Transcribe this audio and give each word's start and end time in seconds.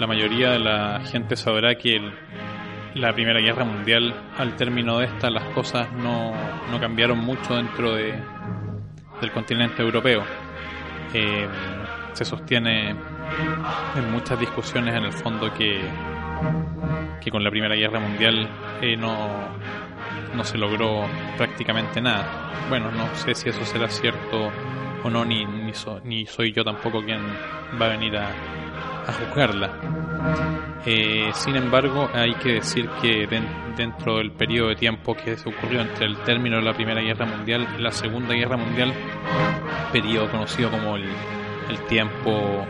La 0.00 0.06
mayoría 0.06 0.52
de 0.52 0.58
la 0.58 1.00
gente 1.04 1.36
sabrá 1.36 1.74
que 1.74 2.00
la 2.94 3.12
Primera 3.12 3.38
Guerra 3.38 3.64
Mundial, 3.66 4.14
al 4.38 4.56
término 4.56 4.98
de 4.98 5.04
esta, 5.04 5.28
las 5.28 5.44
cosas 5.54 5.92
no, 5.92 6.32
no 6.70 6.80
cambiaron 6.80 7.18
mucho 7.18 7.54
dentro 7.54 7.94
de, 7.94 8.14
del 9.20 9.30
continente 9.30 9.82
europeo. 9.82 10.22
Eh, 11.12 11.46
se 12.14 12.24
sostiene 12.24 12.90
en 12.90 14.10
muchas 14.10 14.40
discusiones 14.40 14.94
en 14.94 15.04
el 15.04 15.12
fondo 15.12 15.52
que, 15.52 15.82
que 17.20 17.30
con 17.30 17.44
la 17.44 17.50
Primera 17.50 17.74
Guerra 17.74 18.00
Mundial 18.00 18.48
eh, 18.80 18.96
no, 18.96 19.28
no 20.34 20.44
se 20.44 20.56
logró 20.56 21.06
prácticamente 21.36 22.00
nada. 22.00 22.24
Bueno, 22.70 22.90
no 22.90 23.14
sé 23.16 23.34
si 23.34 23.50
eso 23.50 23.66
será 23.66 23.88
cierto 23.90 24.50
o 25.04 25.10
no, 25.10 25.26
ni, 25.26 25.44
ni, 25.44 25.72
ni 26.04 26.24
soy 26.24 26.52
yo 26.52 26.64
tampoco 26.64 27.02
quien 27.02 27.20
va 27.80 27.86
a 27.86 27.88
venir 27.90 28.16
a, 28.16 28.30
a 29.06 29.12
juzgarla. 29.12 29.70
Eh, 30.86 31.30
sin 31.34 31.56
embargo, 31.56 32.08
hay 32.12 32.34
que 32.34 32.54
decir 32.54 32.88
que 33.02 33.26
dentro 33.76 34.16
del 34.16 34.32
periodo 34.32 34.68
de 34.68 34.76
tiempo 34.76 35.14
que 35.14 35.36
se 35.36 35.48
ocurrió 35.48 35.80
entre 35.80 36.06
el 36.06 36.22
término 36.22 36.56
de 36.56 36.62
la 36.62 36.72
Primera 36.72 37.00
Guerra 37.02 37.26
Mundial 37.26 37.68
y 37.78 37.82
la 37.82 37.90
Segunda 37.90 38.34
Guerra 38.34 38.56
Mundial, 38.56 38.92
periodo 39.92 40.30
conocido 40.30 40.70
como 40.70 40.96
el, 40.96 41.08
tiempo, 41.88 42.66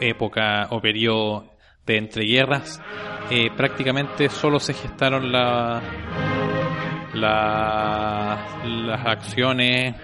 época 0.00 0.68
o 0.70 0.80
periodo 0.80 1.52
de 1.86 1.96
entreguerras, 1.98 2.82
eh, 3.30 3.50
prácticamente 3.56 4.28
solo 4.28 4.58
se 4.58 4.74
gestaron 4.74 5.32
la, 5.32 5.80
las 7.14 9.06
acciones 9.06 9.94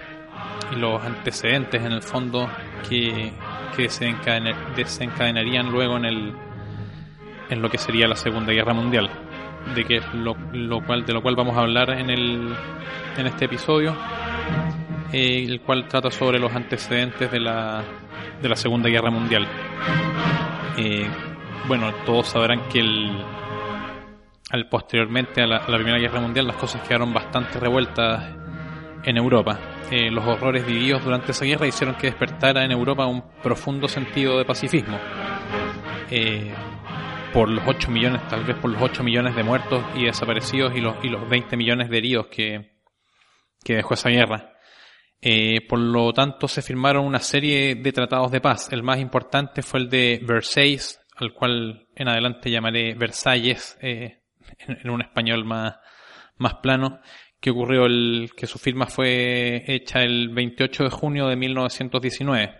y 0.71 0.75
los 0.75 1.03
antecedentes 1.03 1.83
en 1.83 1.91
el 1.91 2.01
fondo 2.01 2.49
que 2.87 3.31
que 3.71 3.89
desencadenarían 4.75 5.71
luego 5.71 5.97
en 5.97 6.05
el 6.05 6.33
en 7.49 7.61
lo 7.61 7.69
que 7.69 7.77
sería 7.77 8.07
la 8.07 8.15
Segunda 8.15 8.53
Guerra 8.53 8.73
Mundial, 8.73 9.09
de 9.75 9.83
que 9.83 10.01
lo, 10.13 10.37
lo 10.53 10.85
cual 10.85 11.05
de 11.05 11.13
lo 11.13 11.21
cual 11.21 11.35
vamos 11.35 11.57
a 11.57 11.61
hablar 11.61 11.89
en 11.91 12.09
el 12.09 12.53
en 13.17 13.27
este 13.27 13.45
episodio, 13.45 13.95
eh, 15.11 15.45
el 15.47 15.61
cual 15.61 15.87
trata 15.87 16.09
sobre 16.11 16.39
los 16.39 16.53
antecedentes 16.53 17.29
de 17.31 17.39
la 17.39 17.83
de 18.41 18.49
la 18.49 18.55
Segunda 18.55 18.89
Guerra 18.89 19.11
Mundial. 19.11 19.47
Eh, 20.77 21.07
bueno, 21.67 21.93
todos 22.05 22.27
sabrán 22.29 22.61
que 22.69 22.79
el, 22.79 23.11
al 24.49 24.69
posteriormente 24.69 25.41
a 25.41 25.47
la 25.47 25.65
Primera 25.65 25.97
Guerra 25.97 26.21
Mundial 26.21 26.47
las 26.47 26.55
cosas 26.55 26.81
quedaron 26.87 27.13
bastante 27.13 27.59
revueltas 27.59 28.40
en 29.03 29.17
Europa. 29.17 29.59
Eh, 29.91 30.09
los 30.09 30.25
horrores 30.25 30.65
vividos 30.65 31.03
durante 31.03 31.31
esa 31.31 31.45
guerra 31.45 31.67
hicieron 31.67 31.95
que 31.95 32.07
despertara 32.07 32.63
en 32.63 32.71
Europa 32.71 33.05
un 33.05 33.23
profundo 33.41 33.87
sentido 33.87 34.37
de 34.37 34.45
pacifismo. 34.45 34.97
Eh, 36.09 36.53
por 37.33 37.49
los 37.49 37.63
8 37.65 37.89
millones, 37.89 38.27
tal 38.27 38.43
vez 38.43 38.57
por 38.57 38.69
los 38.69 38.81
8 38.81 39.03
millones 39.03 39.35
de 39.35 39.43
muertos 39.43 39.83
y 39.95 40.05
desaparecidos 40.05 40.75
y 40.75 40.81
los, 40.81 40.95
y 41.03 41.09
los 41.09 41.27
20 41.29 41.55
millones 41.55 41.89
de 41.89 41.97
heridos 41.97 42.27
que, 42.27 42.71
que 43.63 43.75
dejó 43.75 43.93
esa 43.93 44.09
guerra. 44.09 44.53
Eh, 45.21 45.61
por 45.67 45.79
lo 45.79 46.11
tanto, 46.13 46.47
se 46.47 46.61
firmaron 46.61 47.05
una 47.05 47.19
serie 47.19 47.75
de 47.75 47.91
tratados 47.91 48.31
de 48.31 48.41
paz. 48.41 48.71
El 48.71 48.83
más 48.83 48.99
importante 48.99 49.61
fue 49.61 49.81
el 49.81 49.89
de 49.89 50.19
Versailles, 50.23 50.99
al 51.15 51.33
cual 51.33 51.87
en 51.95 52.07
adelante 52.07 52.49
llamaré 52.49 52.95
Versalles, 52.95 53.77
en, 53.81 54.19
en, 54.67 54.89
un 54.89 55.01
español 55.01 55.45
más, 55.45 55.75
más 56.37 56.55
plano, 56.55 56.99
que 57.41 57.49
ocurrió 57.49 57.87
el 57.87 58.31
que 58.37 58.45
su 58.45 58.59
firma 58.59 58.85
fue 58.85 59.63
hecha 59.67 60.03
el 60.03 60.29
28 60.29 60.83
de 60.83 60.89
junio 60.91 61.27
de 61.27 61.35
1919 61.35 62.55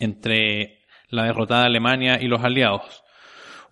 entre 0.00 0.80
la 1.10 1.24
derrotada 1.24 1.66
Alemania 1.66 2.18
y 2.20 2.26
los 2.26 2.42
aliados. 2.42 3.04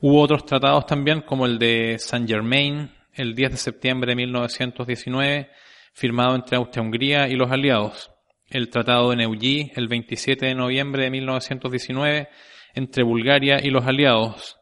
Hubo 0.00 0.20
otros 0.20 0.44
tratados 0.44 0.86
también 0.86 1.22
como 1.22 1.46
el 1.46 1.58
de 1.58 1.96
Saint 1.98 2.28
Germain 2.28 2.90
el 3.14 3.34
10 3.34 3.52
de 3.52 3.56
septiembre 3.56 4.10
de 4.10 4.16
1919 4.16 5.50
firmado 5.94 6.34
entre 6.34 6.58
Austria-Hungría 6.58 7.28
y 7.28 7.34
los 7.34 7.50
aliados. 7.50 8.10
El 8.48 8.68
tratado 8.68 9.10
de 9.10 9.16
Neuilly 9.16 9.72
el 9.74 9.88
27 9.88 10.46
de 10.46 10.54
noviembre 10.54 11.04
de 11.04 11.10
1919 11.10 12.28
entre 12.74 13.04
Bulgaria 13.04 13.58
y 13.62 13.70
los 13.70 13.86
aliados. 13.86 14.58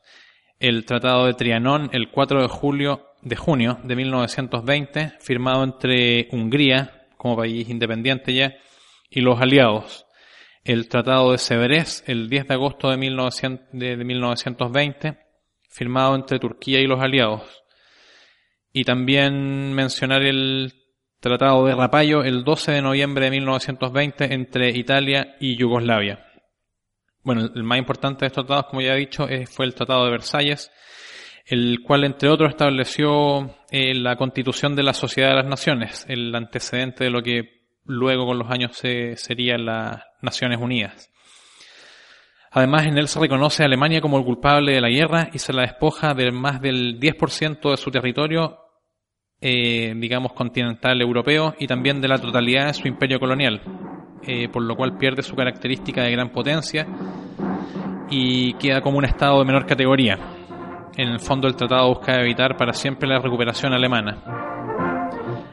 El 0.61 0.85
tratado 0.85 1.27
de 1.27 1.35
Trianón 1.35 1.91
el 1.93 2.11
4 2.11 2.43
de 2.43 2.49
julio 2.49 3.10
de 3.23 3.37
junio 3.37 3.79
de 3.85 3.95
1920, 3.97 5.13
firmado 5.21 5.65
entre 5.65 6.29
Hungría, 6.33 7.07
como 7.17 7.37
país 7.37 7.69
independiente 7.69 8.33
ya, 8.33 8.57
y 9.11 9.21
los 9.21 9.39
aliados. 9.41 10.07
El 10.65 10.89
Tratado 10.89 11.33
de 11.33 11.39
Severés, 11.39 12.05
el 12.07 12.29
10 12.29 12.47
de 12.49 12.55
agosto 12.55 12.91
de, 12.91 12.97
1920, 12.97 15.19
firmado 15.69 16.15
entre 16.15 16.39
Turquía 16.39 16.81
y 16.81 16.87
los 16.87 17.01
aliados. 17.01 17.43
Y 18.73 18.85
también 18.85 19.75
mencionar 19.75 20.23
el 20.23 20.73
Tratado 21.19 21.67
de 21.67 21.75
Rapallo, 21.75 22.23
el 22.23 22.45
12 22.45 22.71
de 22.73 22.83
noviembre 22.83 23.25
de 23.27 23.33
1920, 23.33 24.33
entre 24.33 24.71
Italia 24.71 25.37
y 25.41 25.57
Yugoslavia. 25.57 26.25
Bueno, 27.23 27.51
el 27.55 27.63
más 27.63 27.79
importante 27.79 28.21
de 28.21 28.29
estos 28.29 28.47
tratados, 28.47 28.71
como 28.71 28.81
ya 28.81 28.95
he 28.95 28.99
dicho, 28.99 29.29
fue 29.51 29.67
el 29.67 29.75
Tratado 29.75 30.07
de 30.07 30.13
Versalles, 30.13 30.71
el 31.51 31.81
cual, 31.83 32.05
entre 32.05 32.29
otros, 32.29 32.51
estableció 32.51 33.57
eh, 33.73 33.93
la 33.93 34.15
constitución 34.15 34.77
de 34.77 34.85
la 34.85 34.95
Sociedad 34.95 35.31
de 35.31 35.35
las 35.35 35.47
Naciones, 35.47 36.07
el 36.09 36.33
antecedente 36.33 37.03
de 37.03 37.11
lo 37.11 37.23
que 37.23 37.65
luego 37.85 38.25
con 38.25 38.39
los 38.39 38.49
años 38.49 38.77
se, 38.77 39.17
serían 39.17 39.67
las 39.67 40.01
Naciones 40.23 40.61
Unidas. 40.61 41.11
Además, 42.53 42.87
en 42.87 42.97
él 42.99 43.09
se 43.09 43.19
reconoce 43.19 43.65
a 43.65 43.67
Alemania 43.67 44.01
como 44.01 44.17
el 44.19 44.25
culpable 44.25 44.75
de 44.75 44.81
la 44.81 44.91
guerra 44.91 45.29
y 45.33 45.41
se 45.41 45.53
la 45.53 45.63
despoja 45.63 46.15
de 46.15 46.31
más 46.31 46.61
del 46.61 47.01
10% 47.01 47.71
de 47.71 47.77
su 47.77 47.91
territorio, 47.91 48.59
eh, 49.41 49.93
digamos, 49.97 50.33
continental 50.35 51.01
europeo 51.03 51.57
y 51.59 51.67
también 51.67 52.01
de 52.01 52.07
la 52.07 52.19
totalidad 52.19 52.67
de 52.67 52.75
su 52.75 52.87
imperio 52.87 53.19
colonial, 53.19 53.61
eh, 54.23 54.49
por 54.49 54.63
lo 54.63 54.77
cual 54.77 54.97
pierde 54.99 55.25
su 55.25 55.35
característica 55.35 56.05
de 56.05 56.13
gran 56.13 56.31
potencia 56.31 56.87
y 58.09 58.53
queda 58.55 58.83
como 58.83 58.99
un 58.99 59.05
estado 59.05 59.41
de 59.41 59.47
menor 59.47 59.67
categoría 59.67 60.17
en 61.01 61.09
el 61.09 61.21
fondo 61.21 61.49
el 61.49 61.57
tratado 61.57 61.89
busca 61.89 62.21
evitar 62.21 62.57
para 62.57 62.73
siempre 62.73 63.09
la 63.09 63.19
recuperación 63.19 63.73
alemana. 63.73 64.19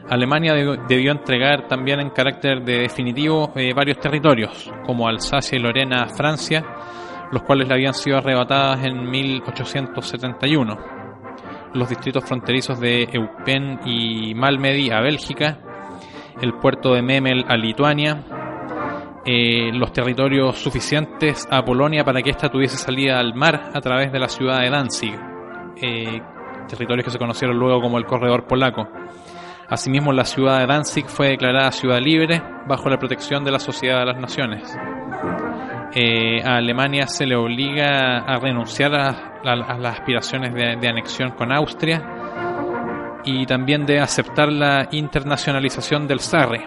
Alemania 0.08 0.54
debió 0.54 1.12
entregar 1.12 1.68
también 1.68 2.00
en 2.00 2.10
carácter 2.10 2.64
de 2.64 2.80
definitivo 2.80 3.52
eh, 3.54 3.72
varios 3.74 3.98
territorios, 3.98 4.70
como 4.86 5.06
Alsacia 5.06 5.58
y 5.58 5.60
Lorena 5.60 6.02
a 6.02 6.08
Francia, 6.08 6.64
los 7.30 7.42
cuales 7.42 7.68
le 7.68 7.74
habían 7.74 7.94
sido 7.94 8.16
arrebatadas 8.16 8.84
en 8.84 9.10
1871. 9.10 10.78
Los 11.74 11.88
distritos 11.90 12.24
fronterizos 12.24 12.80
de 12.80 13.08
Eupen 13.12 13.80
y 13.84 14.34
Malmedy 14.34 14.90
a 14.90 15.00
Bélgica, 15.00 15.58
el 16.40 16.54
puerto 16.54 16.94
de 16.94 17.02
Memel 17.02 17.44
a 17.46 17.56
Lituania, 17.56 18.24
eh, 19.26 19.70
los 19.74 19.92
territorios 19.92 20.58
suficientes 20.58 21.46
a 21.50 21.62
Polonia 21.62 22.02
para 22.02 22.22
que 22.22 22.30
ésta 22.30 22.48
tuviese 22.48 22.78
salida 22.78 23.18
al 23.18 23.34
mar 23.34 23.72
a 23.74 23.80
través 23.82 24.10
de 24.10 24.18
la 24.18 24.28
ciudad 24.28 24.60
de 24.60 24.70
Danzig, 24.70 25.18
eh, 25.80 26.20
territorios 26.68 27.04
que 27.04 27.10
se 27.10 27.18
conocieron 27.18 27.58
luego 27.58 27.80
como 27.80 27.98
el 27.98 28.04
Corredor 28.04 28.46
Polaco. 28.46 28.88
Asimismo, 29.68 30.12
la 30.12 30.24
ciudad 30.24 30.60
de 30.60 30.66
Danzig 30.66 31.06
fue 31.06 31.28
declarada 31.28 31.70
ciudad 31.72 32.00
libre 32.00 32.42
bajo 32.66 32.88
la 32.88 32.98
protección 32.98 33.44
de 33.44 33.50
la 33.50 33.58
Sociedad 33.58 34.00
de 34.00 34.06
las 34.06 34.18
Naciones. 34.18 34.78
Eh, 35.94 36.42
a 36.42 36.56
Alemania 36.56 37.06
se 37.06 37.26
le 37.26 37.34
obliga 37.34 38.18
a 38.18 38.38
renunciar 38.38 38.94
a, 38.94 39.42
las 39.44 39.98
aspiraciones 39.98 40.54
de, 40.54 40.88
anexión 40.88 41.30
con 41.30 41.52
Austria 41.52 42.02
y 43.24 43.46
también 43.46 43.86
de 43.86 44.00
aceptar 44.00 44.52
la 44.52 44.88
internacionalización 44.90 46.06
del 46.06 46.20
Sarre 46.20 46.66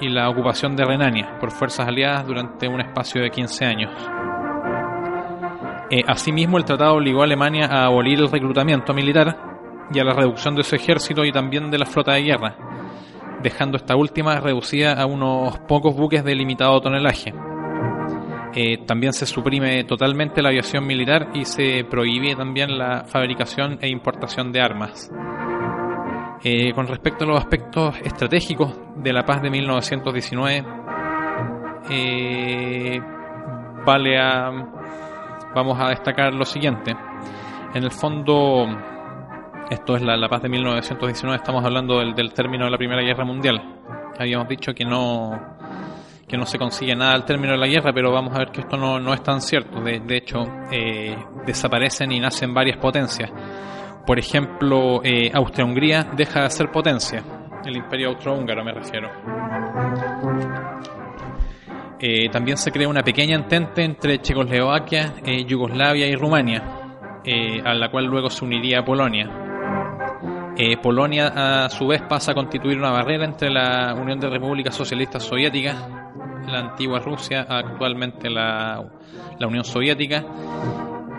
y 0.00 0.08
la 0.08 0.28
ocupación 0.28 0.76
de 0.76 0.84
Renania 0.84 1.38
por 1.38 1.50
fuerzas 1.50 1.86
aliadas 1.86 2.26
durante 2.26 2.68
un 2.68 2.80
espacio 2.80 3.22
de 3.22 3.30
15 3.30 3.64
años. 3.64 4.25
Eh, 5.90 6.02
asimismo, 6.06 6.58
el 6.58 6.64
tratado 6.64 6.94
obligó 6.94 7.20
a 7.20 7.24
Alemania 7.24 7.66
a 7.66 7.86
abolir 7.86 8.18
el 8.18 8.30
reclutamiento 8.30 8.92
militar 8.92 9.36
y 9.92 10.00
a 10.00 10.04
la 10.04 10.14
reducción 10.14 10.54
de 10.56 10.64
su 10.64 10.74
ejército 10.74 11.24
y 11.24 11.32
también 11.32 11.70
de 11.70 11.78
la 11.78 11.86
flota 11.86 12.14
de 12.14 12.22
guerra, 12.22 12.56
dejando 13.42 13.76
esta 13.76 13.94
última 13.94 14.40
reducida 14.40 14.94
a 14.94 15.06
unos 15.06 15.58
pocos 15.60 15.94
buques 15.94 16.24
de 16.24 16.34
limitado 16.34 16.80
tonelaje. 16.80 17.32
Eh, 18.58 18.78
también 18.86 19.12
se 19.12 19.26
suprime 19.26 19.84
totalmente 19.84 20.40
la 20.40 20.48
aviación 20.48 20.86
militar 20.86 21.28
y 21.34 21.44
se 21.44 21.84
prohíbe 21.84 22.34
también 22.34 22.78
la 22.78 23.04
fabricación 23.04 23.78
e 23.82 23.88
importación 23.88 24.50
de 24.50 24.62
armas. 24.62 25.12
Eh, 26.42 26.72
con 26.72 26.86
respecto 26.86 27.24
a 27.24 27.28
los 27.28 27.38
aspectos 27.38 27.96
estratégicos 28.02 28.74
de 28.96 29.12
la 29.12 29.24
paz 29.24 29.42
de 29.42 29.50
1919, 29.50 30.64
eh, 31.90 33.00
vale 33.84 34.18
a, 34.18 34.50
vamos 35.56 35.80
a 35.80 35.88
destacar 35.88 36.34
lo 36.34 36.44
siguiente. 36.44 36.94
En 37.74 37.82
el 37.82 37.90
fondo, 37.90 38.66
esto 39.70 39.96
es 39.96 40.02
la, 40.02 40.28
paz 40.28 40.42
de 40.42 40.50
1919, 40.50 41.36
estamos 41.36 41.64
hablando 41.64 41.98
del, 41.98 42.14
del 42.14 42.34
término 42.34 42.66
de 42.66 42.70
la 42.70 42.76
Primera 42.76 43.00
Guerra 43.00 43.24
Mundial. 43.24 43.60
Habíamos 44.18 44.48
dicho 44.48 44.74
que 44.74 44.84
no 44.84 45.56
que 46.28 46.36
no 46.36 46.44
se 46.44 46.58
consigue 46.58 46.94
nada 46.96 47.12
al 47.12 47.24
término 47.24 47.52
de 47.52 47.58
la 47.58 47.68
guerra, 47.68 47.92
pero 47.94 48.10
vamos 48.10 48.34
a 48.34 48.38
ver 48.38 48.50
que 48.50 48.60
esto 48.60 48.76
no, 48.76 49.14
es 49.14 49.22
tan 49.22 49.40
cierto. 49.40 49.80
De, 49.80 50.16
hecho, 50.16 50.42
eh, 50.72 51.16
desaparecen 51.46 52.10
y 52.10 52.18
nacen 52.18 52.52
varias 52.52 52.78
potencias. 52.78 53.30
Por 54.04 54.18
ejemplo, 54.18 55.00
eh, 55.04 55.30
Austria-Hungría 55.32 56.08
deja 56.16 56.42
de 56.42 56.50
ser 56.50 56.72
potencia. 56.72 57.22
El 57.64 57.76
imperio 57.76 58.08
austrohúngaro 58.08 58.64
me 58.64 58.72
refiero. 58.72 59.08
Eh, 61.98 62.28
también 62.30 62.56
se 62.56 62.70
crea 62.70 62.88
una 62.88 63.02
pequeña 63.02 63.36
entente 63.36 63.84
entre 63.84 64.20
Checoslovaquia, 64.20 65.14
Yugoslavia 65.46 66.06
y 66.06 66.14
Rumania, 66.14 66.62
a 67.64 67.74
la 67.74 67.90
cual 67.90 68.04
luego 68.04 68.30
se 68.30 68.44
uniría 68.44 68.84
Polonia. 68.84 69.30
Polonia 70.82 71.64
a 71.64 71.68
su 71.70 71.86
vez 71.86 72.02
pasa 72.02 72.32
a 72.32 72.34
constituir 72.34 72.78
una 72.78 72.90
barrera 72.90 73.24
entre 73.24 73.50
la 73.50 73.94
Unión 73.94 74.20
de 74.20 74.28
Repúblicas 74.28 74.74
Socialistas 74.74 75.22
Soviéticas 75.22 75.76
la 76.46 76.60
antigua 76.60 77.00
Rusia, 77.00 77.46
actualmente 77.48 78.30
la 78.30 78.84
Unión 79.40 79.64
Soviética 79.64 80.24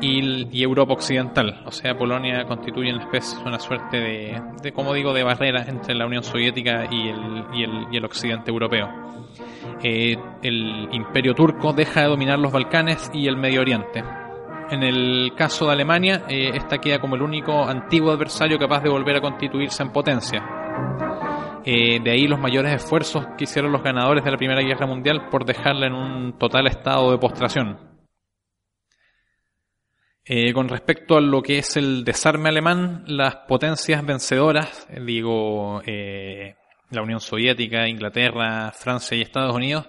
y, 0.02 0.64
Europa 0.64 0.94
Occidental. 0.94 1.62
O 1.66 1.72
sea, 1.72 1.98
Polonia 1.98 2.46
constituye 2.46 2.94
una 2.94 3.04
especie, 3.04 3.38
una 3.46 3.60
suerte 3.60 3.98
de, 3.98 4.42
de, 4.62 4.72
como 4.72 4.94
digo, 4.94 5.14
de 5.14 5.24
barrera 5.24 5.64
entre 5.68 5.96
la 5.96 6.06
Unión 6.06 6.24
Soviética 6.24 6.88
y 6.92 7.10
el, 7.10 7.44
y 7.54 7.64
el, 7.64 7.88
y 7.92 7.98
el 7.98 8.06
occidente 8.06 8.52
europeo. 8.52 8.90
Eh, 9.84 10.18
el 10.42 10.90
imperio 10.92 11.34
turco 11.34 11.74
deja 11.74 12.02
de 12.02 12.08
dominar 12.08 12.40
los 12.40 12.52
Balcanes 12.52 13.10
y 13.14 13.28
el 13.28 13.38
Medio 13.38 13.62
Oriente. 13.62 14.04
En 14.70 14.84
el 14.84 15.34
caso 15.36 15.66
de 15.66 15.74
Alemania, 15.74 16.24
eh, 16.28 16.52
esta 16.54 16.80
queda 16.80 17.00
como 17.00 17.16
el 17.16 17.22
único 17.22 17.64
antiguo 17.64 18.12
adversario 18.12 18.60
capaz 18.60 18.82
de 18.82 18.90
volver 18.90 19.18
a 19.18 19.22
constituirse 19.22 19.84
en 19.84 19.92
potencia. 19.92 20.44
Eh, 21.64 22.00
de 22.02 22.12
ahí 22.12 22.28
los 22.28 22.40
mayores 22.40 22.74
esfuerzos 22.74 23.26
que 23.38 23.44
hicieron 23.44 23.72
los 23.72 23.84
ganadores 23.84 24.24
de 24.24 24.32
la 24.32 24.38
Primera 24.38 24.62
Guerra 24.62 24.88
Mundial 24.88 25.30
por 25.30 25.46
dejarla 25.46 25.88
en 25.88 25.94
un 25.94 26.34
total 26.38 26.68
estado 26.68 27.12
de 27.12 27.18
postración. 27.18 27.78
Eh, 30.28 30.52
con 30.54 30.68
respecto 30.68 31.18
a 31.18 31.22
lo 31.22 31.42
que 31.42 31.60
es 31.60 31.78
el 31.78 32.04
desarme 32.04 32.50
alemán, 32.50 33.04
las 33.08 33.36
potencias 33.48 34.06
vencedoras, 34.06 34.88
eh, 34.90 35.00
digo, 35.02 35.82
la 35.86 37.02
Unión 37.02 37.20
Soviética, 37.20 37.88
Inglaterra, 37.88 38.72
Francia 38.72 39.18
y 39.18 39.22
Estados 39.22 39.56
Unidos, 39.56 39.88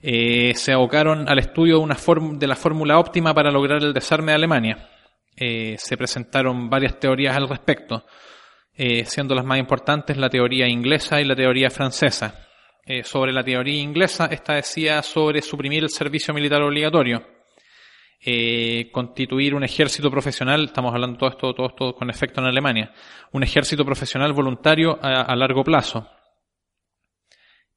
se 0.00 0.72
abocaron 0.72 1.28
al 1.28 1.38
estudio 1.38 1.78
de, 1.78 1.84
una 1.84 1.96
de 2.38 2.46
la 2.46 2.56
fórmula 2.56 2.98
óptima 2.98 3.32
para 3.32 3.50
lograr 3.50 3.82
el 3.82 3.92
desarme 3.92 4.32
de 4.32 4.36
Alemania. 4.36 4.88
se 5.34 5.96
presentaron 5.96 6.68
varias 6.68 6.98
teorías 6.98 7.36
al 7.36 7.48
respecto. 7.48 8.04
Eh, 8.74 9.04
siendo 9.04 9.34
las 9.34 9.44
más 9.44 9.58
importantes 9.58 10.16
la 10.16 10.30
teoría 10.30 10.66
inglesa 10.66 11.20
y 11.20 11.24
la 11.24 11.36
teoría 11.36 11.70
francesa. 11.70 12.48
Eh, 12.84 13.04
sobre 13.04 13.32
la 13.32 13.44
teoría 13.44 13.80
inglesa, 13.80 14.26
esta 14.26 14.54
decía 14.54 15.02
sobre 15.02 15.42
suprimir 15.42 15.84
el 15.84 15.90
servicio 15.90 16.32
militar 16.32 16.62
obligatorio, 16.62 17.22
eh, 18.24 18.90
constituir 18.92 19.54
un 19.54 19.64
ejército 19.64 20.10
profesional, 20.10 20.64
estamos 20.64 20.92
hablando 20.94 21.18
todo 21.18 21.30
esto, 21.30 21.54
todo 21.54 21.66
esto 21.66 21.94
con 21.94 22.10
efecto 22.10 22.40
en 22.40 22.46
Alemania, 22.46 22.92
un 23.32 23.42
ejército 23.42 23.84
profesional 23.84 24.32
voluntario 24.32 24.98
a, 25.02 25.34
largo 25.34 25.64
plazo. 25.64 26.08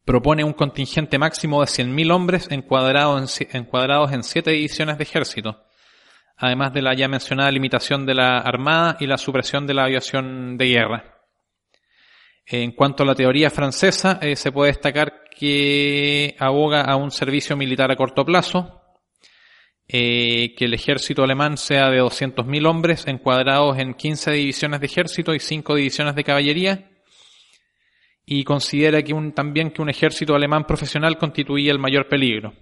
Propone 0.03 0.43
un 0.43 0.53
contingente 0.53 1.17
máximo 1.17 1.61
de 1.61 1.67
100.000 1.67 2.11
hombres 2.11 2.47
encuadrados 2.51 3.41
en, 3.41 3.47
encuadrados 3.53 4.11
en 4.11 4.23
siete 4.23 4.51
divisiones 4.51 4.97
de 4.97 5.03
ejército 5.03 5.65
además 6.37 6.73
de 6.73 6.81
la 6.81 6.93
ya 6.93 7.07
mencionada 7.07 7.51
limitación 7.51 8.05
de 8.05 8.13
la 8.13 8.39
Armada 8.39 8.97
y 8.99 9.07
la 9.07 9.17
supresión 9.17 9.65
de 9.65 9.73
la 9.73 9.85
aviación 9.85 10.57
de 10.57 10.65
guerra. 10.67 11.15
En 12.45 12.73
cuanto 12.73 13.03
a 13.03 13.05
la 13.05 13.15
teoría 13.15 13.49
francesa, 13.49 14.19
eh, 14.21 14.35
se 14.35 14.51
puede 14.51 14.71
destacar 14.71 15.23
que 15.35 16.35
aboga 16.39 16.81
a 16.81 16.95
un 16.95 17.11
servicio 17.11 17.57
militar 17.57 17.91
a 17.91 17.95
corto 17.95 18.23
plazo, 18.23 18.81
eh, 19.87 20.55
que 20.57 20.65
el 20.65 20.73
ejército 20.73 21.23
alemán 21.23 21.57
sea 21.57 21.89
de 21.89 22.01
200.000 22.01 22.67
hombres 22.67 23.05
encuadrados 23.07 23.77
en 23.77 23.93
15 23.93 24.31
divisiones 24.31 24.79
de 24.79 24.85
ejército 24.87 25.33
y 25.33 25.39
5 25.39 25.75
divisiones 25.75 26.15
de 26.15 26.23
caballería, 26.23 26.89
y 28.25 28.43
considera 28.43 29.03
que 29.03 29.13
un, 29.13 29.33
también 29.33 29.71
que 29.71 29.81
un 29.81 29.89
ejército 29.89 30.35
alemán 30.35 30.65
profesional 30.65 31.17
constituía 31.17 31.71
el 31.71 31.79
mayor 31.79 32.07
peligro. 32.07 32.53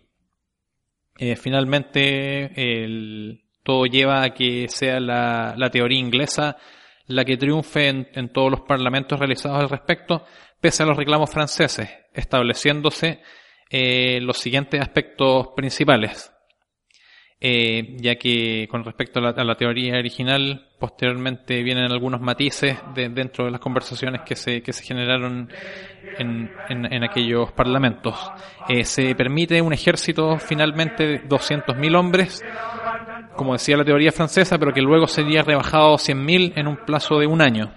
Eh, 1.17 1.35
finalmente, 1.35 2.83
el, 2.83 3.43
todo 3.63 3.85
lleva 3.85 4.23
a 4.23 4.33
que 4.33 4.67
sea 4.67 4.99
la, 4.99 5.69
teoría 5.71 5.99
inglesa 5.99 6.57
la 7.07 7.23
que 7.25 7.37
triunfe 7.37 7.87
en, 7.87 8.33
todos 8.33 8.51
los 8.51 8.61
parlamentos 8.61 9.19
realizados 9.19 9.61
al 9.61 9.69
respecto, 9.69 10.25
pese 10.59 10.83
a 10.83 10.85
los 10.85 10.97
reclamos 10.97 11.29
franceses, 11.29 11.89
estableciéndose 12.13 13.21
eh, 13.69 14.19
los 14.21 14.37
siguientes 14.37 14.81
aspectos 14.81 15.49
principales. 15.55 16.32
Eh, 17.45 17.97
ya 17.97 18.15
que 18.15 18.69
con 18.71 18.85
respecto 18.85 19.19
a 19.19 19.43
la, 19.43 19.55
teoría 19.55 19.97
original, 19.97 20.65
posteriormente 20.79 21.61
vienen 21.61 21.91
algunos 21.91 22.21
matices 22.21 22.77
dentro 22.95 23.43
de 23.43 23.51
las 23.51 23.59
conversaciones 23.59 24.21
que 24.21 24.37
se, 24.37 24.61
que 24.61 24.71
se 24.71 24.81
generaron 24.85 25.49
en, 26.17 26.49
en, 26.69 27.03
aquellos 27.03 27.51
parlamentos. 27.51 28.15
Eh, 28.69 28.85
se 28.85 29.13
permite 29.13 29.61
un 29.61 29.73
ejército 29.73 30.37
finalmente 30.39 31.05
de 31.05 31.23
200.000 31.23 31.97
hombres 31.97 32.41
como 33.35 33.53
decía 33.53 33.77
la 33.77 33.85
teoría 33.85 34.11
francesa, 34.11 34.57
pero 34.57 34.73
que 34.73 34.81
luego 34.81 35.07
sería 35.07 35.41
rebajado 35.41 35.95
a 35.95 35.97
100.000 35.97 36.53
en 36.55 36.67
un 36.67 36.77
plazo 36.77 37.19
de 37.19 37.27
un 37.27 37.41
año. 37.41 37.73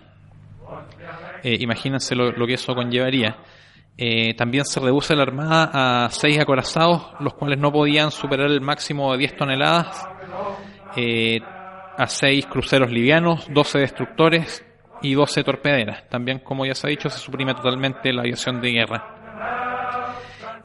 Eh, 1.42 1.56
imagínense 1.61 2.14
lo, 2.14 2.46
que 2.46 2.54
eso 2.54 2.75
conllevaría. 2.75 3.37
Eh, 3.99 4.35
también 4.35 4.65
se 4.67 4.79
reduce 4.79 5.17
la 5.17 5.23
armada 5.23 6.05
a 6.05 6.11
6 6.11 6.38
acorazados, 6.38 7.15
los 7.21 7.35
cuales 7.35 7.59
no 7.59 7.73
podían 7.73 8.11
superar 8.11 8.50
el 8.50 8.61
máximo 8.61 9.12
de 9.12 9.19
10 9.19 9.37
toneladas, 9.37 10.07
eh, 10.97 11.41
a 11.97 12.07
6 12.07 12.47
cruceros 12.47 12.91
livianos, 12.91 13.47
12 13.50 13.79
destructores 13.79 14.65
y 15.00 15.15
12 15.15 15.45
torpederas. 15.45 16.09
También, 16.11 16.41
como 16.41 16.67
ya 16.67 16.75
se 16.75 16.87
ha 16.87 16.91
dicho, 16.91 17.09
se 17.09 17.19
suprime 17.19 17.55
totalmente 17.55 18.12
la 18.12 18.23
aviación 18.23 18.61
de 18.61 18.71
guerra. 18.71 19.17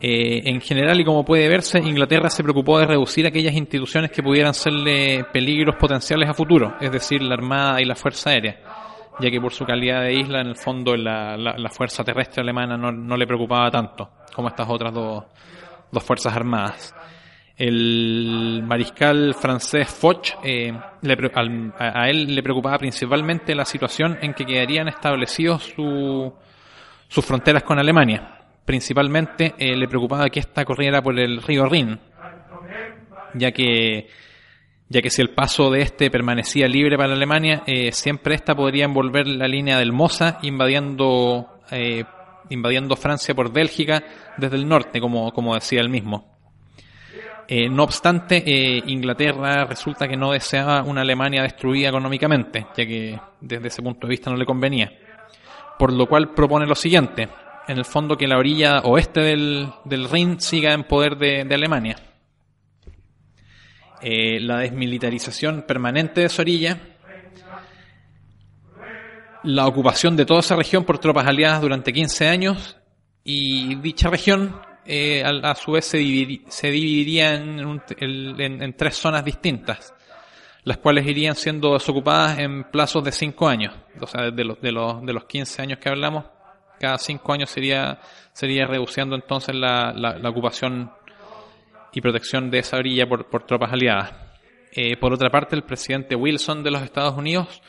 Eh, 0.03 0.49
en 0.49 0.59
general, 0.59 0.99
y 0.99 1.05
como 1.05 1.23
puede 1.23 1.47
verse, 1.47 1.77
Inglaterra 1.77 2.27
se 2.29 2.41
preocupó 2.41 2.79
de 2.79 2.87
reducir 2.87 3.27
aquellas 3.27 3.53
instituciones 3.53 4.09
que 4.09 4.23
pudieran 4.23 4.55
serle 4.55 5.25
peligros 5.31 5.75
potenciales 5.75 6.27
a 6.27 6.33
futuro, 6.33 6.75
es 6.81 6.91
decir, 6.91 7.21
la 7.21 7.35
Armada 7.35 7.79
y 7.79 7.85
la 7.85 7.95
Fuerza 7.95 8.31
Aérea, 8.31 8.59
ya 9.19 9.29
que 9.29 9.41
por 9.41 9.53
su 9.53 9.65
calidad 9.65 10.01
de 10.01 10.13
isla, 10.13 10.41
en 10.41 10.47
el 10.47 10.55
fondo, 10.55 10.95
la, 10.95 11.37
la, 11.37 11.69
Fuerza 11.69 12.03
Terrestre 12.03 12.41
Alemana 12.41 12.77
no, 12.77 13.17
le 13.17 13.27
preocupaba 13.27 13.69
tanto 13.69 14.09
como 14.33 14.47
estas 14.47 14.67
otras 14.69 14.93
dos, 14.93 15.25
dos 15.91 16.03
Fuerzas 16.03 16.35
Armadas. 16.35 16.95
El 17.57 18.63
mariscal 18.65 19.35
francés 19.35 19.87
Foch, 19.89 20.29
eh, 20.43 20.73
a, 20.73 22.09
él 22.09 22.33
le 22.33 22.41
preocupaba 22.41 22.77
principalmente 22.79 23.53
la 23.53 23.65
situación 23.65 24.17
en 24.21 24.33
que 24.33 24.45
quedarían 24.45 24.87
establecidos 24.87 25.63
su, 25.75 26.33
sus 27.07 27.25
fronteras 27.25 27.63
con 27.63 27.77
Alemania 27.77 28.37
principalmente 28.65 29.53
le 29.57 29.87
preocupaba 29.87 30.29
que 30.29 30.39
esta 30.39 30.63
corriera 30.63 31.01
por 31.01 31.19
el 31.19 31.41
río 31.41 31.65
Rin, 31.65 31.99
ya 33.33 33.51
que 33.51 34.07
ya 34.91 35.01
que 35.01 35.09
si 35.09 35.21
el 35.21 35.29
paso 35.29 35.71
de 35.71 35.81
este 35.81 36.11
permanecía 36.11 36.67
libre 36.67 36.97
para 36.97 37.13
Alemania, 37.13 37.63
eh, 37.65 37.93
siempre 37.93 38.35
esta 38.35 38.53
podría 38.53 38.83
envolver 38.83 39.25
la 39.25 39.47
línea 39.47 39.77
del 39.77 39.93
Mosa, 39.93 40.37
invadiendo, 40.41 41.61
eh, 41.71 42.03
invadiendo 42.49 42.97
Francia 42.97 43.33
por 43.33 43.53
Bélgica 43.53 44.03
desde 44.35 44.57
el 44.57 44.67
norte, 44.67 44.99
como, 44.99 45.31
como 45.31 45.55
decía 45.55 45.79
él 45.79 45.87
mismo. 45.87 46.29
Eh, 47.47 47.69
no 47.69 47.83
obstante, 47.83 48.43
Inglaterra 48.87 49.63
resulta 49.65 50.09
que 50.09 50.17
no 50.17 50.33
deseaba 50.33 50.83
una 50.83 51.01
Alemania 51.01 51.43
destruida 51.43 51.87
económicamente, 51.87 52.67
ya 52.75 52.85
que 52.85 53.17
desde 53.39 53.67
ese 53.69 53.81
punto 53.81 54.07
de 54.07 54.11
vista 54.11 54.29
no 54.29 54.35
le 54.35 54.45
convenía. 54.45 54.91
Por 55.79 55.93
lo 55.93 56.05
cual 56.05 56.33
propone 56.33 56.65
lo 56.65 56.75
siguiente, 56.75 57.29
en 57.67 57.77
el 57.77 57.85
fondo 57.85 58.17
que 58.17 58.27
la 58.27 58.37
orilla 58.37 58.79
oeste 58.81 59.21
del, 59.21 59.69
del 59.85 60.09
Rin 60.09 60.41
siga 60.41 60.73
en 60.73 60.83
poder 60.83 61.17
de 61.17 61.55
Alemania 61.55 61.95
eh, 64.01 64.39
la 64.39 64.57
desmilitarización 64.57 65.63
permanente 65.63 66.21
de 66.21 66.29
su 66.29 66.41
orilla, 66.41 66.79
la 69.43 69.67
ocupación 69.67 70.15
de 70.15 70.25
toda 70.25 70.39
esa 70.39 70.55
región 70.55 70.83
por 70.83 70.99
tropas 70.99 71.27
aliadas 71.27 71.61
durante 71.61 71.93
15 71.93 72.27
años 72.27 72.77
y 73.23 73.75
dicha 73.75 74.09
región 74.09 74.59
eh, 74.85 75.23
a, 75.23 75.55
su 75.55 75.73
vez 75.73 75.85
se, 75.85 75.97
dividiría 75.97 77.35
en, 77.35 78.75
tres 78.75 78.95
zonas 78.95 79.23
distintas, 79.23 79.93
las 80.63 80.77
cuales 80.77 81.05
irían 81.05 81.35
siendo 81.35 81.73
desocupadas 81.73 82.39
en 82.39 82.63
plazos 82.65 83.03
de 83.03 83.11
5 83.11 83.47
años, 83.47 83.75
o 83.99 84.07
sea, 84.07 84.31
de 84.31 84.43
los, 84.43 84.59
de, 84.61 84.71
los, 84.71 85.05
de 85.05 85.13
los 85.13 85.25
15 85.25 85.61
años 85.61 85.79
que 85.79 85.89
hablamos, 85.89 86.25
cada 86.79 86.97
5 86.97 87.33
años 87.33 87.49
sería, 87.51 87.99
sería 88.33 88.65
reduciendo 88.65 89.15
entonces 89.15 89.55
la, 89.55 89.93
la 89.93 90.29
ocupación 90.29 90.91
y 91.93 92.01
protección 92.01 92.49
de 92.49 92.59
esa 92.59 92.77
orilla 92.77 93.07
por, 93.07 93.45
tropas 93.45 93.73
aliadas. 93.73 94.13
Eh, 94.73 94.97
por 94.97 95.13
otra 95.13 95.29
parte, 95.29 95.55
el 95.55 95.63
presidente 95.63 96.15
Wilson 96.15 96.63
de 96.63 96.71
los 96.71 96.81
Estados 96.81 97.17
Unidos 97.17 97.61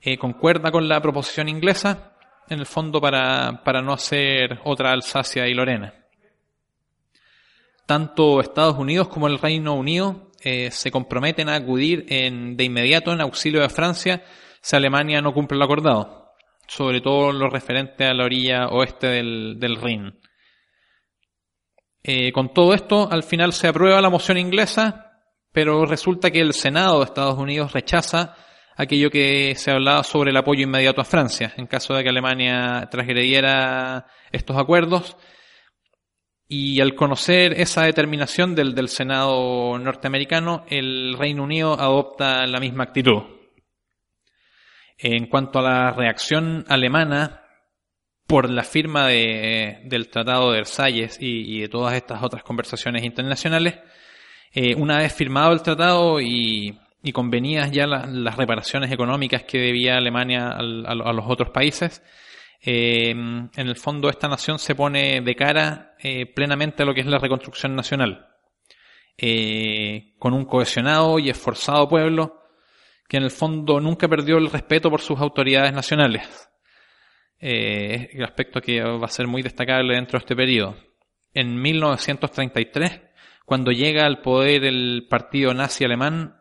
eh, 0.00 0.16
concuerda 0.18 0.70
con 0.70 0.88
la 0.88 1.00
proposición 1.00 1.48
inglesa, 1.48 2.12
en 2.48 2.60
el 2.60 2.66
fondo 2.66 3.00
para, 3.00 3.62
para 3.64 3.82
no 3.82 3.92
hacer 3.92 4.60
otra 4.64 4.92
Alsacia 4.92 5.48
y 5.48 5.54
Lorena. 5.54 5.94
Tanto 7.86 8.40
Estados 8.40 8.76
Unidos 8.78 9.08
como 9.08 9.28
el 9.28 9.38
Reino 9.38 9.74
Unido 9.74 10.32
eh, 10.42 10.70
se 10.70 10.90
comprometen 10.90 11.48
a 11.48 11.54
acudir 11.54 12.04
en, 12.08 12.56
de 12.56 12.64
inmediato 12.64 13.12
en 13.12 13.20
auxilio 13.20 13.62
de 13.62 13.68
Francia 13.68 14.24
si 14.60 14.76
Alemania 14.76 15.20
no 15.20 15.32
cumple 15.32 15.58
lo 15.58 15.64
acordado, 15.64 16.34
sobre 16.66 17.00
todo 17.00 17.32
lo 17.32 17.48
referente 17.48 18.04
a 18.04 18.14
la 18.14 18.24
orilla 18.24 18.68
oeste 18.68 19.06
del, 19.06 19.56
del 19.60 19.76
Rin. 19.76 20.18
Eh, 22.08 22.30
con 22.30 22.54
todo 22.54 22.72
esto, 22.72 23.08
al 23.10 23.24
final 23.24 23.52
se 23.52 23.66
aprueba 23.66 24.00
la 24.00 24.10
moción 24.10 24.38
inglesa, 24.38 25.10
pero 25.50 25.84
resulta 25.86 26.30
que 26.30 26.40
el 26.40 26.52
Senado 26.52 27.00
de 27.00 27.06
Estados 27.06 27.36
Unidos 27.36 27.72
rechaza 27.72 28.36
aquello 28.76 29.10
que 29.10 29.56
se 29.56 29.72
hablaba 29.72 30.04
sobre 30.04 30.30
el 30.30 30.36
apoyo 30.36 30.62
inmediato 30.62 31.00
a 31.00 31.04
Francia, 31.04 31.52
en 31.56 31.66
caso 31.66 31.94
de 31.94 32.04
que 32.04 32.10
Alemania 32.10 32.86
transgrediera 32.92 34.06
estos 34.30 34.56
acuerdos. 34.56 35.16
Y 36.46 36.80
al 36.80 36.94
conocer 36.94 37.54
esa 37.60 37.82
determinación 37.82 38.54
del, 38.54 38.72
del 38.72 38.88
Senado 38.88 39.76
norteamericano, 39.76 40.64
el 40.68 41.16
Reino 41.18 41.42
Unido 41.42 41.72
adopta 41.72 42.46
la 42.46 42.60
misma 42.60 42.84
actitud. 42.84 43.24
En 44.96 45.26
cuanto 45.26 45.58
a 45.58 45.62
la 45.62 45.90
reacción 45.90 46.64
alemana, 46.68 47.45
por 48.26 48.50
la 48.50 48.64
firma 48.64 49.06
de, 49.06 49.80
del 49.84 50.08
Tratado 50.08 50.50
de 50.50 50.58
Versalles 50.58 51.18
y, 51.20 51.60
de 51.60 51.68
todas 51.68 51.94
estas 51.94 52.22
otras 52.22 52.42
conversaciones 52.42 53.04
internacionales, 53.04 53.78
eh, 54.52 54.74
una 54.74 54.98
vez 54.98 55.14
firmado 55.14 55.52
el 55.52 55.62
tratado 55.62 56.20
y, 56.20 56.78
convenidas 57.12 57.70
ya 57.70 57.86
las 57.86 58.36
reparaciones 58.36 58.90
económicas 58.90 59.44
que 59.44 59.58
debía 59.58 59.96
Alemania 59.96 60.48
a, 60.48 60.62
los 60.62 61.24
otros 61.28 61.50
países, 61.50 62.02
eh, 62.60 63.10
en 63.10 63.50
el 63.54 63.76
fondo 63.76 64.08
esta 64.08 64.26
nación 64.26 64.58
se 64.58 64.74
pone 64.74 65.20
de 65.20 65.36
cara 65.36 65.94
eh, 66.00 66.26
plenamente 66.26 66.82
a 66.82 66.86
lo 66.86 66.92
que 66.92 67.02
es 67.02 67.06
la 67.06 67.18
reconstrucción 67.18 67.76
nacional, 67.76 68.26
con 70.18 70.34
un 70.34 70.44
cohesionado 70.46 71.20
y 71.20 71.30
esforzado 71.30 71.88
pueblo 71.88 72.42
que 73.08 73.18
en 73.18 73.22
el 73.22 73.30
fondo 73.30 73.78
nunca 73.78 74.08
perdió 74.08 74.36
el 74.38 74.50
respeto 74.50 74.90
por 74.90 75.00
sus 75.00 75.20
autoridades 75.20 75.72
nacionales 75.72 76.50
eh, 77.40 78.10
el 78.12 78.24
aspecto 78.24 78.60
que 78.60 78.82
va 78.82 79.06
a 79.06 79.08
ser 79.08 79.26
muy 79.26 79.42
destacable 79.42 79.94
dentro 79.94 80.18
de 80.18 80.22
este 80.22 80.36
periodo. 80.36 80.76
En 81.32 81.60
1933, 81.60 83.00
cuando 83.44 83.70
llega 83.70 84.06
al 84.06 84.22
poder 84.22 84.64
el 84.64 85.06
partido 85.08 85.54
nazi 85.54 85.84
alemán, 85.84 86.36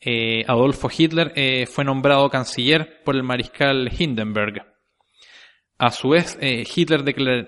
eh, 0.00 0.44
Adolfo 0.46 0.88
Hitler 0.96 1.32
eh, 1.34 1.66
fue 1.66 1.84
nombrado 1.84 2.30
canciller 2.30 3.02
por 3.04 3.16
el 3.16 3.22
mariscal 3.22 3.90
Hindenburg. 3.96 4.64
A 5.78 5.90
su 5.90 6.10
vez, 6.10 6.36
eh, 6.40 6.64
Hitler 6.74 7.04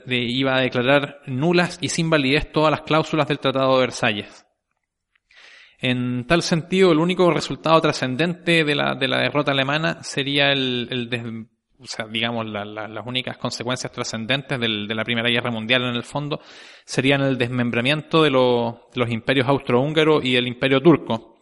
iba 0.06 0.56
a 0.56 0.60
declarar 0.60 1.20
nulas 1.26 1.78
y 1.80 1.88
sin 1.88 2.10
validez 2.10 2.52
todas 2.52 2.70
las 2.70 2.82
cláusulas 2.82 3.26
del 3.26 3.40
Tratado 3.40 3.74
de 3.74 3.80
Versalles. 3.80 4.46
En 5.80 6.26
tal 6.26 6.42
sentido, 6.42 6.92
el 6.92 6.98
único 6.98 7.30
resultado 7.32 7.80
trascendente 7.80 8.64
de 8.64 8.74
la, 8.74 8.94
de 8.94 9.08
la 9.08 9.20
derrota 9.20 9.50
alemana 9.50 10.02
sería 10.02 10.52
el, 10.52 10.86
el 10.90 11.48
o 11.82 11.86
sea, 11.86 12.06
digamos, 12.06 12.46
las 12.46 13.06
únicas 13.06 13.38
consecuencias 13.38 13.90
trascendentes 13.90 14.60
de 14.60 14.94
la 14.94 15.04
Primera 15.04 15.30
Guerra 15.30 15.50
Mundial 15.50 15.82
en 15.84 15.96
el 15.96 16.02
fondo 16.02 16.40
serían 16.84 17.22
el 17.22 17.38
desmembramiento 17.38 18.22
de, 18.22 18.30
los 18.30 19.10
imperios 19.10 19.48
austrohúngaros 19.48 20.24
y 20.24 20.36
el 20.36 20.46
imperio 20.46 20.82
turco. 20.82 21.38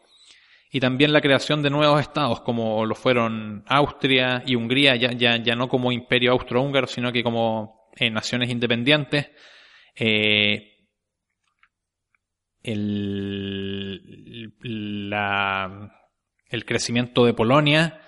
Y 0.71 0.80
también 0.80 1.12
la 1.12 1.21
creación 1.21 1.62
de 1.62 1.71
nuevos 1.71 2.00
estados, 2.00 2.42
como 2.42 2.87
lo 2.87 2.95
fueron 2.95 3.64
Austria 3.66 4.42
y 4.47 4.54
Hungría, 4.54 4.95
ya, 4.97 5.11
ya, 5.12 5.37
ya 5.42 5.57
no 5.57 5.68
como 5.68 5.90
imperio 5.90 6.33
austrohúngaro, 6.33 6.87
sino 6.87 7.11
que 7.11 7.23
como 7.23 7.88
eh, 7.97 8.11
naciones 8.11 8.50
independientes. 8.50 9.30
Eh, 9.97 10.75
el, 12.62 14.52
el 16.50 16.64
crecimiento 16.64 17.25
de 17.25 17.35
Polonia 17.35 18.02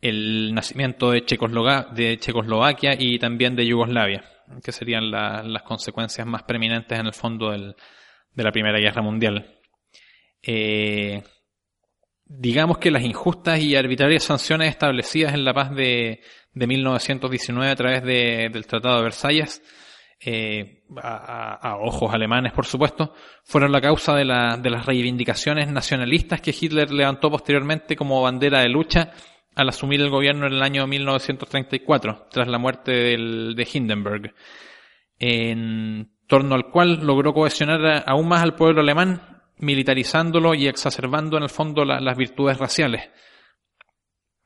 el 0.00 0.54
nacimiento 0.54 1.10
de, 1.10 1.20
de 1.20 2.18
Checoslovaquia 2.18 2.96
y 2.98 3.18
también 3.18 3.54
de 3.54 3.66
Yugoslavia, 3.66 4.24
que 4.62 4.72
serían 4.72 5.10
las 5.10 5.62
consecuencias 5.62 6.26
más 6.26 6.42
preeminentes 6.44 6.98
en 6.98 7.06
el 7.06 7.12
fondo 7.12 7.50
de 7.50 7.74
la 8.42 8.52
Primera 8.52 8.78
Guerra 8.78 9.02
Mundial. 9.02 9.60
Eh, 10.42 11.22
digamos 12.24 12.78
que 12.78 12.90
las 12.90 13.02
injustas 13.02 13.60
y 13.60 13.76
arbitrarias 13.76 14.24
sanciones 14.24 14.68
establecidas 14.68 15.34
en 15.34 15.44
la 15.44 15.52
paz 15.52 15.74
de, 15.74 16.20
de 16.52 16.66
1919 16.66 17.70
a 17.70 17.76
través 17.76 18.02
del 18.02 18.66
Tratado 18.66 18.98
de 18.98 19.02
Versalles, 19.02 19.62
eh, 20.22 20.84
a, 21.02 21.76
ojos 21.80 22.12
alemanes 22.12 22.52
por 22.52 22.66
supuesto, 22.66 23.14
fueron 23.44 23.72
la 23.72 23.80
causa 23.80 24.14
de, 24.14 24.24
la, 24.24 24.56
de 24.56 24.70
las 24.70 24.86
reivindicaciones 24.86 25.68
nacionalistas 25.68 26.40
que 26.40 26.54
Hitler 26.58 26.90
levantó 26.90 27.30
posteriormente 27.30 27.96
como 27.96 28.22
bandera 28.22 28.60
de 28.60 28.68
lucha 28.68 29.12
al 29.60 29.68
asumir 29.68 30.00
el 30.00 30.08
gobierno 30.08 30.46
en 30.46 30.54
el 30.54 30.62
año 30.62 30.86
1934, 30.86 32.28
tras 32.30 32.48
la 32.48 32.58
muerte 32.58 32.92
de 32.92 33.68
Hindenburg, 33.70 34.34
en 35.18 36.10
torno 36.26 36.54
al 36.54 36.70
cual 36.70 37.00
logró 37.04 37.34
cohesionar 37.34 38.04
aún 38.06 38.26
más 38.26 38.42
al 38.42 38.54
pueblo 38.54 38.80
alemán, 38.80 39.42
militarizándolo 39.58 40.54
y 40.54 40.66
exacerbando 40.66 41.36
en 41.36 41.42
el 41.42 41.50
fondo 41.50 41.84
las 41.84 42.16
virtudes 42.16 42.56
raciales. 42.56 43.10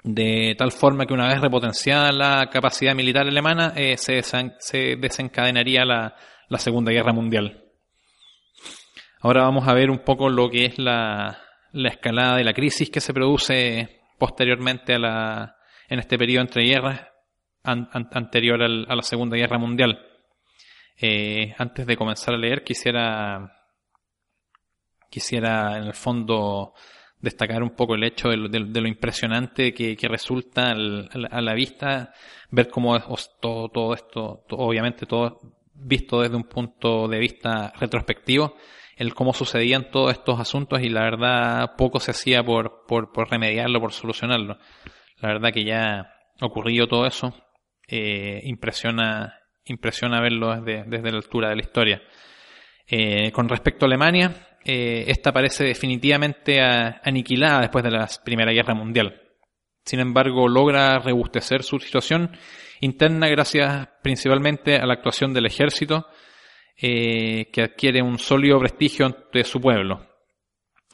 De 0.03 0.55
tal 0.59 0.73
forma 0.73 1.07
que 1.07 1.15
una 1.15 1.29
vez 1.29 1.41
repotenciada 1.41 2.11
la 2.11 2.51
capacidad 2.51 2.95
militar 2.95 3.27
alemana, 3.27 3.73
eh, 3.77 3.97
se, 3.97 4.97
desencadenaría 4.97 5.85
la, 5.85 6.17
la 6.49 6.59
Segunda 6.59 6.91
Guerra 6.91 7.13
Mundial. 7.13 7.63
Ahora 9.21 9.45
vamos 9.45 9.67
a 9.69 9.75
ver 9.75 9.91
un 9.91 10.01
poco 10.01 10.29
lo 10.29 10.51
que 10.51 10.67
es 10.67 10.79
la, 10.79 11.39
la 11.73 11.89
escalada 11.89 12.37
de 12.37 12.45
la 12.45 12.53
crisis 12.53 12.91
que 12.91 13.01
se 13.01 13.15
produce 13.15 14.04
posteriormente 14.19 14.95
a 14.95 14.99
la, 14.99 15.57
en 15.89 15.99
este 15.99 16.19
periodo 16.19 16.43
entre 16.43 16.65
guerras, 16.65 17.09
anterior 17.63 18.63
a 18.63 18.95
la 18.95 19.03
Segunda 19.03 19.37
Guerra 19.37 19.59
Mundial. 19.59 19.99
Eh, 20.97 21.55
antes 21.59 21.87
de 21.87 21.97
comenzar 21.97 22.35
a 22.35 22.39
leer, 22.39 22.63
quisiera, 22.63 23.53
quisiera 25.11 25.79
en 25.79 25.85
el 25.85 25.95
fondo 25.95 26.75
destacar 27.19 27.63
un 27.63 27.71
poco 27.71 27.95
el 27.95 28.05
hecho 28.05 28.29
de 28.29 28.37
lo, 28.37 28.87
impresionante 28.87 29.73
que, 29.73 29.97
resulta 30.09 30.73
a 30.73 31.41
la 31.41 31.55
vista 31.55 32.13
ver 32.51 32.69
cómo 32.69 32.99
todo, 33.41 33.71
todo 33.71 33.95
esto, 33.95 34.45
obviamente 34.51 35.07
todo 35.07 35.41
visto 35.75 36.21
desde 36.21 36.37
un 36.37 36.45
punto 36.45 37.09
de 37.09 37.19
vista 37.19 37.73
retrospectivo, 37.81 38.57
el 38.97 39.15
cómo 39.15 39.33
sucedían 39.33 39.91
todos 39.91 40.13
estos 40.13 40.41
asuntos 40.41 40.81
y 40.83 40.89
la 40.89 41.03
verdad 41.03 41.77
poco 41.77 42.01
se 42.01 42.13
hacía 42.13 42.43
por, 42.43 42.85
por, 42.87 43.13
por 43.13 43.31
remediarlo, 43.31 43.81
por 43.81 43.93
solucionarlo. 43.93 44.59
La 45.21 45.29
verdad 45.29 45.53
que 45.53 45.65
ya 45.65 46.13
ocurrió 46.41 46.87
todo 46.87 47.07
eso, 47.07 47.35
eh, 47.89 48.41
impresiona, 48.45 49.41
impresiona 49.65 50.21
verlo 50.21 50.61
desde, 50.61 50.85
desde 50.85 51.11
la 51.11 51.19
altura 51.19 51.49
de 51.49 51.57
la 51.57 51.63
historia. 51.63 52.03
Eh, 52.87 53.33
con 53.33 53.49
respecto 53.49 53.85
a 53.85 53.89
Alemania, 53.89 54.59
esta 54.65 55.31
parece 55.31 55.63
definitivamente 55.65 56.59
aniquilada 56.61 57.61
después 57.61 57.85
de 57.85 57.91
la 57.91 58.09
Primera 58.25 58.51
Guerra 58.51 58.75
Mundial. 58.75 59.21
Sin 59.85 60.01
embargo, 60.01 60.49
logra 60.49 60.99
rebustecer 60.99 61.63
su 61.63 61.79
situación 61.79 62.31
interna 62.81 63.29
gracias 63.29 63.89
principalmente 64.03 64.77
a 64.77 64.87
la 64.87 64.95
actuación 64.95 65.33
del 65.35 65.47
ejército, 65.47 66.07
que 66.77 67.63
adquiere 67.63 68.03
un 68.03 68.19
sólido 68.19 68.59
prestigio 68.59 69.15
de 69.33 69.45
su 69.45 69.61
pueblo. 69.61 70.15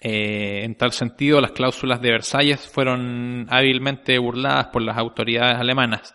Eh, 0.00 0.64
en 0.64 0.76
tal 0.76 0.92
sentido, 0.92 1.40
las 1.40 1.52
cláusulas 1.52 2.00
de 2.00 2.10
Versalles 2.10 2.66
fueron 2.66 3.46
hábilmente 3.50 4.18
burladas 4.18 4.68
por 4.68 4.82
las 4.82 4.96
autoridades 4.96 5.58
alemanas. 5.58 6.14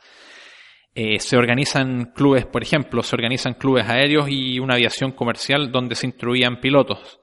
Eh, 0.95 1.19
se 1.19 1.37
organizan 1.37 2.11
clubes, 2.15 2.45
por 2.45 2.63
ejemplo, 2.63 3.03
se 3.03 3.15
organizan 3.15 3.53
clubes 3.53 3.87
aéreos 3.87 4.27
y 4.29 4.59
una 4.59 4.75
aviación 4.75 5.11
comercial 5.11 5.71
donde 5.71 5.95
se 5.95 6.07
instruían 6.07 6.59
pilotos. 6.59 7.19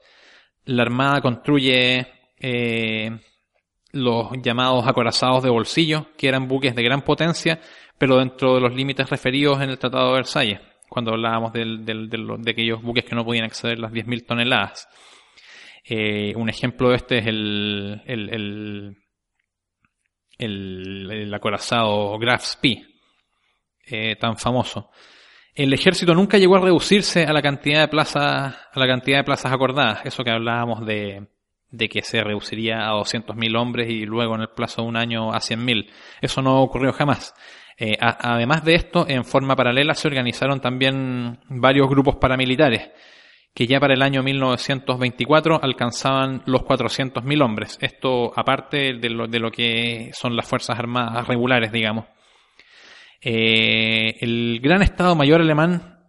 La 0.65 0.83
Armada 0.83 1.21
construye 1.21 2.07
eh, 2.39 3.09
los 3.91 4.29
llamados 4.41 4.87
acorazados 4.87 5.43
de 5.43 5.49
bolsillo, 5.49 6.07
que 6.17 6.29
eran 6.29 6.47
buques 6.47 6.75
de 6.75 6.83
gran 6.83 7.01
potencia, 7.01 7.59
pero 7.97 8.19
dentro 8.19 8.55
de 8.55 8.61
los 8.61 8.73
límites 8.73 9.09
referidos 9.09 9.61
en 9.61 9.69
el 9.69 9.79
Tratado 9.79 10.09
de 10.09 10.15
Versalles, 10.15 10.59
cuando 10.93 11.11
hablábamos 11.11 11.51
de 11.53 12.51
aquellos 12.51 12.83
buques 12.83 13.03
que 13.03 13.15
no 13.15 13.25
podían 13.25 13.45
exceder 13.45 13.79
las 13.79 13.91
10.000 13.91 14.27
toneladas. 14.27 14.87
Eh, 15.83 16.35
un 16.35 16.49
ejemplo 16.49 16.89
de 16.89 16.97
este 16.97 17.17
es 17.17 17.25
el, 17.25 17.99
el, 18.05 18.29
el, 20.37 21.11
el, 21.11 21.33
acorazado 21.33 22.19
Graf 22.19 22.43
Spee, 22.43 22.85
eh, 23.87 24.15
tan 24.17 24.37
famoso. 24.37 24.91
El 25.55 25.73
ejército 25.73 26.13
nunca 26.13 26.37
llegó 26.37 26.57
a 26.57 26.61
reducirse 26.61 27.23
a 27.23 27.33
la 27.33 27.41
cantidad 27.41 27.81
de 27.81 27.87
plazas, 27.87 28.55
a 28.71 28.79
la 28.79 28.85
cantidad 28.85 29.17
de 29.17 29.23
plazas 29.23 29.51
acordadas. 29.51 30.05
Eso 30.05 30.23
que 30.23 30.29
hablábamos 30.29 30.85
de, 30.85 31.27
de 31.71 31.89
que 31.89 32.03
se 32.03 32.23
reduciría 32.23 32.87
a 32.87 32.93
200.000 32.93 33.59
hombres 33.59 33.89
y 33.89 34.05
luego 34.05 34.35
en 34.35 34.41
el 34.41 34.49
plazo 34.49 34.83
de 34.83 34.89
un 34.89 34.95
año 34.95 35.33
a 35.33 35.39
100.000. 35.39 35.89
Eso 36.21 36.43
no 36.43 36.61
ocurrió 36.61 36.93
jamás. 36.93 37.33
Eh, 37.77 37.97
además 37.99 38.63
de 38.63 38.75
esto, 38.75 39.05
en 39.07 39.25
forma 39.25 39.55
paralela 39.55 39.93
se 39.93 40.07
organizaron 40.07 40.59
también 40.61 41.39
varios 41.49 41.89
grupos 41.89 42.17
paramilitares 42.17 42.91
que 43.53 43.67
ya 43.67 43.79
para 43.79 43.93
el 43.93 44.01
año 44.01 44.23
1924 44.23 45.59
alcanzaban 45.61 46.41
los 46.45 46.61
400.000 46.63 47.43
hombres. 47.43 47.77
Esto 47.81 48.33
aparte 48.35 48.93
de 48.93 49.09
lo, 49.09 49.27
de 49.27 49.39
lo, 49.39 49.51
que 49.51 50.09
son 50.13 50.35
las 50.35 50.47
Fuerzas 50.47 50.79
Armadas 50.79 51.27
regulares, 51.27 51.71
digamos. 51.71 52.05
Eh, 53.21 54.17
el 54.21 54.59
gran 54.61 54.81
Estado 54.81 55.15
Mayor 55.15 55.41
alemán, 55.41 55.99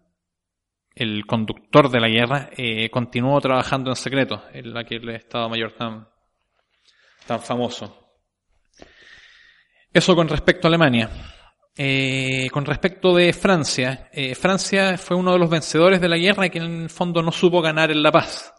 el 0.94 1.26
conductor 1.26 1.90
de 1.90 2.00
la 2.00 2.08
guerra, 2.08 2.50
eh, 2.56 2.88
continuó 2.88 3.40
trabajando 3.40 3.90
en 3.90 3.96
secreto, 3.96 4.42
en 4.52 4.76
aquel 4.76 5.08
Estado 5.10 5.48
Mayor 5.48 5.72
tan, 5.72 6.08
tan 7.26 7.40
famoso. 7.40 8.08
Eso 9.92 10.16
con 10.16 10.28
respecto 10.28 10.66
a 10.66 10.70
Alemania. 10.70 11.10
Eh, 11.76 12.48
con 12.52 12.64
respecto 12.64 13.14
de 13.14 13.32
Francia, 13.32 14.08
eh, 14.12 14.36
Francia 14.36 14.96
fue 14.96 15.16
uno 15.16 15.32
de 15.32 15.40
los 15.40 15.50
vencedores 15.50 16.00
de 16.00 16.08
la 16.08 16.16
guerra 16.16 16.46
y 16.46 16.50
que 16.50 16.58
en 16.58 16.82
el 16.82 16.90
fondo 16.90 17.20
no 17.20 17.32
supo 17.32 17.60
ganar 17.60 17.90
en 17.90 18.02
la 18.02 18.12
paz, 18.12 18.54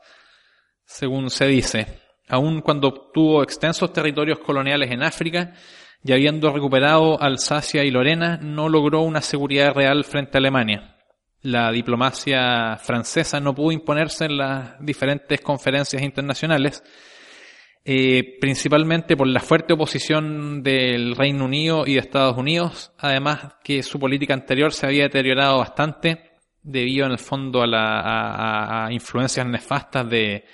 según 0.86 1.30
se 1.30 1.48
dice. 1.48 2.02
Aun 2.28 2.62
cuando 2.62 2.90
obtuvo 2.90 3.42
extensos 3.42 3.94
territorios 3.94 4.40
coloniales 4.40 4.92
en 4.92 5.04
África 5.04 5.54
y 6.04 6.12
habiendo 6.12 6.52
recuperado 6.52 7.22
Alsacia 7.22 7.86
y 7.86 7.92
Lorena, 7.92 8.38
no 8.42 8.68
logró 8.68 9.02
una 9.02 9.22
seguridad 9.22 9.74
real 9.74 10.04
frente 10.04 10.38
a 10.38 10.40
Alemania. 10.40 10.98
La 11.42 11.72
diplomacia 11.72 12.76
francesa 12.78 13.40
no 13.40 13.56
pudo 13.56 13.72
imponerse 13.72 14.26
en 14.26 14.38
las 14.38 14.76
diferentes 14.84 15.40
conferencias 15.42 16.02
internacionales 16.02 16.84
eh, 17.88 18.40
principalmente 18.42 19.16
por 19.16 19.28
la 19.28 19.40
fuerte 19.40 19.74
oposición 19.74 20.64
del 20.64 21.16
Reino 21.16 21.46
Unido 21.46 21.86
y 21.86 21.94
de 21.94 22.00
Estados 22.00 22.36
Unidos, 22.36 22.92
además 22.98 23.58
que 23.64 23.84
su 23.84 24.00
política 24.00 24.34
anterior 24.34 24.74
se 24.74 24.88
había 24.88 25.04
deteriorado 25.04 25.60
bastante 25.60 26.32
debido 26.64 27.06
en 27.06 27.12
el 27.12 27.20
fondo 27.20 27.62
a, 27.62 27.68
la, 27.68 28.86
a, 28.88 28.92
influencias 28.92 29.46
nefastas 29.46 30.10
de, 30.10 30.46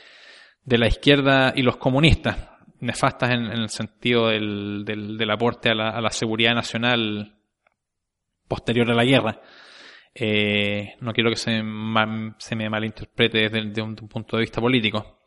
de, 0.65 0.77
la 0.77 0.87
izquierda 0.87 1.53
y 1.55 1.61
los 1.61 1.77
comunistas, 1.77 2.37
nefastas 2.81 3.31
en, 3.31 3.45
el 3.45 3.69
sentido 3.69 4.27
del, 4.27 4.83
del, 4.83 5.31
aporte 5.31 5.69
a 5.69 5.73
la, 5.73 5.89
a 5.91 6.01
la, 6.01 6.09
seguridad 6.09 6.53
nacional 6.53 7.37
posterior 8.45 8.91
a 8.91 8.93
la 8.93 9.05
guerra. 9.05 9.41
Eh, 10.13 10.95
no 10.99 11.13
quiero 11.13 11.29
que 11.29 11.37
se, 11.37 11.63
se 12.39 12.55
me 12.57 12.69
malinterprete 12.69 13.47
desde 13.47 13.81
un 13.81 13.95
punto 13.95 14.35
de 14.35 14.41
vista 14.41 14.59
político. 14.59 15.20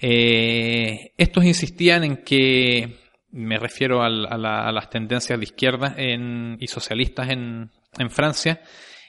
Eh, 0.00 1.12
estos 1.16 1.44
insistían 1.44 2.04
en 2.04 2.16
que, 2.18 2.98
me 3.30 3.58
refiero 3.58 4.02
a, 4.02 4.08
las 4.08 4.90
tendencias 4.90 5.38
de 5.38 5.44
izquierda 5.44 5.96
y 5.98 6.66
socialistas 6.66 7.30
en, 7.30 7.70
Francia, 8.10 8.62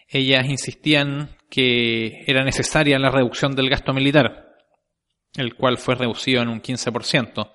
ellas 0.08 0.46
insistían 0.48 1.30
que 1.50 2.24
era 2.26 2.44
necesaria 2.44 2.98
la 2.98 3.12
reducción 3.12 3.56
del 3.56 3.70
gasto 3.70 3.94
militar, 3.94 4.56
el 5.36 5.54
cual 5.56 5.78
fue 5.78 5.96
reducido 5.96 6.42
en 6.42 6.50
un 6.50 6.62
15%. 6.62 7.52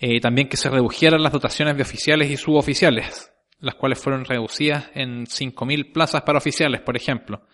Eh, 0.00 0.20
también 0.20 0.48
que 0.48 0.56
se 0.56 0.70
redujeran 0.70 1.22
las 1.22 1.32
dotaciones 1.32 1.76
de 1.76 1.82
oficiales 1.82 2.30
y 2.30 2.36
suboficiales, 2.36 3.32
las 3.60 3.74
cuales 3.74 3.98
fueron 3.98 4.24
reducidas 4.24 4.90
en 4.94 5.26
5.000 5.26 5.92
plazas 5.92 6.22
para 6.22 6.38
oficiales, 6.38 6.80
por 6.80 6.96
ejemplo. 6.96 7.46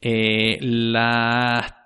Eh, 0.00 0.58
las 0.60 1.81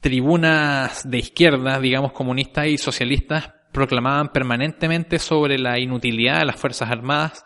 tribunas 0.00 1.08
de 1.08 1.18
izquierda, 1.18 1.78
digamos 1.78 2.12
comunistas 2.12 2.66
y 2.66 2.78
socialistas, 2.78 3.52
proclamaban 3.72 4.28
permanentemente 4.28 5.18
sobre 5.18 5.58
la 5.58 5.78
inutilidad 5.78 6.40
de 6.40 6.46
las 6.46 6.56
Fuerzas 6.56 6.90
Armadas 6.90 7.44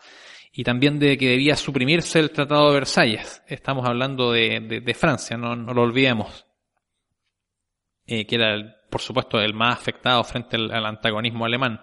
y 0.51 0.63
también 0.63 0.97
de 0.99 1.17
que 1.17 1.29
debía 1.29 1.55
suprimirse 1.55 2.19
el 2.19 2.31
Tratado 2.31 2.69
de 2.69 2.75
Versalles. 2.75 3.43
Estamos 3.47 3.85
hablando 3.85 4.31
de, 4.31 4.95
Francia, 4.97 5.37
no, 5.37 5.55
lo 5.55 5.81
olvidemos. 5.81 6.45
Eh, 8.07 8.25
que 8.25 8.35
era, 8.35 8.57
por 8.89 9.01
supuesto, 9.01 9.39
el 9.39 9.53
más 9.53 9.77
afectado 9.77 10.23
frente 10.23 10.55
al, 10.55 10.85
antagonismo 10.85 11.45
alemán, 11.45 11.81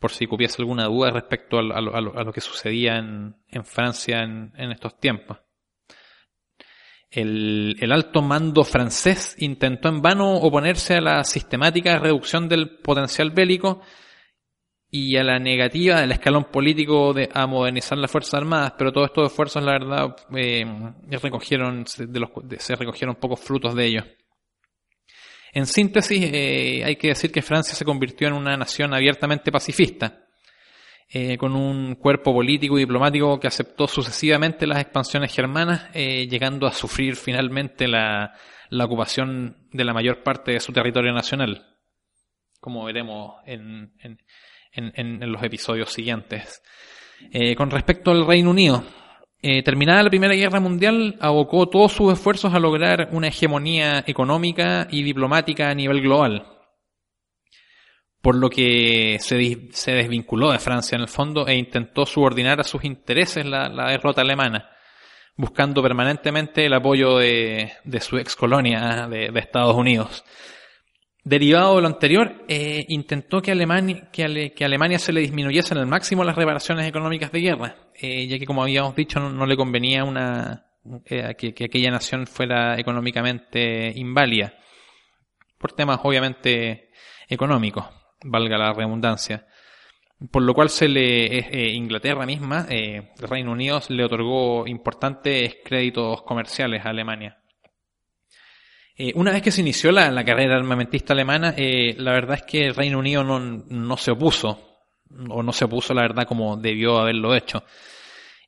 por 0.00 0.10
si 0.10 0.26
hubiese 0.28 0.60
alguna 0.60 0.86
duda 0.86 1.10
respecto 1.12 1.58
a, 1.58 1.80
lo, 1.80 2.32
que 2.32 2.40
sucedía 2.40 2.96
en, 2.96 3.64
Francia 3.64 4.22
en 4.22 4.72
estos 4.72 4.98
tiempos. 4.98 5.41
El, 7.12 7.92
alto 7.92 8.22
mando 8.22 8.64
francés 8.64 9.36
intentó 9.38 9.90
en 9.90 10.00
vano 10.00 10.34
oponerse 10.34 10.94
a 10.94 11.00
la 11.02 11.24
sistemática 11.24 11.98
reducción 11.98 12.48
del 12.48 12.78
potencial 12.78 13.30
bélico 13.30 13.82
y 14.90 15.16
a 15.18 15.22
la 15.22 15.38
negativa 15.38 16.00
del 16.00 16.12
escalón 16.12 16.44
político 16.44 17.12
de, 17.12 17.28
a 17.32 17.46
modernizar 17.46 17.98
las 17.98 18.10
Fuerzas 18.10 18.34
Armadas, 18.34 18.74
pero 18.78 18.92
todos 18.92 19.08
estos 19.08 19.30
esfuerzos, 19.30 19.62
la 19.62 19.72
verdad, 19.72 20.16
eh, 20.34 20.64
recogieron, 21.22 21.84
de 21.98 22.20
los, 22.20 22.30
se 22.58 22.76
recogieron 22.76 23.16
pocos 23.16 23.40
frutos 23.40 23.74
de 23.74 23.86
ellos. 23.86 24.04
En 25.52 25.66
síntesis, 25.66 26.30
eh, 26.32 26.82
hay 26.82 26.96
que 26.96 27.08
decir 27.08 27.30
que 27.30 27.42
Francia 27.42 27.74
se 27.74 27.84
convirtió 27.84 28.26
en 28.28 28.34
una 28.34 28.56
nación 28.56 28.94
abiertamente 28.94 29.52
pacifista 29.52 30.21
eh, 31.08 31.36
con 31.36 31.54
un 31.54 31.96
cuerpo 31.96 32.32
político 32.32 32.78
y 32.78 32.82
diplomático 32.82 33.38
que 33.38 33.46
aceptó 33.46 33.86
sucesivamente 33.86 34.66
las 34.66 34.80
expansiones 34.80 35.34
germanas, 35.34 35.90
eh, 35.92 36.26
llegando 36.26 36.66
a 36.66 36.72
sufrir 36.72 37.16
finalmente 37.16 37.86
la, 37.86 38.34
ocupación 38.80 39.68
de 39.72 39.84
la 39.84 39.92
mayor 39.92 40.22
parte 40.22 40.52
de 40.52 40.60
su 40.60 40.72
territorio 40.72 41.12
nacional, 41.12 41.66
como 42.60 42.84
veremos 42.84 43.34
en, 43.44 43.92
los 44.74 45.42
episodios 45.42 45.92
siguientes. 45.92 46.62
Eh, 47.30 47.54
con 47.54 47.70
respecto 47.70 48.10
al 48.10 48.26
Reino 48.26 48.50
Unido, 48.50 48.82
terminada 49.64 50.02
la 50.02 50.08
Primera 50.08 50.34
Guerra 50.34 50.60
Mundial, 50.60 51.16
abocó 51.20 51.68
todos 51.68 51.92
sus 51.92 52.12
esfuerzos 52.12 52.54
a 52.54 52.58
lograr 52.58 53.08
una 53.12 53.28
hegemonía 53.28 54.02
económica 54.06 54.88
y 54.90 55.02
diplomática 55.02 55.68
a 55.68 55.74
nivel 55.74 56.00
global 56.00 56.51
por 58.22 58.36
lo 58.36 58.48
que 58.48 59.18
se, 59.18 59.68
se, 59.72 59.92
desvinculó 59.92 60.52
de 60.52 60.60
Francia 60.60 60.94
en 60.94 61.02
el 61.02 61.08
fondo 61.08 61.46
e 61.46 61.56
intentó 61.56 62.06
subordinar 62.06 62.60
a 62.60 62.64
sus 62.64 62.84
intereses 62.84 63.44
la, 63.44 63.68
derrota 63.90 64.20
alemana, 64.20 64.70
buscando 65.36 65.82
permanentemente 65.82 66.64
el 66.64 66.72
apoyo 66.72 67.18
de, 67.18 67.72
su 68.00 68.16
ex 68.18 68.36
colonia 68.36 69.08
de, 69.10 69.32
Estados 69.34 69.74
Unidos. 69.74 70.24
Derivado 71.24 71.76
de 71.76 71.82
lo 71.82 71.88
anterior, 71.88 72.44
eh, 72.48 72.84
intentó 72.88 73.42
que, 73.42 73.50
Alemania, 73.50 74.08
que, 74.12 74.64
Alemania 74.64 75.00
se 75.00 75.12
le 75.12 75.20
disminuyesen 75.20 75.78
al 75.78 75.86
máximo 75.86 76.22
las 76.22 76.36
reparaciones 76.36 76.86
económicas 76.86 77.32
de 77.32 77.40
guerra, 77.40 77.76
eh, 78.00 78.26
ya 78.28 78.38
que 78.38 78.46
como 78.46 78.62
habíamos 78.62 78.94
dicho 78.94 79.18
no, 79.18 79.46
le 79.46 79.56
convenía 79.56 80.04
una, 80.04 80.66
eh, 81.06 81.34
que 81.36 81.64
aquella 81.64 81.90
nación 81.90 82.28
fuera 82.28 82.78
económicamente 82.78 83.92
inválida, 83.96 84.54
por 85.58 85.72
temas 85.72 85.98
obviamente 86.02 86.90
económicos 87.28 88.01
valga 88.24 88.58
la 88.58 88.72
redundancia. 88.72 89.46
Por 90.30 90.42
lo 90.42 90.54
cual 90.54 90.70
se 90.70 90.88
le, 90.88 91.38
eh, 91.38 91.48
eh, 91.50 91.68
Inglaterra 91.70 92.24
misma, 92.26 92.66
eh, 92.68 93.12
Reino 93.18 93.52
Unido, 93.52 93.80
le 93.88 94.04
otorgó 94.04 94.66
importantes 94.66 95.56
créditos 95.64 96.22
comerciales 96.22 96.84
a 96.86 96.90
Alemania. 96.90 97.38
Eh, 98.96 99.12
una 99.16 99.32
vez 99.32 99.42
que 99.42 99.50
se 99.50 99.62
inició 99.62 99.90
la, 99.90 100.24
carrera 100.24 100.56
armamentista 100.56 101.14
alemana, 101.14 101.54
eh, 101.56 101.94
la 101.98 102.12
verdad 102.12 102.36
es 102.36 102.42
que 102.42 102.66
el 102.66 102.74
Reino 102.74 102.98
Unido 102.98 103.24
no, 103.24 103.40
no, 103.40 103.96
se 103.96 104.10
opuso, 104.10 104.78
o 105.28 105.42
no 105.42 105.52
se 105.52 105.64
opuso, 105.64 105.94
la 105.94 106.02
verdad, 106.02 106.26
como 106.26 106.56
debió 106.56 106.98
haberlo 106.98 107.34
hecho. 107.34 107.64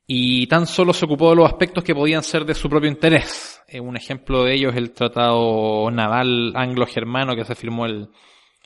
Y 0.07 0.45
tan 0.47 0.67
solo 0.67 0.93
se 0.93 1.05
ocupó 1.05 1.31
de 1.31 1.37
los 1.37 1.47
aspectos 1.47 1.83
que 1.83 1.95
podían 1.95 2.21
ser 2.21 2.45
de 2.45 2.53
su 2.53 2.69
propio 2.69 2.89
interés. 2.89 3.63
Un 3.81 3.97
ejemplo 3.97 4.43
de 4.43 4.53
ello 4.53 4.69
es 4.69 4.77
el 4.77 4.91
Tratado 4.91 5.89
Naval 5.89 6.53
Anglo-Germano 6.55 7.35
que 7.35 7.43
se 7.43 7.55
firmó 7.55 7.87
el, 7.87 8.09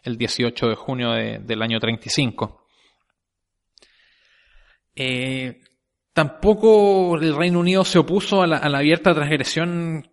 el 0.03 0.17
18 0.17 0.67
de 0.69 0.75
junio 0.75 1.11
del 1.11 1.61
año 1.61 1.79
35. 1.79 2.65
Eh, 4.95 5.61
tampoco 6.13 7.15
el 7.15 7.35
Reino 7.35 7.59
Unido 7.59 7.85
se 7.85 7.99
opuso 7.99 8.41
a 8.41 8.47
la, 8.47 8.57
abierta 8.57 9.13
transgresión 9.13 10.11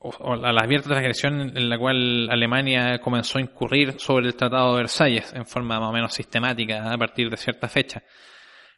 o, 0.00 0.32
a 0.32 0.52
la 0.52 0.62
abierta 0.62 0.90
transgresión 0.90 1.56
en 1.56 1.68
la 1.68 1.78
cual 1.78 2.28
Alemania 2.30 2.98
comenzó 2.98 3.38
a 3.38 3.42
incurrir 3.42 3.98
sobre 3.98 4.26
el 4.26 4.34
Tratado 4.34 4.72
de 4.72 4.82
Versalles 4.82 5.32
en 5.32 5.46
forma 5.46 5.78
más 5.78 5.90
o 5.90 5.92
menos 5.92 6.12
sistemática 6.12 6.92
a 6.92 6.98
partir 6.98 7.30
de 7.30 7.36
cierta 7.36 7.68
fecha, 7.68 8.02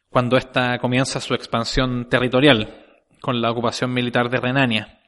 cuando 0.09 0.37
ésta 0.37 0.77
comienza 0.79 1.19
su 1.19 1.33
expansión 1.33 2.07
territorial 2.09 2.85
con 3.21 3.41
la 3.41 3.51
ocupación 3.51 3.93
militar 3.93 4.29
de 4.29 4.39
Renania. 4.39 4.98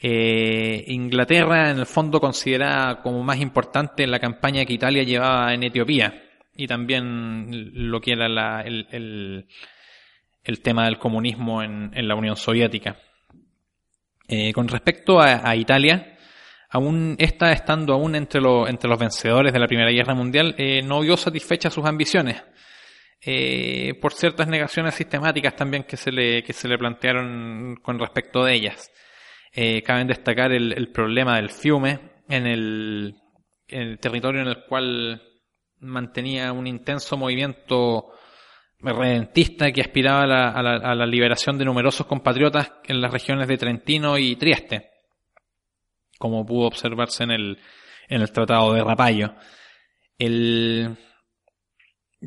Eh, 0.00 0.84
Inglaterra 0.86 1.70
en 1.70 1.78
el 1.80 1.86
fondo 1.86 2.20
considera 2.20 3.00
como 3.02 3.24
más 3.24 3.40
importante 3.40 4.06
la 4.06 4.20
campaña 4.20 4.64
que 4.64 4.74
Italia 4.74 5.02
llevaba 5.02 5.52
en 5.52 5.64
Etiopía 5.64 6.22
y 6.54 6.68
también 6.68 7.48
lo 7.90 8.00
que 8.00 8.12
era 8.12 8.62
el, 8.62 9.46
tema 10.62 10.84
del 10.84 10.98
comunismo 10.98 11.62
en, 11.62 11.90
la 12.06 12.14
Unión 12.14 12.36
Soviética. 12.36 12.96
Eh, 14.28 14.52
con 14.52 14.68
respecto 14.68 15.20
a, 15.20 15.56
Italia, 15.56 16.16
aún 16.70 17.16
esta 17.18 17.50
estando 17.50 17.94
aún 17.94 18.14
entre, 18.14 18.40
entre 18.68 18.90
los 18.90 18.98
vencedores 18.98 19.52
de 19.52 19.58
la 19.58 19.66
Primera 19.66 19.90
Guerra 19.90 20.14
Mundial, 20.14 20.54
eh, 20.58 20.82
no 20.82 21.00
vio 21.00 21.16
satisfechas 21.16 21.74
sus 21.74 21.84
ambiciones. 21.84 22.42
por 24.00 24.12
ciertas 24.12 24.46
negaciones 24.46 24.94
sistemáticas 24.94 25.56
también 25.56 25.82
que 25.84 25.96
se 25.96 26.12
le, 26.12 26.44
que 26.44 26.52
se 26.52 26.68
le 26.68 26.78
plantearon 26.78 27.76
con 27.82 27.98
respecto 27.98 28.44
de 28.44 28.54
ellas. 28.54 28.92
Eh, 29.60 29.82
cabe 29.82 30.04
destacar 30.04 30.52
el, 30.52 30.88
problema 30.92 31.34
del 31.34 31.50
fiume 31.50 31.98
en 32.28 32.46
el, 32.46 33.16
territorio 34.00 34.42
en 34.42 34.46
el 34.46 34.64
cual 34.66 35.20
mantenía 35.80 36.52
un 36.52 36.68
intenso 36.68 37.16
movimiento 37.16 38.12
redentista 38.78 39.72
que 39.72 39.80
aspiraba 39.80 40.22
a 40.22 40.94
la, 40.94 41.06
liberación 41.06 41.58
de 41.58 41.64
numerosos 41.64 42.06
compatriotas 42.06 42.70
en 42.84 43.00
las 43.00 43.12
regiones 43.12 43.48
de 43.48 43.58
Trentino 43.58 44.16
y 44.16 44.36
Trieste, 44.36 44.90
como 46.20 46.46
pudo 46.46 46.68
observarse 46.68 47.24
en 47.24 47.32
el, 47.32 47.58
en 48.08 48.22
el 48.22 48.30
Tratado 48.30 48.74
de 48.74 48.84
Rapallo. 48.84 49.34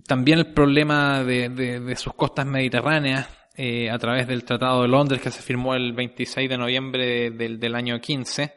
también 0.06 0.39
el 0.39 0.52
problema 0.54 1.24
de 1.24 1.96
sus 1.96 2.13
costas 2.13 2.46
mediterráneas 2.46 3.40
eh, 3.63 3.91
a 3.91 4.00
través 4.00 4.26
del 4.26 4.43
Tratado 4.43 4.82
de 4.82 4.88
Londres 4.88 5.21
que 5.21 5.30
se 5.30 5.43
firmó 5.43 5.76
el 5.76 5.93
26 5.93 6.50
de 6.50 6.58
noviembre 6.58 7.30
del, 7.30 7.76
año 7.76 8.02
15, 8.02 8.56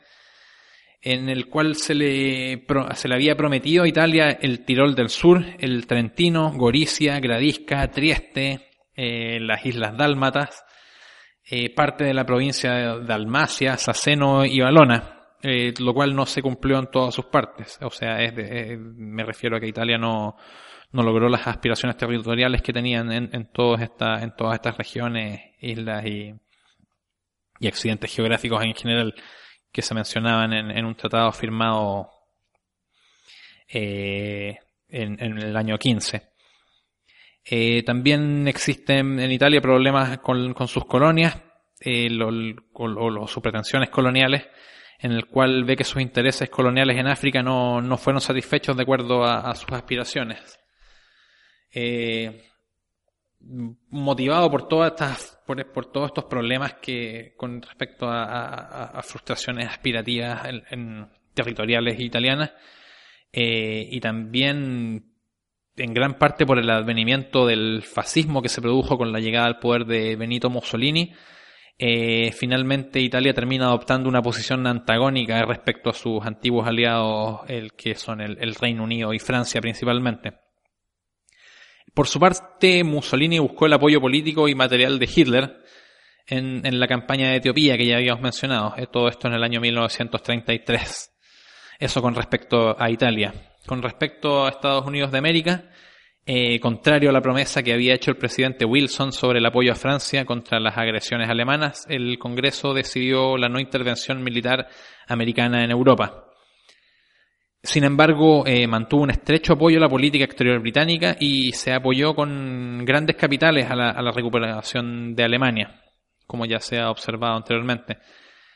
en 1.03 1.29
el 1.29 1.51
cual 1.51 1.75
se 1.75 1.95
le, 1.95 2.65
se 2.95 3.09
le 3.09 3.15
había 3.15 3.37
prometido 3.37 3.85
a 3.85 3.87
Italia 3.89 4.31
el 4.41 4.65
Tirol 4.65 4.95
del 4.95 5.11
Sur, 5.11 5.45
el 5.59 5.87
Trentino, 5.87 6.55
Goricia, 6.57 7.21
Gradisca, 7.21 7.87
Trieste, 7.91 8.71
eh, 8.97 9.39
las 9.41 9.67
Islas 9.67 9.95
Dálmatas, 9.95 10.65
eh, 11.51 11.69
parte 11.75 12.05
de 12.05 12.15
la 12.15 12.25
provincia 12.25 12.73
de 12.73 13.05
Dalmacia, 13.05 13.77
Saceno 13.77 14.47
y 14.47 14.59
Valona. 14.61 15.21
lo 15.81 15.93
cual 15.93 16.17
no 16.17 16.25
se 16.25 16.41
cumplió 16.41 16.79
en 16.79 16.91
todas 16.91 17.15
sus 17.15 17.27
partes. 17.27 17.79
O 17.83 17.91
sea, 17.91 18.23
es 18.23 18.33
me 18.79 19.23
refiero 19.23 19.59
a 19.59 19.61
que 19.61 19.69
Italia 19.69 19.99
no, 19.99 20.39
no 20.95 21.03
logró 21.03 21.29
las 21.29 21.47
aspiraciones 21.49 21.97
territoriales 21.97 22.63
que 22.63 22.73
tenían 22.73 23.11
en, 23.11 23.29
en, 23.33 23.47
todas, 23.47 23.83
estas, 23.83 24.23
en 24.23 24.35
todas 24.37 24.55
estas 24.55 24.79
regiones, 24.79 25.41
islas 25.61 26.07
y, 26.07 26.33
accidentes 27.67 28.15
geográficos 28.15 28.63
en 28.63 28.75
general 28.75 29.15
que 29.73 29.81
se 29.81 29.95
mencionaban 29.95 30.53
en, 30.53 30.85
un 30.85 30.95
tratado 30.95 31.33
firmado 31.33 32.11
eh, 33.67 34.59
en, 34.89 35.21
el 35.21 35.57
año 35.57 35.79
15. 35.79 36.23
Eh, 37.47 37.83
también 37.83 38.47
existen 38.47 39.19
en 39.19 39.33
Italia 39.33 39.63
problemas 39.63 40.19
con, 40.19 40.55
sus 40.69 40.85
colonias 40.85 41.43
eh, 41.81 42.09
sus 42.11 43.43
pretensiones 43.43 43.89
coloniales, 43.91 44.47
en 45.01 45.13
el 45.13 45.27
cual 45.27 45.65
ve 45.65 45.75
que 45.75 45.85
sus 45.85 46.03
intereses 46.03 46.51
coloniales 46.51 46.99
en 46.99 47.09
África 47.09 47.43
no 47.43 47.97
fueron 47.97 48.21
satisfechos 48.21 48.77
de 48.77 48.83
acuerdo 48.83 49.25
a 49.25 49.55
sus 49.57 49.73
aspiraciones 49.73 50.61
eh, 51.75 52.45
motivado 53.91 54.51
por 54.51 54.69
todas 54.69 54.93
estas, 54.93 55.43
por, 55.47 55.87
todos 55.87 56.07
estos 56.07 56.25
problemas 56.25 56.75
que 56.75 57.35
con 57.37 57.61
respecto 57.61 58.07
a, 58.09 59.01
frustraciones 59.03 59.69
aspirativas 59.69 60.47
en, 60.71 61.09
territoriales 61.35 61.99
italianas 62.01 62.53
eh, 63.33 63.89
y 63.91 64.01
también 64.01 65.11
en 65.77 65.95
gran 65.95 66.15
parte 66.15 66.47
por 66.47 66.59
el 66.59 66.71
advenimiento 66.71 67.47
del 67.47 67.83
fascismo 67.83 68.41
que 68.41 68.49
se 68.49 68.63
produjo 68.63 68.97
con 68.97 69.13
la 69.13 69.19
llegada 69.19 69.47
al 69.47 69.59
poder 69.59 69.85
de 69.85 70.15
Benito 70.15 70.49
Mussolini. 70.49 71.13
Eh, 71.77 72.31
finalmente 72.31 73.01
Italia 73.01 73.35
termina 73.35 73.67
adoptando 73.67 74.09
una 74.09 74.23
posición 74.23 74.65
antagónica 74.69 75.45
respecto 75.45 75.91
a 75.91 75.93
sus 75.93 76.25
antiguos 76.25 76.69
aliados, 76.69 77.41
el 77.49 77.73
que 77.73 77.97
son 77.97 78.21
el 78.21 78.55
Reino 78.55 78.85
Unido 78.85 79.13
y 79.13 79.19
Francia 79.19 79.61
principalmente. 79.61 80.44
Por 81.95 82.09
su 82.09 82.19
parte, 82.19 82.83
Mussolini 82.83 83.39
buscó 83.39 83.67
el 83.67 83.73
apoyo 83.73 84.01
político 84.01 84.49
y 84.49 84.55
material 84.57 84.99
de 84.99 85.09
Hitler 85.15 85.65
en, 86.27 86.81
la 86.81 86.89
campaña 86.89 87.31
de 87.31 87.37
Etiopía 87.37 87.79
que 87.79 87.87
ya 87.87 87.97
habíamos 87.97 88.21
mencionado. 88.21 88.75
Eh, 88.77 88.89
todo 88.91 89.09
esto 89.09 89.29
en 89.29 89.35
el 89.35 89.45
año 89.45 89.61
1933. 89.61 91.13
Eso 91.79 92.03
con 92.03 92.17
respecto 92.17 92.77
a 92.77 92.91
Italia. 92.91 93.33
Con 93.67 93.81
respecto 93.81 94.45
a 94.45 94.51
Estados 94.51 94.85
Unidos 94.87 95.13
de 95.13 95.19
América, 95.19 95.71
eh, 96.27 96.59
contrario 96.59 97.11
a 97.11 97.13
la 97.13 97.21
promesa 97.21 97.63
que 97.63 97.73
había 97.73 97.95
hecho 97.95 98.11
el 98.11 98.17
presidente 98.17 98.65
Wilson 98.65 99.13
sobre 99.13 99.39
el 99.39 99.47
apoyo 99.47 99.73
a 99.73 99.77
Francia 99.77 100.25
contra 100.25 100.59
las 100.59 100.77
agresiones 100.77 101.31
alemanas, 101.31 101.87
el 101.89 102.19
Congreso 102.19 102.75
decidió 102.75 103.37
la 103.37 103.49
no 103.49 103.61
intervención 103.61 104.23
militar 104.23 104.67
americana 105.07 105.63
en 105.63 105.71
Europa. 105.71 106.24
Sin 107.65 107.83
embargo, 107.83 108.47
eh, 108.47 108.67
mantuvo 108.67 109.05
un 109.05 109.11
estrecho 109.11 109.55
apoyo 109.55 109.79
a 109.79 109.81
la 109.81 109.89
política 109.89 110.27
exterior 110.27 110.61
británica 110.61 111.17
y 111.19 111.51
se 111.53 111.73
apoyó 111.73 112.15
con 112.15 112.85
grandes 112.85 113.17
capitales 113.17 113.71
a 113.71 113.75
la, 113.75 114.13
recuperación 114.13 115.15
de 115.15 115.25
Alemania, 115.25 115.81
como 116.27 116.45
ya 116.45 116.61
se 116.61 116.79
ha 116.79 116.91
observado 116.91 117.37
anteriormente. 117.37 117.97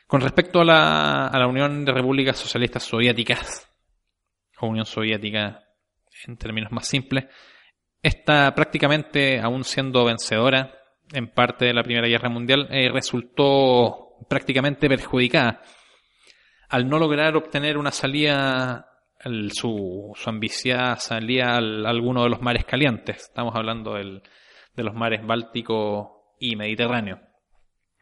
Con 0.05 0.21
respecto 0.21 0.61
a 0.61 0.63
la, 0.63 1.27
a 1.27 1.39
la 1.39 1.47
Unión 1.47 1.83
de 1.85 1.91
Repúblicas 1.91 2.37
Socialistas 2.37 2.83
Soviéticas, 2.83 3.67
o 4.59 4.67
Unión 4.67 4.85
Soviética 4.85 5.63
en 6.27 6.37
términos 6.37 6.71
más 6.71 6.87
simples, 6.87 7.25
esta 8.03 8.53
prácticamente, 8.53 9.39
aún 9.39 9.63
siendo 9.63 10.05
vencedora 10.05 10.71
en 11.11 11.31
parte 11.31 11.65
de 11.65 11.73
la 11.73 11.81
Primera 11.81 12.07
Guerra 12.07 12.29
Mundial, 12.29 12.67
eh, 12.69 12.91
resultó 12.93 14.17
prácticamente 14.29 14.87
perjudicada 14.87 15.63
al 16.69 16.87
no 16.87 16.99
lograr 16.99 17.35
obtener 17.35 17.75
una 17.75 17.91
salida 17.91 18.88
su, 19.51 20.13
su 20.15 20.29
ambición 20.29 20.97
salía 20.97 21.51
a 21.51 21.57
alguno 21.57 22.23
de 22.23 22.29
los 22.29 22.41
mares 22.41 22.65
calientes. 22.65 23.17
Estamos 23.17 23.55
hablando 23.55 23.95
del, 23.95 24.21
de 24.75 24.83
los 24.83 24.95
mares 24.95 25.25
Báltico 25.25 26.35
y 26.39 26.55
Mediterráneo. 26.55 27.19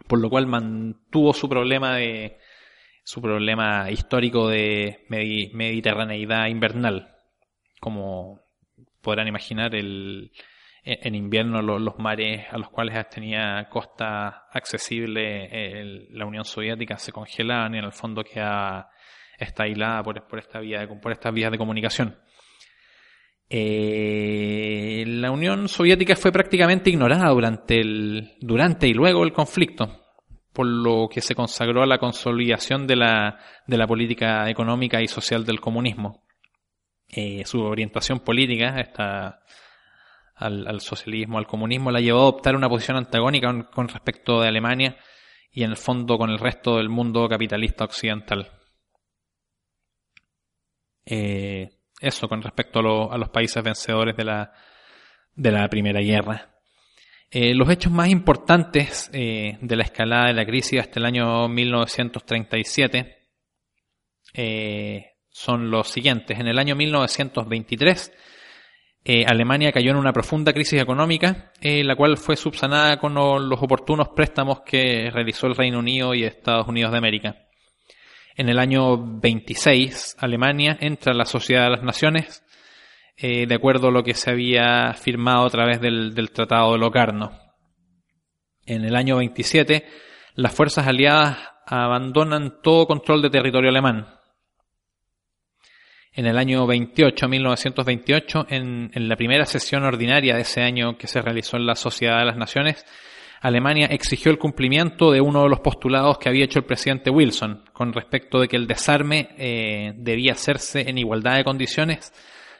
Por 0.07 0.19
lo 0.19 0.29
cual 0.29 0.47
mantuvo 0.47 1.33
su 1.33 1.49
problema 1.49 1.95
de 1.95 2.37
su 3.03 3.21
problema 3.21 3.89
histórico 3.89 4.49
de 4.49 5.05
mediterraneidad 5.07 6.47
invernal. 6.47 7.15
Como 7.79 8.41
podrán 9.01 9.27
imaginar, 9.27 9.73
el, 9.75 10.31
en 10.83 11.15
invierno 11.15 11.61
los, 11.61 11.97
mares 11.99 12.45
a 12.51 12.57
los 12.57 12.69
cuales 12.69 13.09
tenía 13.09 13.67
costa 13.69 14.47
accesible 14.51 16.07
la 16.11 16.25
Unión 16.25 16.45
Soviética 16.45 16.97
se 16.97 17.11
congelaban 17.11 17.75
y 17.75 17.79
en 17.79 17.85
el 17.85 17.91
fondo 17.91 18.23
quedaba 18.23 18.89
está 19.37 19.63
aislada 19.63 20.03
por, 20.03 20.27
por, 20.27 20.39
esta 20.39 20.59
vía 20.59 20.79
de, 20.79 20.87
por 20.87 21.11
estas 21.11 21.33
vías 21.33 21.51
de 21.51 21.57
comunicación. 21.57 22.17
Eh, 23.49 25.05
la 25.07 25.31
Unión 25.31 25.69
Soviética 25.69 26.15
fue 26.15 26.31
prácticamente 26.31 26.89
ignorada 26.89 27.29
durante, 27.29 27.79
el, 27.79 28.33
durante 28.41 28.87
y 28.87 28.93
luego 28.93 29.23
el 29.23 29.31
conflicto, 29.31 30.03
por 30.51 30.65
lo 30.65 31.07
que 31.09 31.21
se 31.21 31.35
consagró 31.35 31.81
a 31.81 31.87
la 31.87 31.97
consolidación 31.97 32.87
de 32.87 32.97
la, 32.97 33.39
de 33.65 33.77
la 33.77 33.87
política 33.87 34.49
económica 34.49 35.01
y 35.01 35.07
social 35.07 35.45
del 35.45 35.61
comunismo. 35.61 36.25
Eh, 37.09 37.43
su 37.45 37.61
orientación 37.61 38.19
política, 38.19 38.81
esta, 38.81 39.39
al, 40.35 40.67
al, 40.67 40.81
socialismo, 40.81 41.37
al 41.37 41.47
comunismo, 41.47 41.89
la 41.89 42.01
llevó 42.01 42.19
a 42.19 42.23
adoptar 42.23 42.55
una 42.55 42.67
posición 42.67 42.97
antagónica 42.97 43.69
con 43.71 43.87
respecto 43.87 44.41
de 44.41 44.49
Alemania 44.49 44.97
y 45.53 45.63
en 45.63 45.71
el 45.71 45.77
fondo 45.77 46.17
con 46.17 46.29
el 46.29 46.37
resto 46.37 46.75
del 46.75 46.89
mundo 46.89 47.29
capitalista 47.29 47.85
occidental. 47.85 48.56
Eso 51.09 52.27
con 52.27 52.41
respecto 52.41 52.79
a, 53.11 53.17
los 53.17 53.29
países 53.29 53.63
vencedores 53.63 54.15
de 54.15 54.25
la, 54.25 54.51
de 55.33 55.51
la 55.51 55.67
Primera 55.69 56.01
Guerra. 56.01 56.55
los 57.31 57.69
hechos 57.69 57.91
más 57.91 58.09
importantes 58.09 59.09
de 59.11 59.75
la 59.75 59.83
escalada 59.83 60.27
de 60.27 60.33
la 60.33 60.45
crisis 60.45 60.79
hasta 60.79 60.99
el 60.99 61.05
año 61.05 61.47
1937 61.47 63.17
son 65.37 65.69
los 65.69 65.89
siguientes. 65.89 66.39
En 66.39 66.47
el 66.47 66.57
año 66.57 66.75
1923, 66.75 68.11
eh, 69.05 69.23
Alemania 69.25 69.71
cayó 69.71 69.91
en 69.91 69.97
una 69.97 70.11
profunda 70.11 70.51
crisis 70.51 70.81
económica, 70.81 71.53
eh, 71.61 71.83
la 71.83 71.95
cual 71.95 72.17
fue 72.17 72.35
subsanada 72.35 72.97
con 72.97 73.13
los 73.13 73.61
oportunos 73.61 74.09
préstamos 74.09 74.61
que 74.65 75.11
realizó 75.11 75.45
el 75.45 75.55
Reino 75.55 75.77
Unido 75.77 76.15
y 76.15 76.23
Estados 76.23 76.67
Unidos 76.67 76.91
de 76.91 76.97
América. 76.97 77.46
En 78.37 78.49
el 78.49 78.59
año 78.59 78.97
26, 79.19 80.17
Alemania 80.19 80.77
entra 80.79 81.11
a 81.11 81.15
la 81.15 81.25
Sociedad 81.25 81.63
de 81.63 81.71
las 81.71 81.81
Naciones, 81.81 82.43
eh, 83.17 83.47
de 83.47 83.55
acuerdo 83.55 83.87
a 83.87 83.91
lo 83.91 84.03
que 84.03 84.13
se 84.13 84.29
había 84.29 84.93
firmado 84.93 85.47
a 85.47 85.49
través 85.49 85.81
del, 85.81 86.29
Tratado 86.31 86.73
de 86.73 86.77
Locarno. 86.77 87.31
En 88.67 88.85
el 88.85 88.95
año 88.95 89.17
27, 89.17 89.87
las 90.35 90.53
fuerzas 90.53 90.85
aliadas 90.85 91.39
abandonan 91.65 92.61
todo 92.61 92.85
control 92.85 93.23
de 93.23 93.31
territorio 93.31 93.71
alemán, 93.71 94.05
en 96.13 96.27
el 96.27 96.37
año 96.37 96.67
28, 96.67 97.27
1928, 97.27 98.45
en, 98.49 98.91
en, 98.93 99.09
la 99.09 99.15
primera 99.15 99.47
sesión 99.47 99.83
ordinaria 99.83 100.35
de 100.35 100.41
ese 100.41 100.61
año 100.61 100.95
que 100.95 101.07
se 101.07 101.23
realizó 101.23 101.57
en 101.57 101.65
la 101.65 101.75
Sociedad 101.75 102.19
de 102.19 102.25
las 102.25 102.37
Naciones, 102.37 102.85
Alemania 103.41 103.87
exigió 103.87 104.31
el 104.31 104.37
cumplimiento 104.37 105.11
de 105.11 105.21
uno 105.21 105.43
de 105.43 105.49
los 105.49 105.59
postulados 105.59 106.17
que 106.17 106.29
había 106.29 106.45
hecho 106.45 106.59
el 106.59 106.65
presidente 106.65 107.09
Wilson 107.09 107.63
con 107.73 107.93
respecto 107.93 108.39
de 108.39 108.47
que 108.47 108.55
el 108.55 108.67
desarme 108.67 109.29
eh, 109.37 109.93
debía 109.95 110.33
hacerse 110.33 110.89
en 110.89 110.97
igualdad 110.97 111.35
de 111.37 111.43
condiciones 111.43 112.11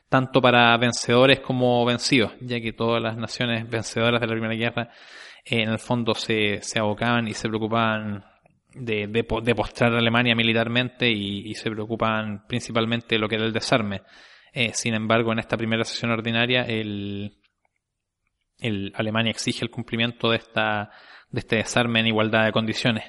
tanto 0.10 0.42
para 0.42 0.78
vencedores 0.78 1.40
como 1.40 1.84
vencidos, 1.86 2.34
ya 2.40 2.62
que 2.62 2.72
todas 2.72 3.02
las 3.02 3.18
naciones 3.18 3.70
vencedoras 3.70 4.22
de 4.22 4.28
la 4.28 4.34
Primera 4.34 4.56
Guerra 4.56 4.90
eh, 5.44 5.64
en 5.64 5.70
el 5.70 5.80
fondo 5.80 6.14
se, 6.14 6.62
se 6.62 6.80
abocaban 6.80 7.28
y 7.28 7.34
se 7.34 7.48
preocupaban 7.50 8.24
de, 8.74 9.08
de, 9.08 9.56
postrar 9.56 9.94
a 9.94 9.98
Alemania 9.98 10.36
militarmente 10.36 11.10
y, 11.10 11.54
se 11.56 11.72
preocupan 11.72 12.46
principalmente 12.48 13.16
de 13.16 13.20
lo 13.20 13.28
que 13.28 13.36
era 13.36 13.46
el 13.46 13.54
desarme. 13.54 14.02
Eh, 14.54 14.72
sin 14.74 14.94
embargo, 14.94 15.32
en 15.32 15.40
esta 15.40 15.58
primera 15.58 15.84
sesión 15.84 16.12
ordinaria, 16.12 16.62
el, 16.62 17.37
el 18.60 18.92
Alemania 18.96 19.32
exige 19.32 19.64
el 19.64 19.72
cumplimiento 19.72 20.30
de, 20.30 20.38
esta, 20.38 20.92
de 21.30 21.40
este 21.40 21.58
desarme 21.58 22.00
en 22.00 22.08
igualdad 22.08 22.46
de 22.46 22.52
condiciones. 22.52 23.04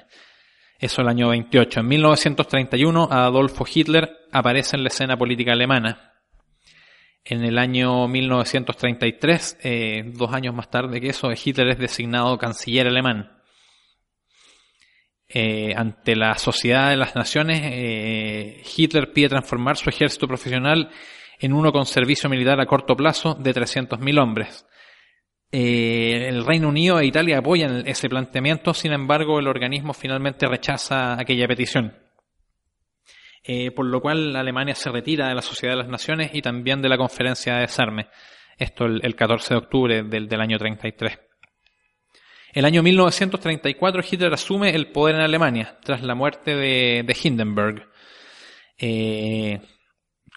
Eso 0.79 1.01
el 1.01 1.09
año 1.09 1.29
28. 1.29 1.81
En 1.81 1.87
1931, 1.87 3.09
Adolfo 3.11 3.65
Hitler 3.71 4.09
aparece 4.31 4.77
en 4.77 4.83
la 4.83 4.87
escena 4.87 5.17
política 5.17 5.51
alemana. 5.51 6.13
En 7.25 7.43
el 7.43 7.57
año 7.57 8.07
1933, 8.07 9.57
eh, 9.61 10.03
dos 10.15 10.33
años 10.33 10.55
más 10.55 10.69
tarde 10.69 11.01
que 11.01 11.09
eso, 11.09 11.29
Hitler 11.31 11.69
es 11.69 11.79
designado 11.79 12.37
canciller 12.37 12.87
alemán. 12.87 13.39
Eh, 15.27 15.73
ante 15.75 16.15
la 16.15 16.35
sociedad 16.37 16.89
de 16.89 16.97
las 16.97 17.15
naciones, 17.15 17.61
eh, 17.63 18.63
Hitler 18.75 19.11
pide 19.11 19.29
transformar 19.29 19.77
su 19.77 19.89
ejército 19.89 20.27
profesional 20.27 20.89
en 21.39 21.53
uno 21.53 21.71
con 21.71 21.85
servicio 21.85 22.29
militar 22.29 22.59
a 22.59 22.65
corto 22.65 22.95
plazo 22.95 23.35
de 23.35 23.53
300.000 23.53 24.19
hombres. 24.19 24.65
Eh, 25.51 26.27
el 26.27 26.45
Reino 26.45 26.69
Unido 26.69 26.99
e 26.99 27.05
Italia 27.05 27.39
apoyan 27.39 27.87
ese 27.87 28.09
planteamiento, 28.09 28.73
sin 28.73 28.93
embargo, 28.93 29.39
el 29.39 29.47
organismo 29.47 29.93
finalmente 29.93 30.47
rechaza 30.47 31.19
aquella 31.19 31.47
petición. 31.47 31.95
por 33.75 33.85
lo 33.85 33.99
cual 33.99 34.35
Alemania 34.35 34.75
se 34.75 34.91
retira 34.91 35.27
de 35.27 35.33
la 35.33 35.41
Sociedad 35.41 35.73
de 35.73 35.81
las 35.81 35.89
Naciones 35.89 36.29
y 36.33 36.41
también 36.41 36.81
de 36.83 36.89
la 36.89 36.97
Conferencia 36.97 37.55
de 37.55 37.61
Desarme. 37.61 38.07
Esto 38.57 38.85
el, 38.85 39.15
14 39.15 39.53
de 39.53 39.57
octubre 39.57 40.03
del, 40.03 40.27
del 40.27 40.41
año 40.41 40.59
33. 40.59 41.17
El 42.53 42.65
año 42.65 42.81
1934 42.81 44.01
Hitler 44.09 44.33
asume 44.33 44.75
el 44.75 44.91
poder 44.91 45.15
en 45.15 45.21
Alemania 45.21 45.77
tras 45.83 46.01
la 46.01 46.15
muerte 46.15 46.55
de, 46.55 47.15
Hindenburg. 47.23 47.87
Eh, 48.77 49.61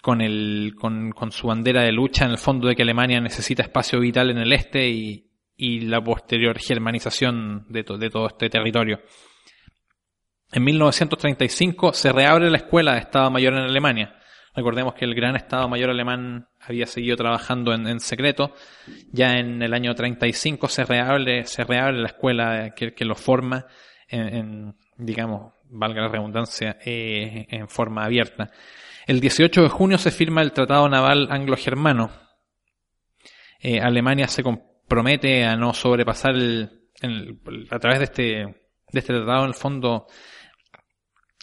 con, 0.03 0.19
el, 0.19 0.75
con, 0.77 1.31
su 1.31 1.47
bandera 1.47 1.83
de 1.83 1.93
lucha 1.93 2.25
en 2.25 2.31
el 2.31 2.37
fondo 2.37 2.67
de 2.67 2.75
que 2.75 2.83
Alemania 2.83 3.21
necesita 3.21 3.63
espacio 3.63 4.01
vital 4.01 4.31
en 4.31 4.37
el 4.37 4.51
este 4.51 4.89
y, 4.89 5.29
la 5.55 6.03
posterior 6.03 6.59
germanización 6.59 7.65
de, 7.69 7.85
de 7.97 8.09
todo 8.09 8.27
este 8.27 8.49
territorio. 8.49 8.99
En 10.51 10.65
1935 10.65 11.93
se 11.93 12.11
reabre 12.11 12.49
la 12.49 12.57
escuela 12.57 12.95
de 12.95 12.99
Estado 12.99 13.31
Mayor 13.31 13.53
en 13.53 13.59
Alemania. 13.59 14.19
Recordemos 14.53 14.93
que 14.93 15.05
el 15.05 15.15
gran 15.15 15.37
Estado 15.37 15.69
Mayor 15.69 15.91
alemán 15.91 16.49
había 16.59 16.85
seguido 16.85 17.15
trabajando 17.15 17.73
en, 17.73 17.99
secreto. 18.01 18.53
Ya 19.13 19.37
en 19.37 19.61
el 19.61 19.73
año 19.73 19.95
35 19.95 20.67
se 20.67 20.83
reabre, 20.83 21.45
se 21.45 21.63
reabre 21.63 21.97
la 21.97 22.07
escuela 22.07 22.73
que, 22.75 23.05
lo 23.05 23.15
forma 23.15 23.67
en, 24.09 24.75
digamos, 24.97 25.53
valga 25.69 26.01
la 26.01 26.09
redundancia, 26.09 26.77
eh, 26.83 27.47
en 27.47 27.69
forma 27.69 28.03
abierta. 28.03 28.51
El 29.05 29.19
18 29.19 29.63
de 29.63 29.69
junio 29.69 29.97
se 29.97 30.11
firma 30.11 30.41
el 30.41 30.53
Tratado 30.53 30.87
Naval 30.87 31.27
Anglo-Germano. 31.29 32.11
Eh, 33.59 33.79
Alemania 33.79 34.27
se 34.27 34.43
compromete 34.43 35.45
a 35.45 35.55
no 35.55 35.73
sobrepasar 35.73 36.35
el, 36.35 36.89
a 37.69 37.79
través 37.79 37.99
de 37.99 38.05
este, 38.05 38.23
de 38.23 38.99
este 38.99 39.13
tratado, 39.13 39.43
en 39.43 39.49
el 39.49 39.55
fondo, 39.55 40.07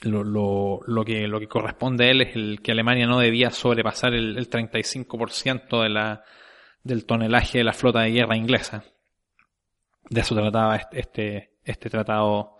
lo, 0.02 0.24
lo, 0.24 0.80
lo, 0.86 1.04
que, 1.04 1.26
lo 1.26 1.38
que 1.38 1.48
corresponde 1.48 2.06
a 2.06 2.10
él 2.10 2.22
es 2.22 2.36
el 2.36 2.60
que 2.62 2.72
Alemania 2.72 3.06
no 3.06 3.18
debía 3.18 3.50
sobrepasar 3.50 4.14
el, 4.14 4.38
el 4.38 4.48
35% 4.48 5.82
de 5.82 5.88
la, 5.88 6.24
del 6.82 7.04
tonelaje 7.04 7.58
de 7.58 7.64
la 7.64 7.72
flota 7.72 8.00
de 8.00 8.10
guerra 8.10 8.36
inglesa. 8.36 8.84
De 10.08 10.22
eso 10.22 10.34
trataba 10.34 10.76
este, 10.92 11.58
este 11.64 11.90
tratado 11.90 12.56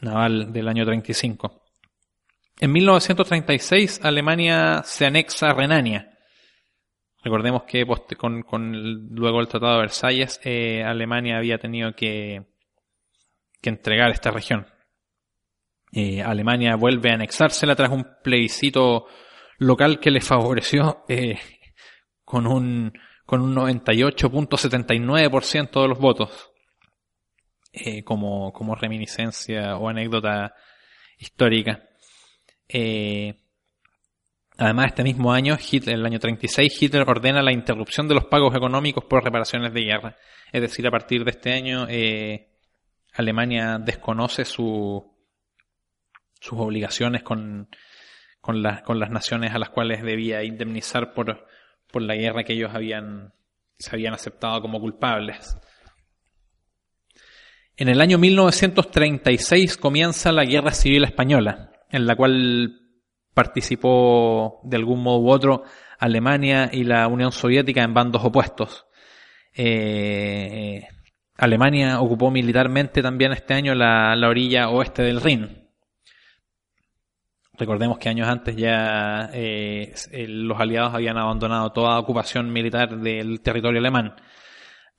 naval 0.00 0.52
del 0.52 0.68
año 0.68 0.84
35. 0.84 1.63
En 2.60 2.72
1936 2.72 4.00
Alemania 4.04 4.82
se 4.84 5.06
anexa 5.06 5.50
a 5.50 5.54
Renania. 5.54 6.14
Recordemos 7.24 7.64
que 7.64 7.84
con, 8.16 8.42
con 8.42 8.72
luego 9.14 9.40
el 9.40 9.48
Tratado 9.48 9.72
de 9.74 9.80
Versalles 9.80 10.40
eh, 10.44 10.84
Alemania 10.84 11.38
había 11.38 11.58
tenido 11.58 11.92
que, 11.94 12.46
entregar 13.62 14.10
esta 14.10 14.30
región. 14.30 14.66
Eh, 15.90 16.22
Alemania 16.22 16.76
vuelve 16.76 17.10
a 17.10 17.14
anexársela 17.14 17.74
tras 17.74 17.90
un 17.90 18.06
plebiscito 18.22 19.06
local 19.58 19.98
que 20.00 20.10
le 20.10 20.20
favoreció 20.20 21.06
eh, 21.08 21.38
con 22.24 22.46
un, 22.46 22.92
con 23.24 23.40
un 23.40 23.56
98.79% 23.56 25.80
de 25.80 25.88
los 25.88 25.98
votos. 25.98 26.50
Como 28.04 28.76
reminiscencia 28.76 29.76
o 29.76 29.88
anécdota 29.88 30.54
histórica. 31.18 31.82
Además, 34.56 34.86
este 34.86 35.02
mismo 35.02 35.32
año, 35.32 35.56
Hitler, 35.58 35.96
el 35.96 36.06
año 36.06 36.18
36, 36.18 36.82
Hitler 36.82 37.04
ordena 37.08 37.42
la 37.42 37.52
interrupción 37.52 38.08
de 38.08 38.14
los 38.14 38.26
pagos 38.26 38.54
económicos 38.54 39.04
por 39.04 39.24
reparaciones 39.24 39.72
de 39.72 39.82
guerra. 39.82 40.16
Es 40.52 40.60
decir, 40.60 40.86
a 40.86 40.90
partir 40.90 41.24
de 41.24 41.30
este 41.30 41.52
año, 41.52 41.86
Alemania 43.14 43.78
desconoce 43.78 44.44
su, 44.44 45.14
sus 46.40 46.58
obligaciones 46.58 47.22
con, 47.22 47.68
con, 48.44 48.62
las 48.62 49.10
naciones 49.10 49.52
a 49.54 49.58
las 49.58 49.70
cuales 49.70 50.02
debía 50.02 50.44
indemnizar 50.44 51.14
por, 51.14 51.46
la 51.94 52.14
guerra 52.14 52.44
que 52.44 52.52
ellos 52.52 52.72
habían 52.74 53.32
aceptado 54.12 54.60
como 54.60 54.80
culpables. 54.80 55.56
En 57.76 57.88
el 57.88 58.00
año 58.00 58.18
1936 58.18 59.78
comienza 59.78 60.30
la 60.30 60.44
Guerra 60.44 60.72
Civil 60.72 61.04
Española, 61.04 61.72
en 61.94 62.06
la 62.06 62.16
cual 62.16 62.80
participó 63.34 64.60
de 64.64 64.76
algún 64.76 65.02
modo 65.02 65.18
u 65.18 65.30
otro 65.30 65.64
Alemania 65.98 66.70
y 66.72 66.84
la 66.84 67.06
Unión 67.08 67.32
Soviética 67.32 67.82
en 67.82 67.94
bandos 67.94 68.24
opuestos. 68.24 68.86
Eh, 69.54 70.86
Alemania 71.36 72.00
ocupó 72.00 72.30
militarmente 72.30 73.02
también 73.02 73.32
este 73.32 73.54
año 73.54 73.74
la, 73.74 74.14
la 74.16 74.28
orilla 74.28 74.70
oeste 74.70 75.02
del 75.02 75.20
Rin, 75.20 75.64
Recordemos 77.56 77.98
que 77.98 78.08
años 78.08 78.26
antes 78.26 78.56
ya 78.56 79.30
eh, 79.32 79.94
los 80.26 80.58
aliados 80.58 80.92
habían 80.92 81.16
abandonado 81.16 81.70
toda 81.70 82.00
ocupación 82.00 82.52
militar 82.52 82.98
del 82.98 83.42
territorio 83.42 83.78
alemán. 83.78 84.16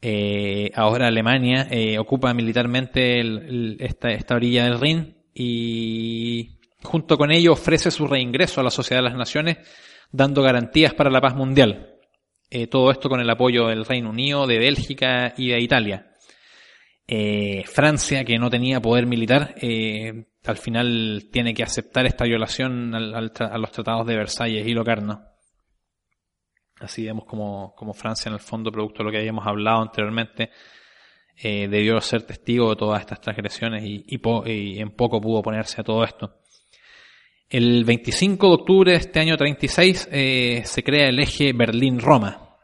Eh, 0.01 0.71
ahora 0.73 1.07
Alemania 1.07 1.67
ocupa 1.99 2.33
militarmente 2.33 3.19
esta, 3.83 4.11
esta, 4.11 4.35
orilla 4.35 4.63
del 4.65 4.79
Rin 4.79 5.17
y 5.33 6.59
junto 6.83 7.17
con 7.17 7.31
ello 7.31 7.53
ofrece 7.53 7.91
su 7.91 8.07
reingreso 8.07 8.61
a 8.61 8.63
la 8.63 8.69
Sociedad 8.69 9.01
de 9.01 9.09
las 9.09 9.17
Naciones 9.17 9.57
dando 10.11 10.41
garantías 10.41 10.93
para 10.93 11.09
la 11.09 11.21
paz 11.21 11.35
mundial. 11.35 11.91
todo 12.69 12.91
esto 12.91 13.09
con 13.09 13.19
el 13.19 13.29
apoyo 13.29 13.67
del 13.67 13.85
Reino 13.85 14.09
Unido, 14.09 14.47
de 14.47 14.59
Bélgica 14.59 15.33
y 15.35 15.49
de 15.49 15.59
Italia. 15.59 16.11
Francia, 17.65 18.23
que 18.23 18.37
no 18.37 18.49
tenía 18.49 18.81
poder 18.81 19.07
militar, 19.07 19.55
al 20.45 20.57
final 20.57 21.27
tiene 21.31 21.53
que 21.53 21.63
aceptar 21.63 22.05
esta 22.05 22.25
violación 22.25 22.93
a 22.95 23.57
los 23.57 23.71
tratados 23.71 24.05
de 24.07 24.15
Versalles 24.15 24.67
y 24.67 24.73
Locarno. 24.73 25.35
Así 26.79 27.05
vemos 27.05 27.25
como, 27.25 27.73
como, 27.75 27.93
Francia, 27.93 28.29
en 28.29 28.33
el 28.33 28.39
fondo, 28.39 28.71
producto 28.71 28.99
de 28.99 29.05
lo 29.05 29.11
que 29.11 29.19
habíamos 29.19 29.47
hablado 29.47 29.81
anteriormente, 29.81 30.51
eh, 31.37 31.67
debió 31.67 31.99
ser 32.01 32.23
testigo 32.23 32.69
de 32.69 32.75
todas 32.75 32.99
estas 33.01 33.21
transgresiones 33.21 33.83
y, 33.85 34.21
en 34.79 34.91
poco 34.91 35.21
pudo 35.21 35.39
oponerse 35.39 35.81
a 35.81 35.83
todo 35.83 36.03
esto. 36.03 36.41
El 37.49 37.85
25 37.85 38.47
de 38.47 38.53
octubre 38.53 38.91
de 38.91 38.97
este 38.97 39.19
año 39.19 39.37
36 39.37 40.09
eh, 40.11 40.61
se 40.65 40.83
crea 40.83 41.09
el 41.09 41.19
eje 41.19 41.53
Berlín-Roma. 41.53 42.57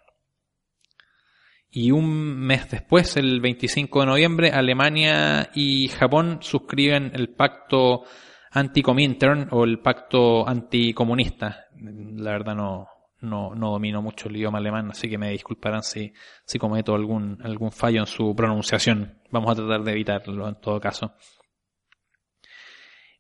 Y 1.70 1.92
un 1.92 2.38
mes 2.40 2.70
después, 2.70 3.16
el 3.16 3.40
25 3.40 4.02
de 4.02 4.06
noviembre, 4.06 4.52
Alemania 4.52 5.52
y 5.54 5.88
Japón 5.88 6.40
suscriben 6.42 7.12
el 7.14 7.30
pacto 7.30 8.04
anti-Comintern 8.52 9.50
o 9.52 9.64
el 9.64 9.80
pacto 9.80 10.48
anticomunista. 10.48 11.68
La 11.80 12.32
verdad 12.32 12.56
no, 12.56 12.88
no, 13.22 13.56
no 13.56 13.72
domino 13.72 14.02
mucho 14.02 14.28
el 14.28 14.36
idioma 14.36 14.58
alemán, 14.58 14.90
así 14.92 15.10
que 15.10 15.18
me 15.18 15.32
disculparán 15.32 15.84
si, 15.84 16.12
si 16.44 16.60
cometo 16.60 16.94
algún, 16.94 17.38
algún 17.44 17.72
fallo 17.72 18.02
en 18.02 18.08
su 18.08 18.36
pronunciación. 18.36 19.20
Vamos 19.30 19.52
a 19.52 19.56
tratar 19.56 19.84
de 19.84 19.92
evitarlo 19.92 20.50
en 20.50 20.56
todo 20.56 20.80
caso. 20.80 21.14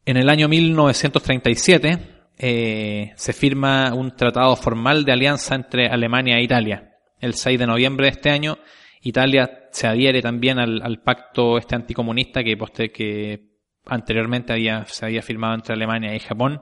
En 0.05 0.17
el 0.17 0.29
año 0.29 0.47
1937 0.47 1.99
eh, 2.37 3.13
se 3.15 3.33
firma 3.33 3.93
un 3.93 4.15
tratado 4.15 4.55
formal 4.55 5.05
de 5.05 5.11
alianza 5.11 5.55
entre 5.55 5.87
Alemania 5.87 6.37
e 6.37 6.43
Italia. 6.43 6.95
El 7.19 7.35
6 7.35 7.59
de 7.59 7.67
noviembre 7.67 8.05
de 8.07 8.11
este 8.11 8.31
año, 8.31 8.57
Italia 9.01 9.67
se 9.71 9.87
adhiere 9.87 10.21
también 10.21 10.59
al, 10.59 11.01
pacto 11.03 11.57
este 11.57 11.75
anticomunista 11.75 12.43
que, 12.43 12.57
que 12.93 13.51
anteriormente 13.85 14.53
había, 14.53 14.85
se 14.85 15.05
había 15.05 15.21
firmado 15.21 15.55
entre 15.55 15.75
Alemania 15.75 16.15
y 16.15 16.19
Japón 16.19 16.61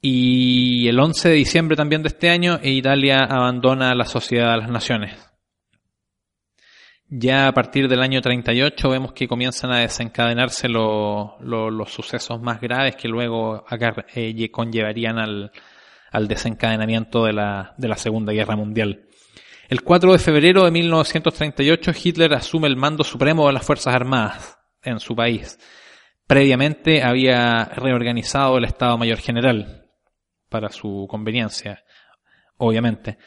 y 0.00 0.86
el 0.88 1.00
11 1.00 1.30
de 1.30 1.34
diciembre 1.34 1.76
también 1.76 2.02
de 2.02 2.08
este 2.08 2.30
año, 2.30 2.60
Italia 2.62 3.24
abandona 3.24 3.94
la 3.94 4.04
Sociedad 4.04 4.52
de 4.52 4.58
las 4.58 4.70
Naciones. 4.70 5.25
Ya 7.08 7.46
a 7.46 7.52
partir 7.52 7.88
del 7.88 8.02
año 8.02 8.20
38 8.20 8.90
vemos 8.90 9.12
que 9.12 9.28
comienzan 9.28 9.72
a 9.72 9.78
desencadenarse 9.78 10.68
los 10.68 11.92
sucesos 11.92 12.42
más 12.42 12.60
graves 12.60 12.96
que 12.96 13.06
luego 13.06 13.64
eh, 14.14 14.50
conllevarían 14.50 15.18
al, 15.18 15.52
desencadenamiento 16.26 17.24
de 17.24 17.32
la, 17.32 17.74
de 17.76 17.88
la 17.88 17.96
Segunda 17.96 18.32
Guerra 18.32 18.56
Mundial. 18.56 19.06
El 19.68 19.82
4 19.82 20.12
de 20.12 20.18
febrero 20.18 20.64
de 20.64 20.70
1938 20.72 21.92
Hitler 22.02 22.34
asume 22.34 22.66
el 22.66 22.76
mando 22.76 23.04
supremo 23.04 23.46
de 23.46 23.52
las 23.52 23.64
Fuerzas 23.64 23.94
Armadas 23.94 24.58
en 24.82 24.98
su 24.98 25.14
país. 25.14 25.58
Previamente 26.26 27.04
había 27.04 27.66
reorganizado 27.66 28.58
el 28.58 28.64
Estado 28.64 28.98
Mayor 28.98 29.18
General 29.18 29.86
para 30.48 30.70
su 30.70 31.06
conveniencia, 31.08 31.84
obviamente. 32.56 33.18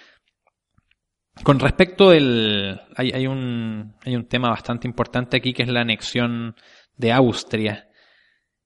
Con 1.44 1.60
respecto 1.60 2.10
del... 2.10 2.80
Hay, 2.96 3.12
hay, 3.12 3.28
un, 3.28 3.96
hay 4.04 4.16
un 4.16 4.28
tema 4.28 4.50
bastante 4.50 4.88
importante 4.88 5.38
aquí 5.38 5.54
que 5.54 5.64
es 5.64 5.70
la 5.70 5.82
anexión 5.82 6.56
de 6.96 7.12
Austria. 7.14 7.90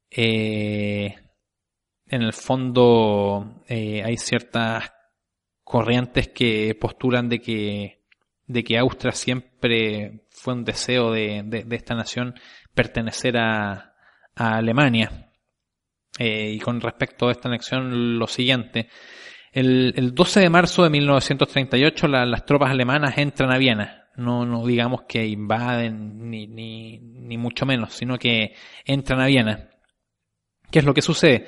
Eh, 0.09 1.15
en 2.07 2.21
el 2.21 2.33
fondo 2.33 3.63
eh, 3.67 4.03
hay 4.03 4.17
ciertas 4.17 4.91
corrientes 5.63 6.29
que 6.29 6.75
postulan 6.79 7.29
de 7.29 7.39
que, 7.39 8.03
de 8.45 8.63
que 8.63 8.77
Austria 8.77 9.11
siempre 9.11 10.25
fue 10.29 10.53
un 10.53 10.63
deseo 10.63 11.11
de, 11.11 11.43
de, 11.43 11.75
esta 11.75 11.95
nación 11.95 12.35
pertenecer 12.73 13.37
a, 13.37 13.95
a 14.35 14.57
Alemania. 14.57 15.31
Eh, 16.19 16.51
y 16.51 16.59
con 16.59 16.79
respecto 16.81 17.27
a 17.27 17.31
esta 17.31 17.47
anexión, 17.47 18.19
lo 18.19 18.27
siguiente. 18.27 18.89
El, 19.53 20.13
12 20.15 20.39
de 20.39 20.49
marzo 20.49 20.83
de 20.83 20.89
1938 20.89 22.07
las 22.07 22.45
tropas 22.45 22.71
alemanas 22.71 23.17
entran 23.17 23.53
a 23.53 23.57
Viena. 23.57 24.09
No, 24.15 24.45
no 24.45 24.65
digamos 24.65 25.03
que 25.03 25.25
invaden 25.25 26.29
ni, 26.29 26.47
ni, 26.47 26.99
ni 26.99 27.37
mucho 27.37 27.65
menos, 27.65 27.93
sino 27.93 28.17
que 28.17 28.55
entran 28.85 29.21
a 29.21 29.27
Viena. 29.27 29.69
¿Qué 30.71 30.79
es 30.79 30.85
lo 30.85 30.93
que 30.93 31.01
sucede? 31.01 31.45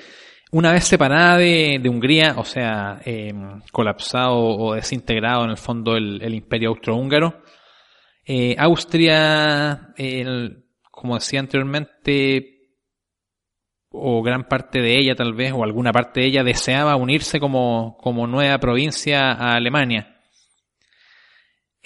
Una 0.51 0.71
vez 0.71 0.85
separada 0.85 1.37
de, 1.37 1.81
Hungría, 1.89 2.35
o 2.37 2.45
sea, 2.45 3.01
em, 3.03 3.59
colapsado 3.71 4.37
o 4.37 4.75
desintegrado 4.75 5.43
en 5.43 5.49
el 5.49 5.57
fondo 5.57 5.97
el, 5.97 6.33
imperio 6.33 6.69
austrohúngaro, 6.69 7.41
eh, 8.23 8.55
Austria, 8.57 9.93
como 10.91 11.15
decía 11.15 11.39
anteriormente, 11.39 12.54
o 13.97 14.21
gran 14.21 14.47
parte 14.47 14.81
de 14.81 14.97
ella 14.97 15.15
tal 15.15 15.33
vez, 15.33 15.53
o 15.53 15.63
alguna 15.63 15.91
parte 15.91 16.21
de 16.21 16.27
ella 16.27 16.43
deseaba 16.43 16.95
unirse 16.95 17.39
como, 17.39 17.97
como 17.99 18.27
nueva 18.27 18.57
provincia 18.59 19.31
a 19.31 19.55
Alemania. 19.55 20.15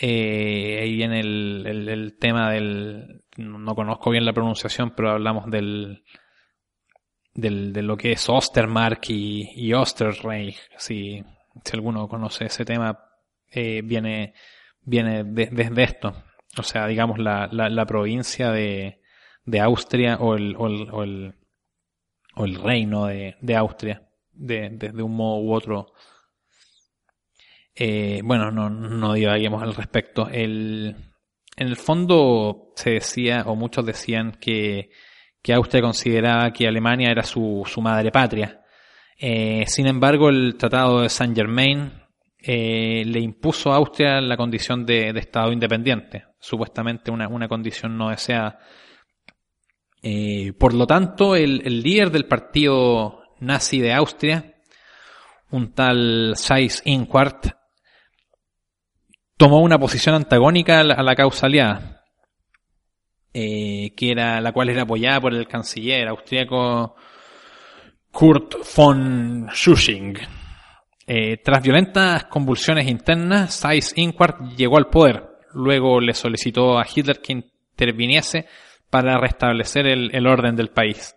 Eh, 0.02 0.80
ahí 0.82 0.96
viene 0.96 1.20
el, 1.20 1.88
el, 1.90 2.18
tema 2.18 2.52
del, 2.52 3.24
no 3.38 3.76
conozco 3.76 4.12
bien 4.12 4.26
la 4.26 4.32
pronunciación, 4.32 4.94
pero 4.96 5.12
hablamos 5.12 5.52
del, 5.52 6.04
del 7.34 7.74
de 7.74 7.82
lo 7.82 7.98
que 7.98 8.14
es 8.14 8.30
Ostermark 8.30 9.10
y, 9.10 9.74
Osterreich. 9.74 10.58
Si, 10.78 11.22
si 11.66 11.72
alguno 11.74 12.08
conoce 12.08 12.46
ese 12.46 12.64
tema, 12.64 12.98
eh, 13.52 13.82
viene, 13.84 14.34
viene 14.82 15.26
desde 15.26 15.84
esto. 15.84 16.14
O 16.58 16.64
sea, 16.64 16.88
digamos 16.88 17.20
la, 17.20 17.50
la, 17.52 17.70
la 17.70 17.86
provincia 17.86 18.52
de, 18.52 19.02
de 19.44 19.60
Austria 19.60 20.18
o 20.18 20.36
el, 20.36 20.56
o 20.58 20.68
el 20.68 20.90
o 20.92 21.04
el 21.04 21.39
reino 22.48 23.08
de, 23.08 23.56
Austria, 23.56 24.02
de, 24.34 24.92
un 25.02 25.16
modo 25.16 25.42
u 25.42 25.54
otro. 25.54 25.94
Eh, 27.76 28.22
bueno, 28.24 28.52
no, 28.52 28.70
no 28.70 29.14
divaguemos 29.14 29.64
al 29.64 29.76
respecto. 29.76 30.28
El, 30.30 30.96
en 31.56 31.68
el 31.68 31.76
fondo 31.76 32.72
se 32.76 32.92
decía, 32.92 33.44
o 33.46 33.56
muchos 33.56 33.86
decían, 33.86 34.38
que, 34.40 34.92
que 35.42 35.54
Austria 35.54 35.82
consideraba 35.82 36.52
que 36.52 36.68
Alemania 36.68 37.12
era 37.12 37.24
su, 37.24 37.64
su 37.66 37.82
madre 37.82 38.12
patria. 38.12 38.62
Eh, 39.18 39.66
sin 39.68 39.88
embargo, 39.88 40.30
el 40.30 40.56
Tratado 40.56 41.02
de 41.02 41.10
Saint 41.10 41.36
Germain 41.36 41.92
eh, 42.42 43.04
le 43.06 43.20
impuso 43.20 43.74
a 43.74 43.76
Austria 43.76 44.22
la 44.22 44.38
condición 44.38 44.86
de, 44.86 45.12
de 45.12 45.20
Estado 45.20 45.52
independiente, 45.52 46.24
supuestamente 46.40 47.12
una, 47.12 47.28
una 47.28 47.50
condición 47.50 47.98
no 47.98 48.10
deseada. 48.10 48.60
Eh, 50.02 50.54
por 50.58 50.74
lo 50.74 50.88
tanto, 50.88 51.36
el, 51.36 51.82
líder 51.82 52.12
del 52.12 52.26
partido 52.26 53.22
nazi 53.40 53.80
de 53.80 53.94
Austria, 53.94 54.56
un 55.52 55.74
tal 55.74 56.34
Seyss 56.36 56.82
Inquart, 56.86 57.48
tomó 59.38 59.62
una 59.62 59.78
posición 59.78 60.16
antagónica 60.16 60.80
a 60.80 60.84
la, 60.84 61.16
causa 61.16 61.48
aliada, 61.48 62.04
eh, 63.34 63.94
que 63.96 64.12
era, 64.12 64.40
la 64.42 64.52
cual 64.52 64.70
era 64.70 64.84
apoyada 64.84 65.22
por 65.22 65.34
el 65.34 65.48
canciller 65.48 66.08
austriaco 66.08 66.96
Kurt 68.12 68.56
von 68.76 69.50
Schusching. 69.52 70.18
Eh, 71.06 71.38
tras 71.44 71.62
violentas 71.62 72.26
convulsiones 72.26 72.88
internas, 72.88 73.54
Seyss 73.54 73.94
Inquart 73.98 74.42
llegó 74.56 74.78
al 74.78 74.90
poder. 74.90 75.28
Luego 75.54 76.00
le 76.00 76.14
solicitó 76.14 76.78
a 76.78 76.86
Hitler 76.86 77.20
que 77.20 77.34
interviniese 77.34 78.48
para 78.90 79.18
restablecer 79.18 79.88
el, 79.88 80.28
orden 80.28 80.56
del 80.56 80.70
país. 80.70 81.16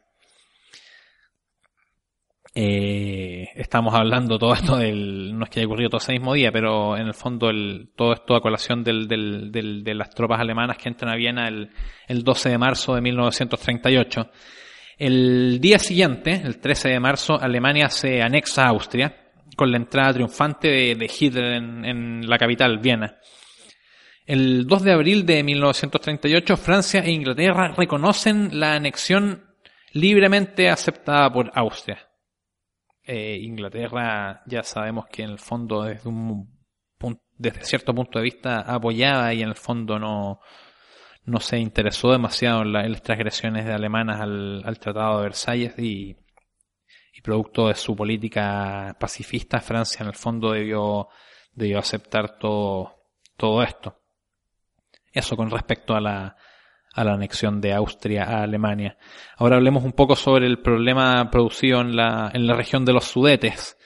Eh, 2.54 3.48
estamos 3.54 3.94
hablando 3.94 4.38
todo 4.38 4.52
esto 4.52 4.76
del, 4.76 5.38
no 5.38 5.44
es 5.44 5.50
que 5.50 5.60
haya 5.60 5.66
ocurrido 5.66 5.88
todo 5.88 6.02
ese 6.02 6.12
mismo 6.12 6.34
día, 6.34 6.52
pero 6.52 6.98
en 6.98 7.06
el 7.06 7.14
fondo 7.14 7.48
el, 7.48 7.90
todo 7.96 8.12
esto 8.12 8.36
a 8.36 8.42
colación 8.42 8.84
del, 8.84 9.08
del, 9.08 9.50
de 9.82 9.94
las 9.94 10.10
tropas 10.10 10.40
alemanas 10.40 10.76
que 10.76 10.90
entran 10.90 11.12
a 11.12 11.16
Viena 11.16 11.48
el, 11.48 11.70
el 12.06 12.22
12 12.22 12.50
de 12.50 12.58
marzo 12.58 12.94
de 12.94 13.00
1938. 13.00 14.30
El 14.98 15.60
día 15.60 15.78
siguiente, 15.78 16.42
el 16.44 16.60
13 16.60 16.90
de 16.90 17.00
marzo, 17.00 17.40
Alemania 17.40 17.88
se 17.88 18.20
anexa 18.22 18.64
a 18.64 18.68
Austria 18.68 19.16
con 19.56 19.70
la 19.70 19.78
entrada 19.78 20.12
triunfante 20.12 20.68
de, 20.68 21.10
Hitler 21.18 21.54
en 21.54 22.28
la 22.28 22.38
capital, 22.38 22.78
Viena. 22.78 23.18
El 24.24 24.66
2 24.66 24.82
de 24.82 24.92
abril 24.92 25.26
de 25.26 25.42
1938, 25.42 26.56
Francia 26.56 27.00
e 27.00 27.10
Inglaterra 27.10 27.74
reconocen 27.76 28.60
la 28.60 28.74
anexión 28.74 29.44
libremente 29.92 30.70
aceptada 30.70 31.32
por 31.32 31.50
Austria. 31.54 32.08
Eh, 33.04 33.38
Inglaterra 33.42 34.42
ya 34.46 34.62
sabemos 34.62 35.06
que 35.06 35.22
en 35.24 35.30
el 35.30 35.38
fondo 35.38 35.82
desde 35.82 36.08
un 36.08 36.48
desde 37.42 37.64
cierto 37.64 37.94
punto 37.94 38.18
de 38.18 38.24
vista 38.24 38.60
apoyaba 38.60 39.34
y 39.34 39.42
en 39.42 39.48
el 39.48 39.56
fondo 39.56 39.98
no, 39.98 40.40
no 41.24 41.40
se 41.40 41.58
interesó 41.58 42.12
demasiado 42.12 42.62
en, 42.62 42.72
las 42.72 43.02
transgresiones 43.02 43.66
de 43.66 43.72
alemanas 43.72 44.20
al, 44.20 44.78
Tratado 44.78 45.18
de 45.18 45.24
Versalles 45.24 45.78
y, 45.78 46.16
y, 47.12 47.20
producto 47.20 47.68
de 47.68 47.74
su 47.74 47.96
política 47.96 48.96
pacifista 48.98 49.60
Francia 49.60 50.02
en 50.02 50.08
el 50.08 50.14
fondo 50.14 50.52
debió, 50.52 51.08
debió 51.52 51.78
aceptar 51.78 52.38
todo, 52.38 52.94
todo 53.36 53.62
esto. 53.62 54.01
Eso 55.12 55.36
con 55.36 55.50
respecto 55.50 55.94
a 55.94 56.00
la, 56.00 56.36
a 56.94 57.04
la 57.04 57.14
anexión 57.14 57.60
de 57.60 57.72
Austria 57.72 58.24
a 58.24 58.42
Alemania. 58.42 58.96
Ahora 59.36 59.56
hablemos 59.56 59.84
un 59.84 59.92
poco 59.92 60.16
sobre 60.16 60.46
el 60.46 60.60
problema 60.60 61.30
producido 61.30 61.80
en 61.80 61.96
la, 61.96 62.30
en 62.32 62.46
la 62.46 62.54
región 62.54 62.84
de 62.84 62.92
los 62.92 63.04
Sudetes. 63.04 63.78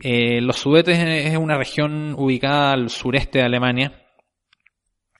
Eh, 0.00 0.40
los 0.40 0.58
Sudetes 0.58 0.98
es 0.98 1.36
una 1.36 1.56
región 1.56 2.14
ubicada 2.16 2.72
al 2.72 2.90
sureste 2.90 3.38
de 3.38 3.44
Alemania, 3.44 3.92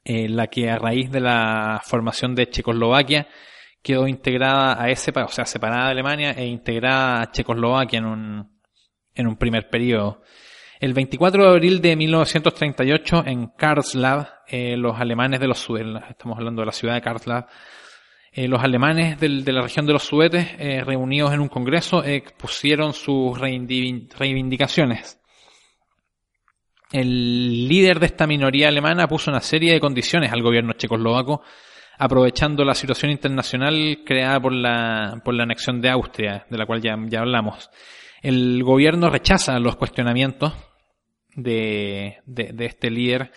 en 0.04 0.36
la 0.36 0.48
que 0.48 0.70
a 0.70 0.78
raíz 0.78 1.10
de 1.10 1.20
la 1.20 1.80
formación 1.84 2.34
de 2.34 2.48
Checoslovaquia 2.48 3.28
quedó 3.82 4.06
integrada 4.06 4.80
a 4.80 4.90
ese 4.90 5.12
o 5.14 5.28
sea, 5.28 5.44
separada 5.44 5.86
de 5.86 5.90
Alemania 5.92 6.32
e 6.32 6.46
integrada 6.46 7.22
a 7.22 7.30
Checoslovaquia 7.30 7.98
en 7.98 8.04
un, 8.06 8.60
en 9.14 9.26
un 9.26 9.36
primer 9.36 9.68
periodo. 9.68 10.22
El 10.82 10.94
24 10.94 11.44
de 11.44 11.48
abril 11.48 11.80
de 11.80 11.94
1938 11.94 13.22
en 13.26 13.46
Karlslav, 13.56 14.26
eh, 14.48 14.76
los 14.76 14.98
alemanes 14.98 15.38
de 15.38 15.46
los 15.46 15.64
estamos 16.10 16.36
hablando 16.36 16.62
de 16.62 16.66
la 16.66 16.72
ciudad 16.72 16.94
de 16.94 17.00
Karlslav, 17.00 17.46
eh, 18.32 18.48
los 18.48 18.60
alemanes 18.64 19.20
de 19.20 19.52
la 19.52 19.62
región 19.62 19.86
de 19.86 19.92
los 19.92 20.02
Sudetes, 20.02 20.44
eh, 20.58 20.82
reunidos 20.84 21.32
en 21.32 21.38
un 21.38 21.46
congreso, 21.46 22.02
expusieron 22.02 22.94
sus 22.94 23.38
reivindicaciones. 23.38 25.20
El 26.90 27.68
líder 27.68 28.00
de 28.00 28.06
esta 28.06 28.26
minoría 28.26 28.66
alemana 28.66 29.06
puso 29.06 29.30
una 29.30 29.40
serie 29.40 29.74
de 29.74 29.80
condiciones 29.80 30.32
al 30.32 30.42
gobierno 30.42 30.72
checoslovaco, 30.72 31.42
aprovechando 31.96 32.64
la 32.64 32.74
situación 32.74 33.12
internacional 33.12 33.98
creada 34.04 34.40
por 34.40 34.52
la, 34.52 35.22
anexión 35.42 35.80
de 35.80 35.90
Austria, 35.90 36.44
de 36.50 36.58
la 36.58 36.66
cual 36.66 36.82
ya 36.82 37.20
hablamos. 37.20 37.70
El 38.20 38.64
gobierno 38.64 39.10
rechaza 39.10 39.60
los 39.60 39.76
cuestionamientos 39.76 40.52
de, 41.34 42.18
de, 42.26 42.52
de 42.52 42.64
este 42.66 42.90
líder 42.90 43.32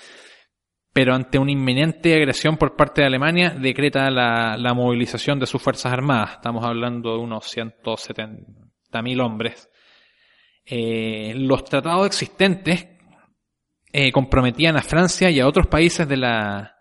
pero 0.95 1.13
ante 1.13 1.37
una 1.37 1.51
inminente 1.51 2.15
agresión 2.15 2.55
por 2.55 2.77
parte 2.77 3.01
de 3.01 3.07
Alemania 3.07 3.49
decreta 3.49 4.09
la, 4.09 4.55
la 4.55 4.73
movilización 4.73 5.37
de 5.37 5.45
sus 5.45 5.61
Fuerzas 5.61 5.91
Armadas. 5.91 6.35
Estamos 6.35 6.63
hablando 6.63 7.11
de 7.11 7.17
unos 7.17 7.53
170.000 7.53 9.21
hombres. 9.21 9.69
Eh, 10.65 11.33
los 11.35 11.65
tratados 11.65 12.07
existentes 12.07 12.87
eh, 13.91 14.09
comprometían 14.13 14.77
a 14.77 14.81
Francia 14.81 15.29
y 15.29 15.41
a 15.41 15.47
otros 15.49 15.67
países 15.67 16.07
de 16.07 16.15
la, 16.15 16.77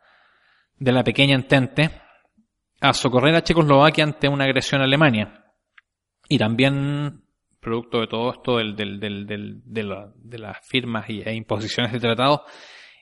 de 0.76 0.92
la 0.92 1.02
pequeña 1.02 1.34
entente 1.34 1.90
a 2.80 2.92
socorrer 2.92 3.34
a 3.34 3.42
Checoslovaquia 3.42 4.04
ante 4.04 4.28
una 4.28 4.44
agresión 4.44 4.80
a 4.80 4.84
Alemania. 4.84 5.44
Y 6.28 6.38
también, 6.38 7.23
producto 7.64 8.00
de 8.00 8.06
todo 8.06 8.30
esto, 8.30 8.58
de, 8.58 10.38
las 10.38 10.68
firmas 10.68 11.06
e 11.08 11.34
imposiciones 11.34 11.92
de 11.92 11.98
tratados, 11.98 12.42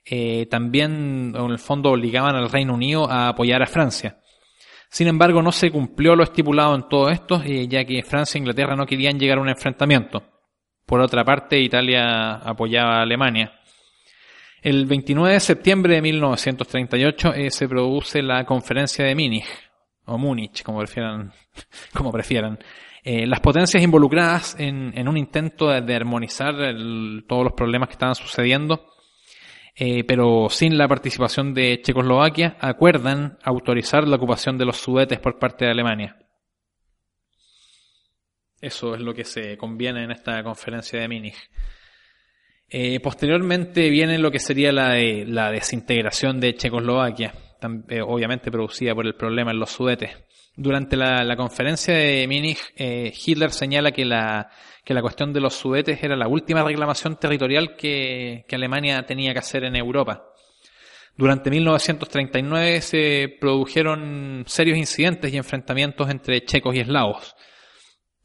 eh, 0.05 0.47
también 0.47 1.35
en 1.37 1.51
el 1.51 1.59
fondo 1.59 1.91
obligaban 1.91 2.35
al 2.35 2.51
Reino 2.51 2.75
Unido 2.75 3.11
a 3.11 3.29
apoyar 3.29 3.63
a 3.63 3.67
Francia. 3.67 4.19
Sin 4.89 5.09
embargo, 5.09 5.43
no 5.43 5.53
se 5.53 5.71
cumplió 5.71 6.15
lo 6.15 6.23
estipulado 6.23 6.75
en 6.75 6.89
todo 6.89 7.09
esto, 7.09 7.43
eh, 7.45 7.67
ya 7.69 7.85
que 7.85 8.03
Francia 8.03 8.39
e 8.39 8.41
Inglaterra 8.41 8.77
no 8.77 8.87
querían 8.87 9.19
llegar 9.19 9.39
a 9.39 9.41
un 9.41 9.49
enfrentamiento. 9.49 10.23
Por 10.85 11.01
otra 11.01 11.25
parte, 11.25 11.59
Italia 11.59 12.35
apoyaba 12.35 12.99
a 12.99 13.03
Alemania. 13.03 13.53
El 14.61 14.87
29 14.87 15.35
de 15.35 15.41
septiembre 15.41 15.95
de 15.95 16.03
1938 16.03 17.35
eh, 17.35 17.51
se 17.51 17.69
produce 17.69 18.23
la 18.23 18.45
conferencia 18.45 19.05
de 19.05 19.15
Múnich, 19.15 19.47
o 20.05 20.19
Múnich, 20.19 20.63
como 20.63 20.79
prefieran. 20.79 21.33
como 21.95 22.13
prefieran. 22.13 22.59
Eh, 23.05 23.27
las 23.27 23.41
potencias 23.41 23.83
involucradas 23.83 24.55
en, 24.59 24.97
en 24.97 25.09
un 25.09 25.17
intento 25.17 25.69
de, 25.69 25.81
de 25.81 25.95
armonizar 25.95 26.55
todos 27.27 27.45
los 27.45 27.53
problemas 27.55 27.89
que 27.89 27.95
estaban 27.95 28.15
sucediendo 28.15 28.93
eh, 29.75 30.05
pero 30.05 30.49
sin 30.51 30.77
la 30.77 30.87
participación 30.87 31.55
de 31.55 31.81
Checoslovaquia, 31.81 32.57
acuerdan 32.61 33.39
autorizar 33.43 34.07
la 34.07 34.17
ocupación 34.17 34.59
de 34.59 34.67
los 34.67 34.77
Sudetes 34.77 35.19
por 35.19 35.39
parte 35.39 35.65
de 35.65 35.71
Alemania. 35.71 36.19
Eso 38.61 38.95
es 38.95 39.01
lo 39.01 39.15
que 39.15 39.25
se 39.25 39.57
conviene 39.57 40.05
en 40.05 40.11
esta 40.11 40.43
conferencia 40.45 41.01
de 41.01 41.09
Múnich. 41.09 41.51
Eh, 42.69 43.01
posteriormente 43.01 43.91
viene 43.91 44.19
lo 44.19 44.31
que 44.31 44.39
sería 44.39 44.73
la, 44.73 44.95
la 45.27 45.51
desintegración 45.51 46.39
de 46.39 46.55
Checoslovaquia, 46.55 47.33
obviamente 48.07 48.51
producida 48.51 48.95
por 48.95 49.07
el 49.07 49.15
problema 49.15 49.51
en 49.51 49.59
los 49.59 49.71
Sudetes. 49.71 50.11
Durante 50.55 50.97
la, 50.97 51.37
conferencia 51.37 51.95
de 51.95 52.27
Múnich, 52.27 52.61
Hitler 52.77 53.51
señala 53.51 53.91
que 53.91 54.05
la 54.05 54.51
que 54.85 54.95
la 54.95 55.03
cuestión 55.03 55.33
de 55.33 55.41
los 55.41 55.55
sudetes 55.55 56.03
era 56.03 56.17
la 56.17 56.29
última 56.29 56.63
reclamación 56.63 57.17
territorial 57.17 57.77
que, 57.77 58.45
Alemania 58.51 59.05
tenía 59.07 59.33
que 59.33 59.39
hacer 59.39 59.65
en 59.65 59.77
Europa. 59.77 60.25
Durante 61.17 61.51
1939 61.51 62.81
se 62.81 63.37
produjeron 63.41 64.45
serios 64.47 64.79
incidentes 64.79 65.33
y 65.33 65.37
enfrentamientos 65.37 66.09
entre 66.11 66.45
checos 66.45 66.75
y 66.75 66.81
eslavos, 66.81 67.37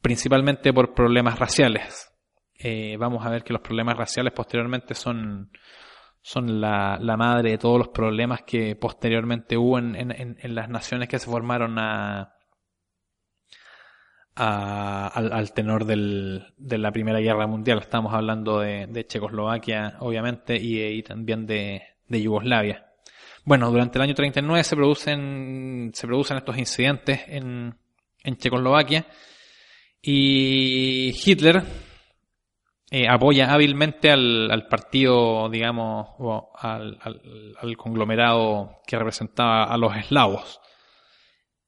principalmente 0.00 0.72
por 0.72 0.94
problemas 0.94 1.38
raciales. 1.38 2.10
Eh, 2.58 2.96
vamos 2.98 3.24
a 3.24 3.30
ver 3.30 3.44
que 3.44 3.52
los 3.52 3.62
problemas 3.62 3.96
raciales 3.96 4.32
posteriormente 4.32 4.94
son, 4.94 5.50
son 6.28 6.60
la, 6.60 6.98
madre 7.16 7.52
de 7.52 7.58
todos 7.58 7.78
los 7.78 7.88
problemas 7.88 8.42
que 8.42 8.76
posteriormente 8.76 9.56
hubo 9.56 9.78
en, 9.78 9.96
en 9.96 10.54
las 10.54 10.68
naciones 10.68 11.08
que 11.08 11.18
se 11.18 11.24
formaron 11.24 11.78
a, 11.78 12.38
al, 14.38 15.52
tenor 15.52 15.84
del, 15.84 16.44
de 16.56 16.78
la 16.78 16.92
Primera 16.92 17.18
Guerra 17.18 17.46
Mundial. 17.46 17.78
Estamos 17.78 18.14
hablando 18.14 18.60
de, 18.60 19.06
Checoslovaquia, 19.06 19.96
obviamente, 20.00 20.56
y, 20.56 21.02
también 21.02 21.46
de, 21.46 21.82
Yugoslavia. 22.08 22.86
Bueno, 23.44 23.70
durante 23.70 23.98
el 23.98 24.02
año 24.02 24.14
39 24.14 24.62
se 24.64 24.76
producen, 24.76 25.90
se 25.94 26.06
producen 26.06 26.36
estos 26.36 26.58
incidentes 26.58 27.20
en, 27.26 27.74
en 28.22 28.36
Checoslovaquia 28.36 29.06
y 30.02 31.14
Hitler 31.24 31.62
eh, 32.90 33.06
apoya 33.06 33.52
hábilmente 33.52 34.10
al, 34.10 34.66
partido, 34.70 35.50
digamos, 35.50 36.08
o 36.18 36.52
al, 36.58 36.98
al, 37.02 37.76
conglomerado 37.76 38.80
que 38.86 38.96
representaba 38.98 39.64
a 39.64 39.76
los 39.76 39.94
eslavos, 39.94 40.58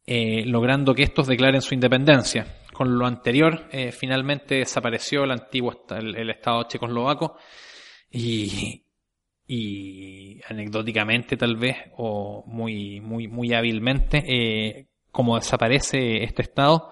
eh, 0.06 0.44
logrando 0.46 0.94
que 0.94 1.02
estos 1.02 1.26
declaren 1.26 1.60
su 1.60 1.74
independencia. 1.74 2.46
Con 2.72 2.98
lo 2.98 3.06
anterior, 3.06 3.68
eh, 3.70 3.92
finalmente 3.92 4.56
desapareció 4.56 5.24
el 5.24 5.32
antiguo 5.32 5.84
el, 5.90 6.30
Estado 6.30 6.62
checoslovaco 6.62 7.36
y, 8.10 8.86
y 9.46 10.40
anecdóticamente 10.48 11.36
tal 11.36 11.56
vez 11.56 11.76
o 11.98 12.44
muy 12.46 13.00
muy 13.02 13.28
muy 13.28 13.52
hábilmente 13.52 14.88
como 15.12 15.36
desaparece 15.36 16.24
este 16.24 16.42
Estado 16.42 16.90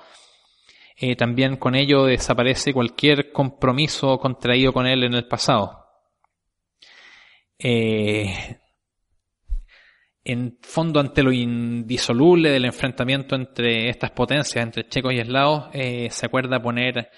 eh, 1.00 1.16
también 1.16 1.56
con 1.56 1.74
ello 1.74 2.04
desaparece 2.04 2.72
cualquier 2.72 3.32
compromiso 3.32 4.18
contraído 4.18 4.72
con 4.72 4.86
él 4.86 5.04
en 5.04 5.14
el 5.14 5.26
pasado 5.26 5.84
en 10.28 10.58
fondo 10.60 11.00
ante 11.00 11.22
lo 11.22 11.32
indisoluble 11.32 12.50
del 12.50 12.66
enfrentamiento 12.66 13.34
entre 13.34 13.88
estas 13.88 14.10
potencias, 14.10 14.62
entre 14.62 14.86
checos 14.86 15.14
y 15.14 15.18
eslavos, 15.18 15.70
eh, 15.72 16.08
se 16.10 16.26
acuerda 16.26 16.60
poner 16.60 17.10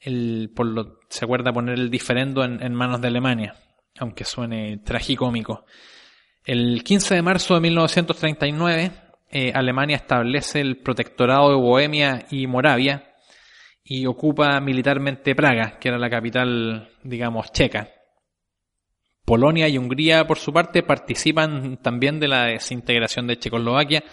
el, 0.00 0.52
por 0.54 0.66
lo, 0.66 1.00
se 1.08 1.24
acuerda 1.24 1.52
poner 1.52 1.78
el 1.78 1.90
diferendo 1.90 2.44
en, 2.44 2.74
manos 2.74 3.00
de 3.00 3.08
Alemania, 3.08 3.54
aunque 3.98 4.24
suene 4.24 4.78
tragicómico. 4.84 5.64
El 6.44 6.84
15 6.84 7.14
de 7.14 7.22
marzo 7.22 7.54
de 7.54 7.60
1939, 7.60 8.92
eh, 9.30 9.52
Alemania 9.54 9.96
establece 9.96 10.60
el 10.60 10.76
protectorado 10.78 11.50
de 11.50 11.56
Bohemia 11.56 12.26
y 12.30 12.46
Moravia 12.46 13.07
y 13.90 14.04
ocupa 14.04 14.60
militarmente 14.60 15.34
Praga, 15.34 15.78
que 15.78 15.88
era 15.88 15.96
la 15.96 16.10
capital, 16.10 16.90
digamos, 17.02 17.50
checa. 17.52 17.88
Polonia 19.24 19.66
y 19.66 19.78
Hungría, 19.78 20.26
por 20.26 20.38
su 20.38 20.52
parte, 20.52 20.82
participan 20.82 21.78
también 21.78 22.20
de 22.20 22.28
la 22.28 22.44
desintegración 22.44 23.26
de 23.26 23.38
Checoslovaquia, 23.38 24.04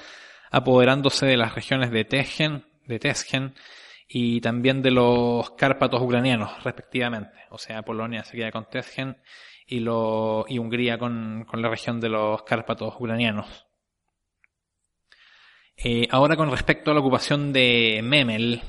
apoderándose 0.49 1.25
de 1.25 1.35
las 1.35 1.53
regiones 1.53 1.91
de 1.91 2.05
Tesgen, 2.05 2.65
de 2.87 3.15
y 4.07 4.39
también 4.39 4.81
de 4.81 4.91
los 4.91 5.51
Cárpatos 5.51 6.01
ucranianos, 6.01 6.63
respectivamente. 6.63 7.37
O 7.49 7.57
sea, 7.57 7.81
Polonia 7.81 8.23
se 8.23 8.37
queda 8.37 8.51
con 8.51 8.69
Tesgen 8.69 9.17
y, 9.67 9.79
lo, 9.79 10.45
y 10.47 10.57
Hungría 10.57 10.97
con, 10.97 11.45
la 11.51 11.69
región 11.69 11.99
de 11.99 12.09
los 12.09 12.43
Cárpatos 12.43 12.93
ucranianos. 12.97 13.67
Eh, 15.75 16.07
ahora 16.11 16.37
con 16.37 16.49
respecto 16.49 16.91
a 16.91 16.93
la 16.93 17.01
ocupación 17.01 17.51
de 17.51 17.99
Memel, 18.01 18.61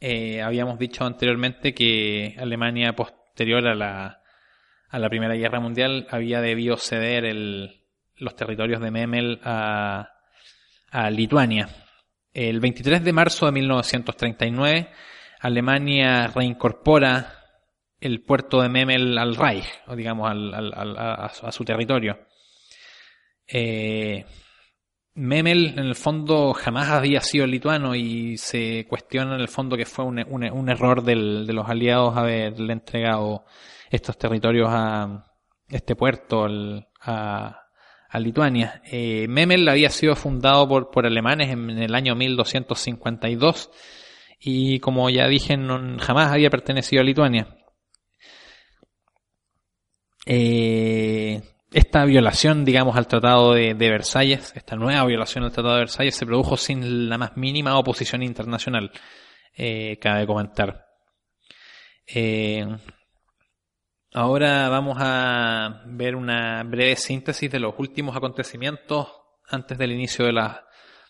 eh, 0.00 0.42
habíamos 0.42 0.78
dicho 0.78 1.04
anteriormente 1.04 1.74
que 1.74 2.36
Alemania 2.38 2.94
posterior 2.94 3.66
a 3.66 3.74
la 3.74 4.18
a 4.90 4.98
la 4.98 5.08
Primera 5.08 5.34
Guerra 5.34 5.60
Mundial 5.60 6.06
había 6.10 6.40
debido 6.40 6.76
ceder 6.76 7.24
el, 7.24 7.82
los 8.16 8.36
territorios 8.36 8.80
de 8.80 8.90
Memel 8.90 9.40
a, 9.44 10.10
a 10.90 11.10
Lituania. 11.10 11.68
El 12.32 12.60
23 12.60 13.04
de 13.04 13.12
marzo 13.12 13.46
de 13.46 13.52
1939, 13.52 14.90
Alemania 15.40 16.28
reincorpora 16.28 17.34
el 18.00 18.22
puerto 18.22 18.62
de 18.62 18.68
Memel 18.68 19.18
al 19.18 19.36
Reich, 19.36 19.66
o 19.86 19.96
digamos 19.96 20.30
al, 20.30 20.54
al, 20.54 20.96
a, 20.98 21.52
su 21.52 21.64
territorio. 21.64 22.18
Eh, 23.46 24.24
Memel 25.18 25.74
en 25.76 25.86
el 25.86 25.96
fondo 25.96 26.54
jamás 26.54 26.90
había 26.90 27.20
sido 27.20 27.44
lituano 27.44 27.96
y 27.96 28.36
se 28.38 28.86
cuestiona 28.88 29.34
en 29.34 29.40
el 29.40 29.48
fondo 29.48 29.76
que 29.76 29.84
fue 29.84 30.04
un, 30.04 30.68
error 30.68 31.02
de 31.02 31.16
los 31.16 31.68
aliados 31.68 32.16
haberle 32.16 32.72
entregado 32.72 33.44
estos 33.90 34.16
territorios 34.16 34.68
a 34.70 35.26
este 35.68 35.96
puerto 35.96 36.46
a, 37.00 37.60
a, 38.08 38.20
Lituania. 38.20 38.80
Eh, 38.84 39.26
Memel 39.28 39.68
había 39.68 39.90
sido 39.90 40.14
fundado 40.14 40.68
por, 40.68 40.90
por 40.90 41.04
alemanes 41.04 41.50
en, 41.50 41.70
el 41.70 41.96
año 41.96 42.14
1252 42.14 43.70
y 44.38 44.78
como 44.78 45.10
ya 45.10 45.26
dije 45.26 45.58
jamás 45.98 46.32
había 46.32 46.48
pertenecido 46.48 47.02
a 47.02 47.04
Lituania. 47.04 47.48
Eh, 50.26 51.42
esta 51.72 52.04
violación, 52.04 52.64
digamos, 52.64 52.96
al 52.96 53.06
Tratado 53.06 53.52
de, 53.52 53.74
Versalles, 53.74 54.52
esta 54.56 54.76
nueva 54.76 55.04
violación 55.04 55.44
al 55.44 55.52
Tratado 55.52 55.74
de 55.74 55.80
Versalles, 55.80 56.16
se 56.16 56.26
produjo 56.26 56.56
sin 56.56 57.08
la 57.08 57.18
más 57.18 57.36
mínima 57.36 57.78
oposición 57.78 58.22
internacional, 58.22 58.90
eh, 59.54 59.98
cabe 60.00 60.26
comentar. 60.26 60.86
Eh, 62.06 62.66
ahora 64.14 64.68
vamos 64.70 64.96
a 64.98 65.82
ver 65.86 66.16
una 66.16 66.62
breve 66.64 66.96
síntesis 66.96 67.50
de 67.50 67.60
los 67.60 67.74
últimos 67.78 68.16
acontecimientos 68.16 69.08
antes 69.50 69.76
del 69.76 69.92
inicio 69.92 70.24
de, 70.24 70.32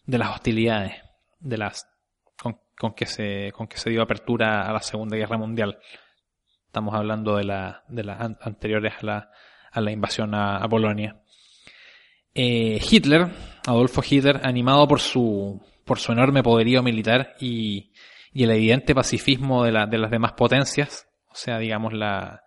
de 0.07 0.19
las 0.19 0.31
hostilidades, 0.31 0.95
de 1.39 1.59
las 1.59 1.87
con, 2.77 2.95
que 2.95 3.07
se, 3.07 3.53
con 3.53 3.69
que 3.69 3.77
se 3.77 3.91
dio 3.91 4.03
apertura 4.03 4.69
a 4.69 4.73
la 4.73 4.81
Segunda 4.81 5.17
Guerra 5.17 5.37
Mundial. 5.37 5.79
Estamos 6.67 6.95
hablando 6.95 7.37
de, 7.37 7.45
la, 7.45 7.85
de 7.89 8.05
las 8.05 8.21
anteriores 8.21 8.95
a 9.01 9.07
la, 9.07 9.31
a 9.73 9.81
la 9.81 9.91
invasión 9.91 10.35
a, 10.35 10.67
Polonia. 10.69 11.21
Eh, 12.35 12.81
Hitler, 12.91 13.29
Adolfo 13.67 14.03
Hitler, 14.09 14.41
animado 14.45 14.87
por 14.87 15.01
su, 15.01 15.61
por 15.85 15.99
su 15.99 16.13
enorme 16.13 16.43
poderío 16.43 16.83
militar 16.83 17.35
y, 17.41 17.93
y 18.33 18.45
el 18.45 18.51
evidente 18.51 18.95
pacifismo 18.95 19.65
de, 19.65 19.73
la, 19.73 19.87
de 19.87 19.99
las 19.99 20.11
demás 20.11 20.33
potencias, 20.33 21.09
o 21.31 21.35
sea, 21.35 21.59
digamos, 21.59 21.93
la, 21.93 22.43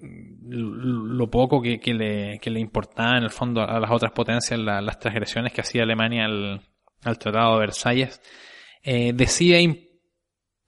lo 0.00 1.28
poco 1.28 1.60
que, 1.60 1.80
que, 1.80 1.92
le, 1.92 2.38
que 2.38 2.50
le 2.50 2.60
importaba 2.60 3.18
en 3.18 3.24
el 3.24 3.30
fondo 3.30 3.62
a 3.62 3.80
las 3.80 3.90
otras 3.90 4.12
potencias 4.12 4.58
las 4.58 4.98
transgresiones 4.98 5.52
que 5.52 5.60
hacía 5.60 5.82
Alemania 5.82 6.24
al, 6.24 6.62
Tratado 7.00 7.54
de 7.54 7.60
Versalles, 7.60 8.20
eh, 8.82 9.12
decide 9.12 9.88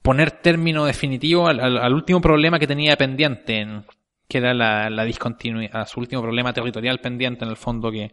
poner 0.02 0.30
término 0.30 0.84
definitivo 0.84 1.48
al, 1.48 1.60
al, 1.60 1.92
último 1.92 2.20
problema 2.20 2.58
que 2.58 2.66
tenía 2.66 2.96
pendiente 2.96 3.60
en, 3.60 3.84
que 4.30 4.38
era 4.38 4.54
la, 4.54 4.88
la 4.88 5.04
discontinuidad, 5.04 5.86
su 5.86 5.98
último 5.98 6.22
problema 6.22 6.52
territorial 6.52 7.00
pendiente 7.00 7.44
en 7.44 7.50
el 7.50 7.56
fondo 7.56 7.90
que 7.90 8.12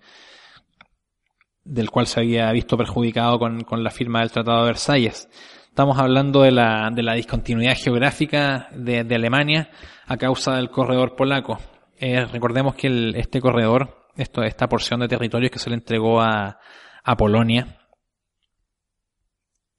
del 1.64 1.92
cual 1.92 2.08
se 2.08 2.22
había 2.22 2.52
visto 2.52 2.78
perjudicado 2.78 3.38
con, 3.38 3.62
con 3.62 3.84
la 3.84 3.92
firma 3.92 4.22
del 4.22 4.32
Tratado 4.32 4.62
de 4.62 4.68
Versalles. 4.68 5.30
Estamos 5.68 6.00
hablando 6.00 6.42
de 6.42 6.52
la, 6.52 6.90
de 6.92 7.04
la 7.04 7.14
discontinuidad 7.14 7.76
geográfica 7.78 8.68
de, 8.72 9.04
de 9.04 9.16
Alemania 9.16 9.70
a 10.08 10.18
causa 10.18 10.56
del 10.56 10.72
corredor 10.72 11.16
polaco. 11.16 11.60
Eh, 12.00 12.26
recordemos 12.26 12.74
que 12.74 12.88
el, 12.88 13.16
este 13.16 13.40
corredor, 13.40 14.08
esto, 14.16 14.42
esta 14.42 14.68
porción 14.68 15.02
de 15.02 15.08
territorios 15.08 15.52
que 15.52 15.60
se 15.60 15.70
le 15.70 15.76
entregó 15.76 16.22
a, 16.22 16.60
a 17.04 17.16
Polonia, 17.16 17.78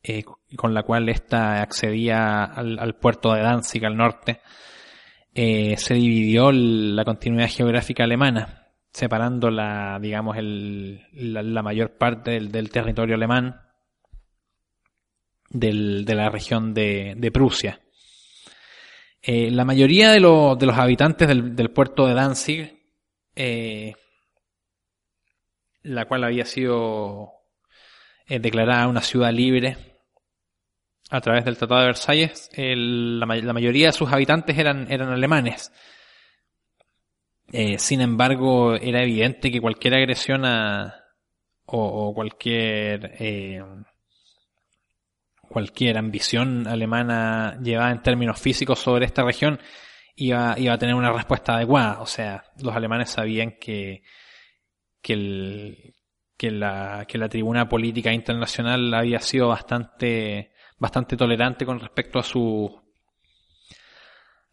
eh, 0.02 0.22
con 0.56 0.72
la 0.72 0.84
cual 0.84 1.08
ésta 1.08 1.62
accedía 1.62 2.44
al, 2.44 2.78
al, 2.78 2.94
puerto 2.94 3.32
de 3.32 3.42
Danzig 3.42 3.84
al 3.84 3.96
norte, 3.96 4.40
eh, 5.34 5.76
se 5.76 5.94
dividió 5.94 6.50
la 6.52 7.04
continuidad 7.04 7.48
geográfica 7.48 8.04
alemana, 8.04 8.66
separando 8.92 9.50
la, 9.50 9.98
digamos, 10.00 10.36
el, 10.36 11.06
la, 11.12 11.62
mayor 11.62 11.96
parte 11.96 12.32
del, 12.40 12.70
territorio 12.70 13.14
alemán 13.14 13.60
de 15.50 16.14
la 16.14 16.28
región 16.28 16.74
de, 16.74 17.30
Prusia. 17.32 17.80
Eh, 19.22 19.50
la 19.50 19.64
mayoría 19.64 20.10
de, 20.10 20.20
de, 20.20 20.66
los 20.66 20.78
habitantes 20.78 21.28
del, 21.28 21.70
puerto 21.70 22.06
de 22.06 22.14
Danzig, 22.14 22.78
eh, 23.36 23.94
la 25.82 26.06
cual 26.06 26.24
había 26.24 26.44
sido 26.44 27.32
declarada 28.28 28.88
una 28.88 29.00
ciudad 29.00 29.32
libre, 29.32 29.87
a 31.10 31.20
través 31.20 31.44
del 31.44 31.56
Tratado 31.56 31.80
de 31.80 31.86
Versalles, 31.86 32.50
la, 32.56 33.26
mayoría 33.26 33.86
de 33.86 33.92
sus 33.92 34.12
habitantes 34.12 34.58
eran, 34.58 34.90
eran 34.90 35.10
alemanes. 35.10 35.72
Eh, 37.50 37.78
sin 37.78 38.00
embargo, 38.02 38.74
era 38.74 39.02
evidente 39.02 39.50
que 39.50 39.60
cualquier 39.60 39.94
agresión 39.94 40.44
a, 40.44 41.04
o, 41.64 42.12
cualquier 42.14 43.14
eh, 43.18 43.62
cualquier 45.48 45.96
ambición 45.96 46.66
alemana 46.66 47.58
llevada 47.62 47.90
en 47.90 48.02
términos 48.02 48.38
físicos 48.38 48.78
sobre 48.78 49.06
esta 49.06 49.24
región 49.24 49.58
iba, 50.14 50.54
iba 50.58 50.74
a 50.74 50.78
tener 50.78 50.94
una 50.94 51.12
respuesta 51.12 51.54
adecuada. 51.54 52.00
O 52.00 52.06
sea, 52.06 52.44
los 52.62 52.76
alemanes 52.76 53.10
sabían 53.10 53.52
que, 53.58 54.02
que, 55.00 55.12
el, 55.14 55.94
que, 56.36 56.50
la, 56.50 57.06
que 57.08 57.16
la 57.16 57.30
tribuna 57.30 57.68
política 57.68 58.12
internacional 58.12 58.92
había 58.92 59.20
sido 59.20 59.48
bastante 59.48 60.52
bastante 60.78 61.16
tolerante 61.16 61.66
con 61.66 61.80
respecto 61.80 62.18
a 62.18 62.22
su 62.22 62.80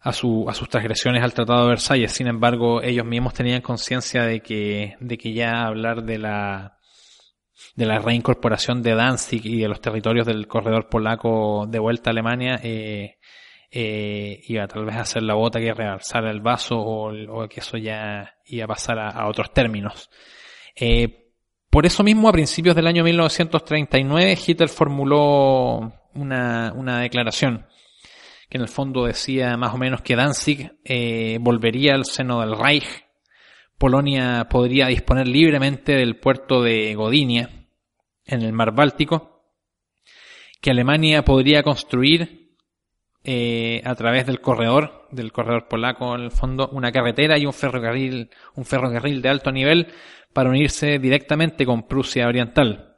a, 0.05 0.13
su, 0.13 0.45
a 0.47 0.53
sus 0.53 0.69
transgresiones 0.69 1.23
al 1.23 1.33
Tratado 1.33 1.63
de 1.63 1.69
Versalles. 1.69 2.11
Sin 2.11 2.27
embargo, 2.27 2.81
ellos 2.83 3.05
mismos 3.05 3.33
tenían 3.33 3.61
conciencia 3.61 4.23
de 4.23 4.39
que, 4.39 4.95
de 4.99 5.17
que 5.17 5.33
ya 5.33 5.65
hablar 5.65 6.03
de 6.03 6.19
la, 6.19 6.77
de 7.75 7.85
la 7.87 7.97
reincorporación 7.97 8.83
de 8.83 8.93
Danzig 8.93 9.45
y 9.45 9.59
de 9.61 9.67
los 9.67 9.81
territorios 9.81 10.27
del 10.27 10.47
corredor 10.47 10.89
polaco 10.89 11.65
de 11.67 11.79
vuelta 11.79 12.09
a 12.09 12.11
Alemania 12.11 12.59
eh, 12.63 13.17
eh, 13.71 14.41
iba 14.47 14.67
tal 14.67 14.85
vez 14.85 14.95
a 14.95 15.05
ser 15.05 15.23
la 15.23 15.33
bota 15.33 15.59
que 15.59 15.73
realzara 15.73 16.29
el 16.29 16.39
vaso 16.39 16.77
o, 16.77 17.47
que 17.49 17.61
eso 17.61 17.77
ya 17.77 18.35
iba 18.45 18.65
a 18.65 18.67
pasar 18.67 18.99
a, 18.99 19.27
otros 19.27 19.51
términos. 19.53 20.09
Eh, 20.75 21.31
por 21.69 21.85
eso 21.85 22.03
mismo, 22.03 22.29
a 22.29 22.31
principios 22.31 22.75
del 22.75 22.87
año 22.87 23.03
1939, 23.03 24.37
Hitler 24.47 24.69
formuló 24.69 25.93
una, 26.15 26.73
una 26.75 26.99
declaración 26.99 27.65
que 28.49 28.57
en 28.57 28.61
el 28.61 28.69
fondo 28.69 29.05
decía 29.05 29.57
más 29.57 29.73
o 29.73 29.77
menos 29.77 30.01
que 30.01 30.15
Danzig 30.15 30.71
eh, 30.83 31.37
volvería 31.41 31.95
al 31.95 32.05
seno 32.05 32.41
del 32.41 32.57
Reich, 32.57 33.05
Polonia 33.77 34.47
podría 34.49 34.87
disponer 34.87 35.27
libremente 35.27 35.93
del 35.93 36.17
puerto 36.17 36.61
de 36.61 36.95
Godinia 36.95 37.49
en 38.23 38.41
el 38.41 38.53
mar 38.53 38.73
Báltico, 38.73 39.43
que 40.61 40.71
Alemania 40.71 41.23
podría 41.23 41.63
construir 41.63 42.55
eh, 43.23 43.81
a 43.83 43.95
través 43.95 44.25
del 44.25 44.39
corredor, 44.39 45.07
del 45.11 45.31
corredor 45.31 45.67
polaco 45.67 46.15
en 46.15 46.21
el 46.21 46.31
fondo, 46.31 46.69
una 46.71 46.91
carretera 46.91 47.37
y 47.37 47.45
un 47.45 47.53
ferrocarril, 47.53 48.29
un 48.55 48.65
ferrocarril 48.65 49.21
de 49.21 49.29
alto 49.29 49.51
nivel 49.51 49.87
para 50.31 50.49
unirse 50.49 50.99
directamente 50.99 51.65
con 51.65 51.87
Prusia 51.87 52.27
Oriental, 52.27 52.97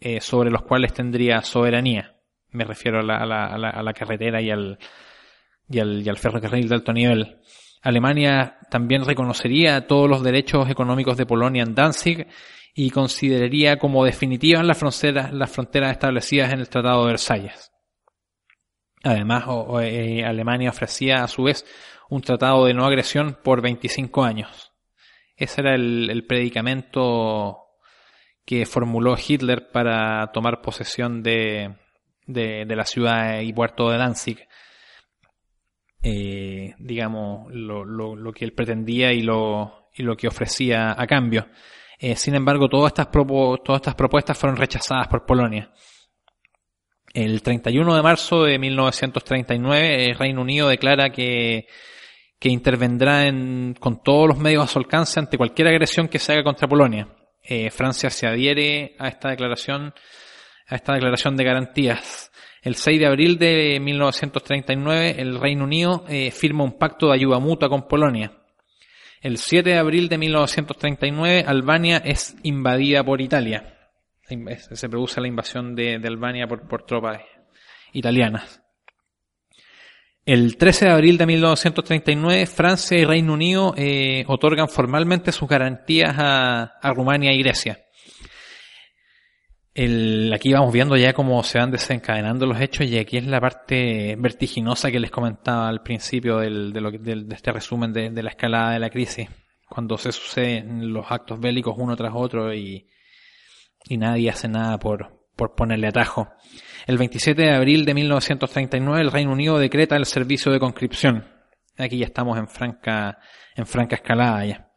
eh, 0.00 0.20
sobre 0.20 0.50
los 0.50 0.62
cuales 0.62 0.92
tendría 0.92 1.42
soberanía. 1.42 2.17
Me 2.50 2.64
refiero 2.64 3.00
a 3.00 3.02
la, 3.02 3.18
a 3.18 3.26
la, 3.26 3.70
a 3.70 3.82
la, 3.82 3.92
carretera 3.92 4.40
y 4.40 4.50
al, 4.50 4.78
y, 5.68 5.78
al, 5.78 6.02
y 6.02 6.08
al 6.08 6.16
ferrocarril 6.16 6.68
de 6.68 6.74
alto 6.74 6.92
nivel. 6.92 7.38
Alemania 7.82 8.58
también 8.70 9.04
reconocería 9.04 9.86
todos 9.86 10.08
los 10.08 10.22
derechos 10.22 10.68
económicos 10.68 11.16
de 11.16 11.26
Polonia 11.26 11.62
en 11.62 11.74
Danzig 11.74 12.26
y 12.74 12.90
consideraría 12.90 13.78
como 13.78 14.04
definitivas 14.04 14.64
las 14.64 14.78
fronteras, 14.78 15.32
las 15.32 15.50
fronteras 15.50 15.92
establecidas 15.92 16.52
en 16.52 16.60
el 16.60 16.68
Tratado 16.68 17.04
de 17.04 17.12
Versalles. 17.12 17.72
Además, 19.04 19.44
eh, 19.82 20.24
Alemania 20.24 20.70
ofrecía 20.70 21.22
a 21.22 21.28
su 21.28 21.44
vez 21.44 21.64
un 22.10 22.22
tratado 22.22 22.64
de 22.64 22.74
no 22.74 22.84
agresión 22.84 23.38
por 23.42 23.62
25 23.62 24.24
años. 24.24 24.72
Ese 25.36 25.60
era 25.60 25.74
el 25.76 26.24
predicamento 26.26 27.68
que 28.44 28.66
formuló 28.66 29.14
Hitler 29.16 29.70
para 29.70 30.32
tomar 30.32 30.62
posesión 30.62 31.22
de, 31.22 31.76
de, 32.28 32.76
la 32.76 32.84
ciudad 32.84 33.40
y 33.40 33.52
puerto 33.52 33.90
de 33.90 33.98
Danzig. 33.98 34.46
Eh, 36.02 36.74
digamos, 36.78 37.52
lo, 37.52 37.84
lo, 37.84 38.14
lo, 38.14 38.32
que 38.32 38.44
él 38.44 38.52
pretendía 38.52 39.12
y 39.12 39.22
lo, 39.22 39.90
y 39.94 40.04
lo 40.04 40.16
que 40.16 40.28
ofrecía 40.28 40.94
a 40.96 41.06
cambio. 41.06 41.48
Eh, 41.98 42.14
sin 42.14 42.36
embargo, 42.36 42.68
todas 42.68 42.92
estas, 42.92 43.10
todas 43.10 43.80
estas 43.80 43.94
propuestas 43.96 44.38
fueron 44.38 44.56
rechazadas 44.56 45.08
por 45.08 45.26
Polonia. 45.26 45.72
El 47.12 47.42
31 47.42 47.96
de 47.96 48.02
marzo 48.02 48.44
de 48.44 48.58
1939, 48.58 50.04
el 50.04 50.14
Reino 50.16 50.42
Unido 50.42 50.68
declara 50.68 51.10
que, 51.10 51.66
que 52.38 52.50
intervendrá 52.50 53.26
en, 53.26 53.74
con 53.80 54.02
todos 54.02 54.28
los 54.28 54.38
medios 54.38 54.62
a 54.62 54.68
su 54.68 54.78
alcance 54.78 55.18
ante 55.18 55.38
cualquier 55.38 55.68
agresión 55.68 56.06
que 56.06 56.18
se 56.20 56.32
haga 56.32 56.44
contra 56.44 56.68
Polonia. 56.68 57.08
Eh, 57.42 57.70
Francia 57.70 58.10
se 58.10 58.26
adhiere 58.26 58.94
a 58.98 59.08
esta 59.08 59.30
declaración 59.30 59.94
a 60.68 60.76
esta 60.76 60.94
declaración 60.94 61.36
de 61.36 61.44
garantías. 61.44 62.30
El 62.62 62.74
6 62.74 63.00
de 63.00 63.06
abril 63.06 63.38
de 63.38 63.78
1939, 63.80 65.16
el 65.18 65.40
Reino 65.40 65.64
Unido 65.64 66.04
eh, 66.08 66.30
firma 66.30 66.64
un 66.64 66.78
pacto 66.78 67.08
de 67.08 67.14
ayuda 67.14 67.38
mutua 67.38 67.68
con 67.68 67.88
Polonia. 67.88 68.32
El 69.20 69.38
7 69.38 69.70
de 69.70 69.78
abril 69.78 70.08
de 70.08 70.18
1939, 70.18 71.44
Albania 71.46 71.98
es 72.04 72.36
invadida 72.42 73.02
por 73.02 73.20
Italia. 73.20 73.74
Se 74.72 74.88
produce 74.88 75.20
la 75.20 75.28
invasión 75.28 75.74
de, 75.74 75.94
Albania 75.96 76.46
por, 76.46 76.68
por 76.68 76.84
tropas 76.84 77.20
italianas. 77.92 78.62
El 80.28 80.58
13 80.58 80.84
de 80.84 80.90
abril 80.90 81.16
de 81.16 81.24
1939, 81.24 82.44
Francia 82.44 82.98
y 82.98 83.06
Reino 83.06 83.32
Unido 83.32 83.72
eh, 83.78 84.24
otorgan 84.26 84.68
formalmente 84.68 85.32
sus 85.32 85.48
garantías 85.48 86.14
a, 86.18 86.92
Rumania 86.94 87.32
y 87.32 87.42
Grecia. 87.42 87.78
Aquí 90.34 90.52
vamos 90.52 90.72
viendo 90.72 90.96
ya 90.96 91.12
cómo 91.12 91.40
se 91.44 91.58
van 91.58 91.70
desencadenando 91.70 92.46
los 92.46 92.60
hechos 92.60 92.86
y 92.86 92.98
aquí 92.98 93.16
es 93.16 93.26
la 93.26 93.40
parte 93.40 94.16
vertiginosa 94.18 94.90
que 94.90 94.98
les 94.98 95.10
comentaba 95.10 95.68
al 95.68 95.82
principio 95.82 96.38
del, 96.38 96.72
de, 96.72 97.26
este 97.30 97.52
resumen 97.52 97.92
de, 97.92 98.22
la 98.22 98.30
escalada 98.30 98.72
de 98.72 98.80
la 98.80 98.90
crisis, 98.90 99.28
cuando 99.68 99.96
se 99.96 100.10
suceden 100.10 100.92
los 100.92 101.06
actos 101.10 101.38
bélicos 101.38 101.76
uno 101.78 101.94
tras 101.94 102.12
otro 102.14 102.52
y, 102.52 102.86
nadie 103.90 104.30
hace 104.30 104.48
nada 104.48 104.78
por, 104.78 105.30
por 105.36 105.54
ponerle 105.54 105.86
atajo. 105.86 106.28
El 106.86 106.98
27 106.98 107.40
de 107.40 107.54
abril 107.54 107.84
de 107.84 107.94
1939 107.94 109.00
el 109.00 109.12
Reino 109.12 109.32
Unido 109.32 109.58
decreta 109.58 109.96
el 109.96 110.06
servicio 110.06 110.50
de 110.50 110.58
conscripción. 110.58 111.24
Aquí 111.78 111.98
ya 111.98 112.06
estamos 112.06 112.36
en 112.36 112.48
franca, 112.48 113.18
en 113.54 113.64
franca 113.64 113.94
escalada 113.94 114.44
ya. 114.44 114.68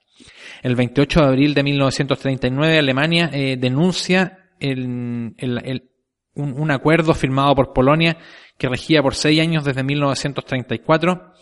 El 0.61 0.75
28 0.75 1.21
de 1.21 1.25
abril 1.25 1.53
de 1.55 1.63
1939 1.63 2.77
Alemania 2.77 3.31
eh, 3.33 3.57
denuncia 3.57 4.40
el, 4.61 5.33
el, 5.37 5.89
un, 6.35 6.71
acuerdo 6.71 7.13
firmado 7.13 7.55
por 7.55 7.73
Polonia 7.73 8.17
que 8.57 8.69
regía 8.69 9.01
por 9.01 9.15
seis 9.15 9.41
años 9.41 9.65
desde 9.65 9.83
1934 9.83 11.33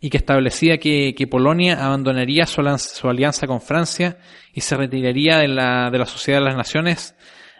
y 0.00 0.10
que 0.10 0.18
establecía 0.18 0.78
que, 0.78 1.14
que 1.16 1.26
Polonia 1.26 1.84
abandonaría 1.84 2.46
su, 2.46 2.62
su, 2.78 3.08
alianza 3.08 3.46
con 3.46 3.60
Francia 3.60 4.18
y 4.52 4.60
se 4.60 4.76
retiraría 4.76 5.38
de 5.38 5.48
la, 5.48 5.90
de 5.90 5.98
la 5.98 6.06
Sociedad 6.06 6.40
de 6.40 6.44
las 6.44 6.56
Naciones 6.56 7.16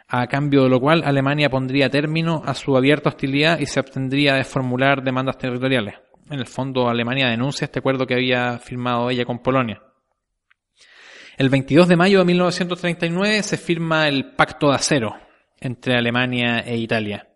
a 0.08 0.26
cambio 0.28 0.62
de 0.64 0.68
lo 0.68 0.80
cual 0.80 1.02
Alemania 1.04 1.50
pondría 1.50 1.90
término 1.90 2.42
a 2.46 2.54
su 2.54 2.76
abierta 2.76 3.08
hostilidad 3.08 3.58
y 3.58 3.66
se 3.66 3.80
abstendría 3.80 4.34
de 4.34 4.44
formular 4.44 5.02
demandas 5.02 5.38
territoriales. 5.38 5.94
En 6.30 6.38
el 6.38 6.46
fondo, 6.46 6.88
Alemania 6.88 7.28
denuncia 7.28 7.64
este 7.64 7.78
acuerdo 7.78 8.06
que 8.06 8.14
había 8.14 8.58
firmado 8.58 9.10
ella 9.10 9.24
con 9.24 9.40
Polonia. 9.40 9.82
El 11.36 11.50
22 11.50 11.88
de 11.88 11.96
mayo 11.96 12.18
de 12.18 12.24
1939 12.24 13.42
se 13.42 13.56
firma 13.56 14.08
el 14.08 14.32
Pacto 14.34 14.68
de 14.68 14.76
Acero 14.76 15.16
entre 15.60 15.96
Alemania 15.96 16.60
e 16.60 16.76
Italia, 16.76 17.28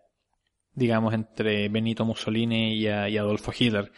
digamos 0.73 1.13
entre 1.13 1.69
Benito 1.69 2.03
Mussolini 2.05 2.75
y, 2.75 2.87
y 2.87 3.17
Adolfo 3.17 3.51
Hitler. 3.57 3.91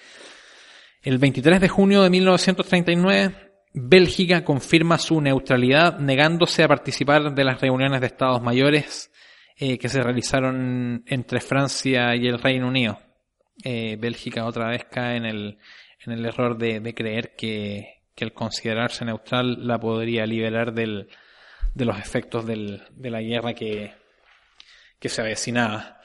El 1.02 1.18
23 1.18 1.62
de 1.62 1.70
junio 1.70 2.02
de 2.04 2.10
1939 2.10 3.54
Bélgica 3.74 4.44
confirma 4.44 5.00
su 5.00 5.20
neutralidad 5.20 5.98
negándose 6.00 6.64
a 6.64 6.68
participar 6.68 7.34
de 7.34 7.44
las 7.44 7.60
reuniones 7.60 8.02
de 8.02 8.08
Estados 8.08 8.42
mayores 8.42 9.12
eh, 9.58 9.80
que 9.80 9.90
se 9.90 10.02
realizaron 10.02 11.04
entre 11.08 11.40
Francia 11.40 12.16
y 12.16 12.28
el 12.28 12.40
Reino 12.40 12.68
Unido. 12.68 13.00
Eh, 13.64 13.98
Bélgica 14.00 14.46
otra 14.46 14.68
vez 14.68 14.86
cae 14.86 15.18
en 15.18 15.26
el, 15.26 15.58
en 16.06 16.14
el 16.14 16.26
error 16.26 16.58
de, 16.58 16.94
creer 16.94 17.36
que, 17.36 17.93
que, 18.16 18.26
el 18.26 18.34
considerarse 18.34 19.06
neutral 19.06 19.68
la 19.68 19.80
podría 19.80 20.26
liberar 20.26 20.74
del, 20.74 21.08
de 21.74 21.86
los 21.86 21.98
efectos 21.98 22.46
del, 22.46 22.84
de 22.92 23.10
la 23.10 23.22
guerra 23.22 23.54
que, 23.54 23.94
que 25.00 25.10
se 25.10 25.22
avecinaba. 25.22 26.00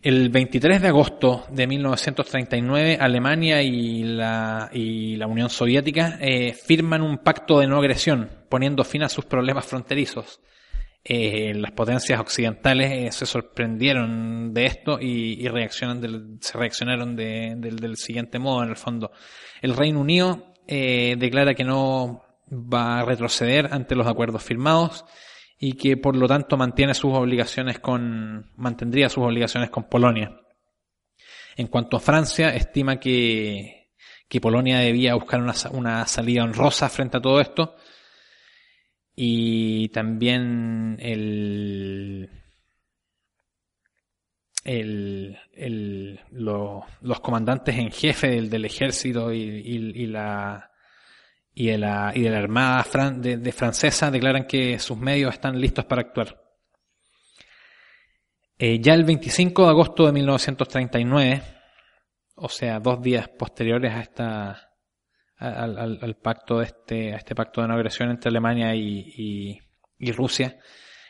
El 0.00 0.28
23 0.28 0.80
de 0.80 0.88
agosto 0.88 1.44
de 1.50 1.66
1939, 1.66 2.98
Alemania 3.00 3.62
y 3.62 4.04
la, 4.04 4.70
y 4.72 5.16
la 5.16 5.26
Unión 5.26 5.50
Soviética 5.50 6.18
eh, 6.20 6.52
firman 6.52 7.02
un 7.02 7.18
pacto 7.18 7.58
de 7.58 7.66
no 7.66 7.78
agresión, 7.78 8.30
poniendo 8.48 8.84
fin 8.84 9.02
a 9.02 9.08
sus 9.08 9.24
problemas 9.24 9.66
fronterizos. 9.66 10.40
Eh, 11.02 11.52
las 11.54 11.72
potencias 11.72 12.20
occidentales 12.20 12.92
eh, 12.92 13.10
se 13.10 13.26
sorprendieron 13.26 14.52
de 14.54 14.66
esto 14.66 14.98
y, 15.00 15.44
y 15.44 15.48
reaccionan 15.48 16.38
se 16.40 16.58
reaccionaron 16.58 17.16
de, 17.16 17.56
del 17.56 17.96
siguiente 17.96 18.38
modo, 18.38 18.62
en 18.62 18.70
el 18.70 18.76
fondo. 18.76 19.10
El 19.60 19.76
Reino 19.76 20.00
Unido 20.00 20.47
declara 20.68 21.54
que 21.54 21.64
no 21.64 22.22
va 22.50 23.00
a 23.00 23.04
retroceder 23.04 23.72
ante 23.72 23.94
los 23.94 24.06
acuerdos 24.06 24.42
firmados 24.42 25.04
y 25.58 25.72
que 25.72 25.96
por 25.96 26.16
lo 26.16 26.28
tanto 26.28 26.56
mantiene 26.56 26.94
sus 26.94 27.12
obligaciones 27.14 27.80
con, 27.80 28.52
mantendría 28.56 29.08
sus 29.08 29.24
obligaciones 29.24 29.70
con 29.70 29.88
Polonia. 29.88 30.40
En 31.56 31.66
cuanto 31.66 31.96
a 31.96 32.00
Francia, 32.00 32.54
estima 32.54 33.00
que, 33.00 33.90
que 34.28 34.40
Polonia 34.40 34.78
debía 34.78 35.14
buscar 35.14 35.40
una, 35.40 35.54
una 35.72 36.06
salida 36.06 36.44
honrosa 36.44 36.88
frente 36.88 37.16
a 37.16 37.20
todo 37.20 37.40
esto 37.40 37.74
y 39.16 39.88
también 39.88 40.96
el, 41.00 42.37
el, 44.68 46.20
los 46.30 47.20
comandantes 47.20 47.76
en 47.78 47.90
jefe 47.90 48.42
del, 48.42 48.64
ejército 48.64 49.32
y, 49.32 49.40
y, 49.40 50.02
y 50.02 50.06
la, 50.06 50.70
y 51.54 51.68
de 51.68 51.78
la, 51.78 52.12
y 52.14 52.20
de 52.20 52.30
la 52.30 52.38
Armada 52.38 52.84
de, 53.16 53.52
francesa 53.52 54.10
declaran 54.10 54.46
que 54.46 54.78
sus 54.78 54.98
medios 54.98 55.32
están 55.32 55.58
listos 55.58 55.86
para 55.86 56.02
actuar. 56.02 56.38
Eh, 58.58 58.78
ya 58.80 58.92
el 58.92 59.04
25 59.04 59.64
de 59.64 59.68
agosto 59.70 60.04
de 60.04 60.12
1939, 60.12 61.42
o 62.34 62.48
sea, 62.48 62.78
dos 62.80 63.00
días 63.00 63.28
posteriores 63.28 63.94
a 63.94 64.00
esta, 64.00 64.70
al, 65.38 66.16
pacto 66.22 66.58
de 66.58 66.66
este, 66.66 67.14
a 67.14 67.16
este 67.16 67.34
pacto 67.34 67.62
de 67.62 67.68
no 67.68 67.74
agresión 67.74 68.10
entre 68.10 68.28
Alemania 68.28 68.74
y, 68.74 69.60
y 69.98 70.12
Rusia, 70.12 70.58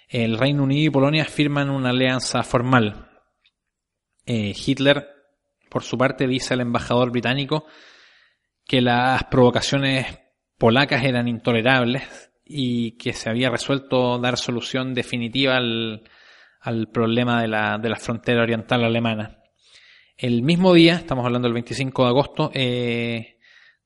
el 0.08 0.38
Reino 0.38 0.62
Unido 0.62 0.86
y 0.86 0.90
Polonia 0.90 1.24
firman 1.24 1.70
una 1.70 1.90
alianza 1.90 2.42
formal. 2.42 3.07
Eh, 4.30 4.54
Hitler, 4.54 5.08
por 5.70 5.82
su 5.82 5.96
parte, 5.96 6.26
dice 6.26 6.52
al 6.52 6.60
embajador 6.60 7.10
británico 7.10 7.64
que 8.66 8.82
las 8.82 9.24
provocaciones 9.24 10.06
polacas 10.58 11.02
eran 11.02 11.28
intolerables 11.28 12.30
y 12.44 12.98
que 12.98 13.14
se 13.14 13.30
había 13.30 13.48
resuelto 13.48 14.18
dar 14.18 14.36
solución 14.36 14.92
definitiva 14.92 15.56
al, 15.56 16.02
al 16.60 16.88
problema 16.88 17.40
de 17.40 17.48
la, 17.48 17.78
de 17.78 17.88
la, 17.88 17.96
frontera 17.96 18.42
oriental 18.42 18.84
alemana. 18.84 19.38
El 20.14 20.42
mismo 20.42 20.74
día, 20.74 20.96
estamos 20.96 21.24
hablando 21.24 21.48
del 21.48 21.54
25 21.54 22.02
de 22.02 22.08
agosto, 22.10 22.50
eh, 22.52 23.38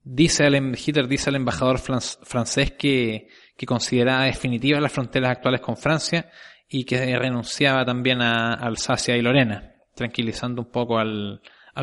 dice 0.03 0.47
el, 0.47 0.57
em, 0.57 0.75
Hitler 0.75 1.07
dice 1.07 1.31
al 1.31 1.37
embajador 1.37 1.79
francés 1.79 2.73
que, 2.73 3.29
que 3.57 3.67
consideraba 3.67 4.25
definitivas 4.25 4.83
las 4.83 4.93
fronteras 4.93 5.31
actuales 5.31 5.61
con 5.61 5.77
Francia 5.77 6.29
y 6.69 6.85
que 6.85 7.17
renunciaba 7.17 7.85
también 7.85 8.21
a 8.23 8.55
Alsacia 8.55 9.17
y 9.17 9.23
Lorena, 9.23 9.72
tranquilizando 9.95 10.63
un 10.63 10.71
poco 10.71 10.99
al, 10.99 11.41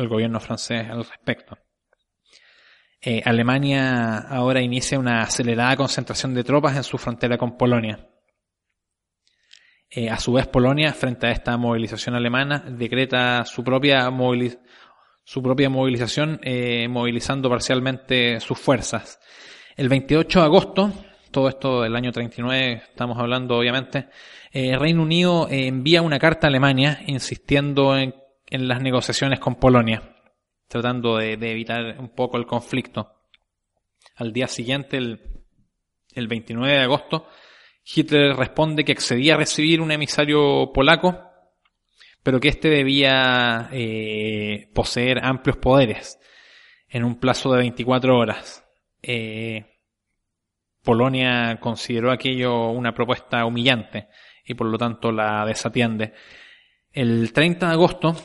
gobierno 0.08 0.40
francés 0.40 0.88
al 0.88 1.04
respecto. 1.04 1.58
Eh, 3.00 3.22
Alemania 3.24 4.18
ahora 4.18 4.60
inicia 4.60 4.98
una 4.98 5.22
acelerada 5.22 5.76
concentración 5.76 6.34
de 6.34 6.44
tropas 6.44 6.76
en 6.76 6.82
su 6.82 6.98
frontera 6.98 7.38
con 7.38 7.56
Polonia. 7.56 8.10
Eh, 9.92 10.08
a 10.08 10.18
su 10.18 10.32
vez, 10.32 10.46
Polonia, 10.46 10.92
frente 10.92 11.26
a 11.26 11.32
esta 11.32 11.56
movilización 11.56 12.14
alemana, 12.14 12.64
decreta 12.64 13.44
su 13.44 13.64
propia, 13.64 14.08
su 15.24 15.42
propia 15.42 15.68
movilización, 15.68 16.38
eh, 16.44 16.86
movilizando 16.88 17.48
parcialmente 17.50 18.38
sus 18.38 18.58
fuerzas. 18.58 19.18
El 19.76 19.88
28 19.88 20.38
de 20.38 20.44
agosto, 20.44 20.92
todo 21.30 21.48
esto 21.48 21.82
del 21.82 21.96
año 21.96 22.12
39, 22.12 22.82
estamos 22.90 23.18
hablando 23.18 23.56
obviamente, 23.56 24.08
Reino 24.52 25.02
Unido 25.02 25.46
envía 25.50 26.02
una 26.02 26.18
carta 26.18 26.46
a 26.46 26.50
Alemania 26.50 27.00
insistiendo 27.06 27.96
en 27.96 28.14
las 28.50 28.82
negociaciones 28.82 29.38
con 29.38 29.54
Polonia 29.56 30.02
tratando 30.70 31.16
de, 31.16 31.32
evitar 31.32 31.98
un 31.98 32.10
poco 32.10 32.36
el 32.36 32.46
conflicto. 32.46 33.12
Al 34.14 34.32
día 34.32 34.46
siguiente, 34.46 34.98
el, 34.98 35.20
el 36.14 36.28
29 36.28 36.72
de 36.72 36.82
agosto, 36.82 37.26
Hitler 37.84 38.36
responde 38.36 38.84
que 38.84 38.92
accedía 38.92 39.34
a 39.34 39.38
recibir 39.38 39.80
un 39.80 39.90
emisario 39.90 40.70
polaco, 40.72 41.18
pero 42.22 42.38
que 42.38 42.48
éste 42.48 42.68
debía 42.68 43.68
eh, 43.72 44.70
poseer 44.72 45.24
amplios 45.24 45.56
poderes 45.56 46.20
en 46.88 47.02
un 47.02 47.18
plazo 47.18 47.50
de 47.50 47.58
24 47.58 48.16
horas. 48.16 48.64
Eh, 49.02 49.69
Polonia 50.82 51.58
consideró 51.60 52.10
aquello 52.10 52.70
una 52.70 52.94
propuesta 52.94 53.44
humillante 53.44 54.08
y 54.44 54.54
por 54.54 54.66
lo 54.66 54.78
tanto 54.78 55.12
la 55.12 55.44
desatiende. 55.44 56.14
El 56.92 57.32
30 57.32 57.66
de 57.66 57.72
agosto, 57.72 58.16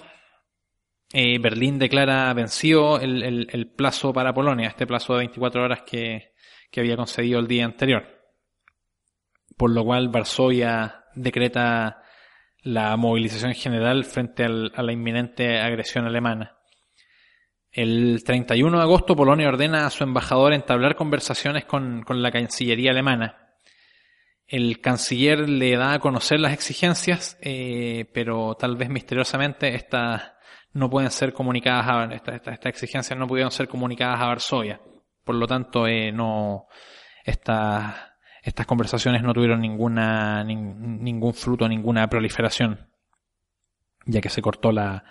eh, 1.14 1.38
Berlín 1.40 1.78
declara 1.78 2.34
vencido 2.34 3.00
el, 3.00 3.72
plazo 3.76 4.12
para 4.12 4.34
Polonia, 4.34 4.70
este 4.70 4.88
plazo 4.88 5.14
de 5.14 5.20
24 5.20 5.64
horas 5.64 5.82
que, 5.84 6.34
había 6.78 6.98
concedido 6.98 7.40
el 7.40 7.48
día 7.48 7.64
anterior. 7.64 8.06
Por 9.56 9.72
lo 9.72 9.86
cual 9.86 10.10
Varsovia 10.10 11.06
decreta 11.14 12.02
la 12.64 12.98
movilización 12.98 13.54
general 13.54 14.04
frente 14.04 14.44
a 14.44 14.84
la 14.84 14.92
inminente 14.92 15.58
agresión 15.60 16.06
alemana. 16.06 16.55
El 17.76 18.24
31 18.24 18.78
de 18.78 18.84
agosto 18.84 19.18
Polonia 19.18 19.50
ordena 19.50 19.86
a 19.86 19.90
su 19.90 20.06
embajador 20.06 20.54
entablar 20.54 20.96
conversaciones 20.96 21.66
con, 21.66 22.04
con 22.04 22.22
la 22.22 22.32
Cancillería 22.32 22.92
alemana. 22.92 23.50
El 24.48 24.80
canciller 24.80 25.50
le 25.50 25.76
da 25.76 25.92
a 25.92 26.00
conocer 26.00 26.40
las 26.40 26.54
exigencias, 26.54 27.38
eh, 27.42 28.10
pero 28.14 28.56
tal 28.56 28.78
vez 28.78 28.90
misteriosamente 28.90 29.76
estas 29.76 30.36
no 30.72 30.90
pueden 30.90 31.12
ser 31.12 31.34
comunicadas 31.34 31.86
a 31.90 32.16
estas 32.16 32.36
esta, 32.36 32.70
exigencias 32.70 33.20
no 33.20 33.28
pudieron 33.28 33.52
ser 33.52 33.68
comunicadas 33.68 34.22
a 34.22 34.28
Varsovia. 34.28 34.80
Por 35.26 35.36
lo 35.36 35.46
tanto, 35.46 35.86
eh, 35.86 36.14
no 36.14 36.68
estas 37.26 37.94
estas 38.42 38.66
conversaciones 38.66 39.22
no 39.22 39.34
tuvieron 39.34 39.60
ninguna 39.60 40.46
ningún 40.46 41.34
fruto, 41.34 41.68
ninguna 41.68 42.08
proliferación, 42.08 42.90
ya 44.06 44.22
que 44.22 44.30
se 44.30 44.42
cortó 44.42 44.72
la, 44.72 45.04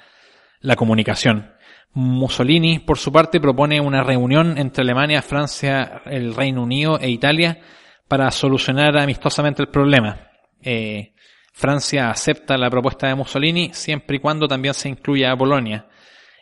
la 0.60 0.76
comunicación. 0.76 1.52
Mussolini, 1.92 2.80
por 2.80 2.98
su 2.98 3.12
parte, 3.12 3.40
propone 3.40 3.80
una 3.80 4.02
reunión 4.02 4.58
entre 4.58 4.82
Alemania, 4.82 5.22
Francia, 5.22 6.02
el 6.06 6.34
Reino 6.34 6.62
Unido 6.62 6.98
e 6.98 7.08
Italia 7.08 7.60
para 8.08 8.30
solucionar 8.30 8.96
amistosamente 8.98 9.62
el 9.62 9.68
problema. 9.68 10.28
Eh, 10.60 11.14
Francia 11.52 12.10
acepta 12.10 12.56
la 12.56 12.68
propuesta 12.68 13.06
de 13.06 13.14
Mussolini 13.14 13.70
siempre 13.72 14.16
y 14.16 14.20
cuando 14.20 14.48
también 14.48 14.74
se 14.74 14.88
incluya 14.88 15.30
a 15.30 15.36
Polonia. 15.36 15.86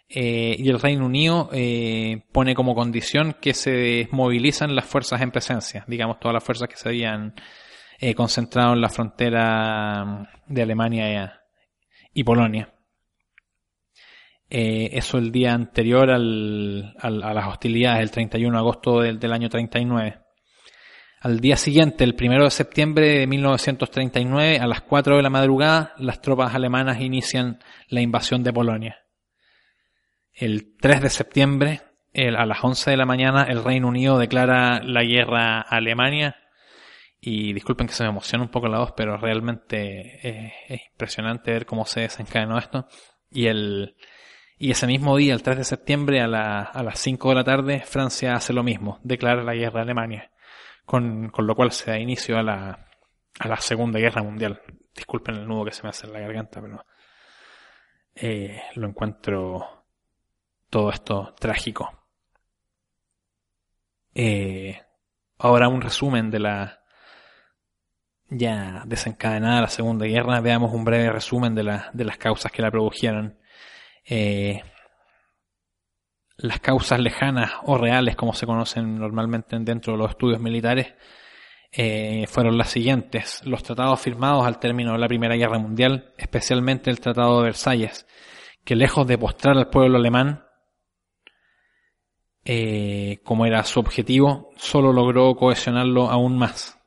Eh, 0.09 0.57
y 0.59 0.69
el 0.69 0.81
Reino 0.81 1.07
Unido 1.07 1.49
eh, 1.53 2.23
pone 2.33 2.55
como 2.55 2.75
condición 2.75 3.37
que 3.41 3.55
se 3.55 3.71
desmovilizan 3.71 4.75
las 4.75 4.85
fuerzas 4.85 5.21
en 5.23 5.31
presencia, 5.31 5.85
digamos 5.87 6.19
todas 6.19 6.35
las 6.35 6.45
fuerzas 6.45 6.69
que 6.69 6.77
se 6.77 6.89
habían 6.89 7.35
concentrado 8.17 8.73
en 8.73 8.81
la 8.81 8.89
frontera 8.89 10.29
de 10.49 10.63
Alemania 10.63 11.41
y 12.13 12.25
Polonia. 12.25 12.75
Eh, 14.55 14.99
eso 14.99 15.17
el 15.17 15.33
día 15.33 15.55
anterior 15.55 16.11
al, 16.11 16.95
a 17.01 17.09
las 17.09 17.49
hostilidades, 17.49 18.03
el 18.03 18.11
31 18.11 18.55
de 18.55 18.61
agosto 18.61 19.01
del, 19.01 19.33
año 19.33 19.49
39. 19.49 20.19
Al 21.23 21.41
día 21.41 21.57
siguiente, 21.57 22.05
el 22.05 22.15
1 22.21 22.45
de 22.45 22.51
septiembre 22.51 23.21
de 23.21 23.27
1939, 23.27 24.59
a 24.59 24.67
las 24.67 24.83
4 24.83 25.17
de 25.17 25.23
la 25.23 25.31
madrugada, 25.31 25.95
las 25.97 26.21
tropas 26.21 26.55
alemanas 26.55 27.01
inician 27.01 27.61
la 27.89 28.03
invasión 28.03 28.43
de 28.43 28.53
Polonia. 28.53 28.99
El 30.35 30.77
3 30.79 31.01
de 31.01 31.09
septiembre, 31.09 31.81
a 32.15 32.45
las 32.45 32.63
11 32.63 32.91
de 32.91 32.97
la 32.99 33.07
mañana, 33.07 33.45
el 33.49 33.65
Reino 33.65 33.89
Unido 33.89 34.19
declara 34.19 34.83
la 34.83 35.03
guerra 35.03 35.63
a 35.63 35.77
Alemania. 35.77 36.37
Y 37.23 37.55
disculpen 37.55 37.87
que 37.87 37.95
se 37.95 38.03
me 38.03 38.11
emociona 38.11 38.45
un 38.45 38.51
poco 38.51 38.69
la 38.69 38.81
voz, 38.81 38.93
pero 38.95 39.17
realmente 39.17 40.29
eh, 40.29 40.53
es 40.69 40.81
impresionante 40.93 41.53
ver 41.53 41.65
cómo 41.65 41.87
se 41.87 42.01
desencadenó 42.01 42.59
esto. 42.59 42.87
Y 43.31 43.47
el, 43.47 43.95
y 44.63 44.71
ese 44.71 44.87
mismo 44.87 45.17
día, 45.17 45.35
el 45.35 45.43
3 45.43 45.59
de 45.59 45.65
septiembre, 45.65 46.21
a, 46.21 46.61
a 46.61 46.83
las 46.85 47.01
5 47.01 47.31
de 47.31 47.35
la 47.35 47.43
tarde, 47.43 47.81
Francia 47.81 48.35
hace 48.35 48.53
lo 48.53 48.63
mismo, 48.63 49.01
declara 49.03 49.43
la 49.43 49.55
guerra 49.55 49.81
a 49.81 49.83
Alemania, 49.83 50.31
con, 50.85 51.31
con 51.31 51.49
lo 51.49 51.57
cual 51.57 51.73
se 51.73 51.91
da 51.91 51.99
inicio 51.99 52.39
a 52.39 52.45
la, 52.45 52.87
a 53.41 53.49
la 53.49 53.57
Segunda 53.57 53.99
Guerra 53.99 54.23
Mundial. 54.23 54.63
Disculpen 54.95 55.35
el 55.35 55.49
nudo 55.49 55.65
que 55.65 55.73
se 55.73 55.83
me 55.83 55.89
hace 55.89 56.07
en 56.07 56.13
la 56.13 56.21
garganta, 56.21 56.63
pero 56.63 56.87
eh, 58.15 58.63
lo 58.77 58.87
encuentro 58.87 59.85
todo 60.71 60.91
esto 60.91 61.35
trágico. 61.41 62.07
Eh, 64.15 64.81
ahora 65.39 65.67
un 65.67 65.81
resumen 65.81 66.31
de 66.31 66.39
la 66.39 66.85
ya 68.29 68.85
desencadenada 68.87 69.63
la 69.63 69.69
Segunda 69.69 70.07
Guerra. 70.07 70.41
Veamos 70.41 70.73
un 70.73 70.85
breve 70.85 71.11
resumen 71.11 71.57
de, 71.57 71.65
la, 71.65 71.91
de 71.93 72.05
las 72.05 72.17
causas 72.17 72.53
que 72.53 72.63
la 72.63 72.71
produjeron. 72.71 73.42
Eh, 74.05 74.63
las 76.37 76.61
causas 76.61 76.99
lejanas 77.01 77.53
o 77.65 77.79
reales, 77.79 78.17
como 78.17 78.35
se 78.35 78.47
conocen 78.47 78.99
normalmente 78.99 79.59
dentro 79.61 79.93
de 79.93 79.99
los 79.99 80.11
estudios 80.11 80.41
militares, 80.41 80.95
eh, 81.71 82.27
fueron 82.29 82.59
las 82.59 82.71
siguientes. 82.71 83.41
Los 83.45 83.63
tratados 83.63 84.01
firmados 84.01 84.47
al 84.47 84.59
término 84.59 84.93
de 84.93 84.99
la 84.99 85.09
Primera 85.09 85.37
Guerra 85.37 85.59
Mundial, 85.59 86.13
especialmente 86.19 86.91
el 86.91 87.01
Tratado 87.01 87.39
de 87.39 87.45
Versalles, 87.45 88.07
que 88.65 88.77
lejos 88.77 89.07
de 89.07 89.19
postrar 89.19 89.57
al 89.57 89.71
pueblo 89.71 89.99
alemán, 89.99 90.45
eh, 92.45 93.21
como 93.25 93.47
era 93.47 93.63
su 93.65 93.81
objetivo, 93.81 94.51
solo 94.57 94.93
logró 94.93 95.35
cohesionarlo 95.37 96.11
aún 96.11 96.37
más 96.37 96.82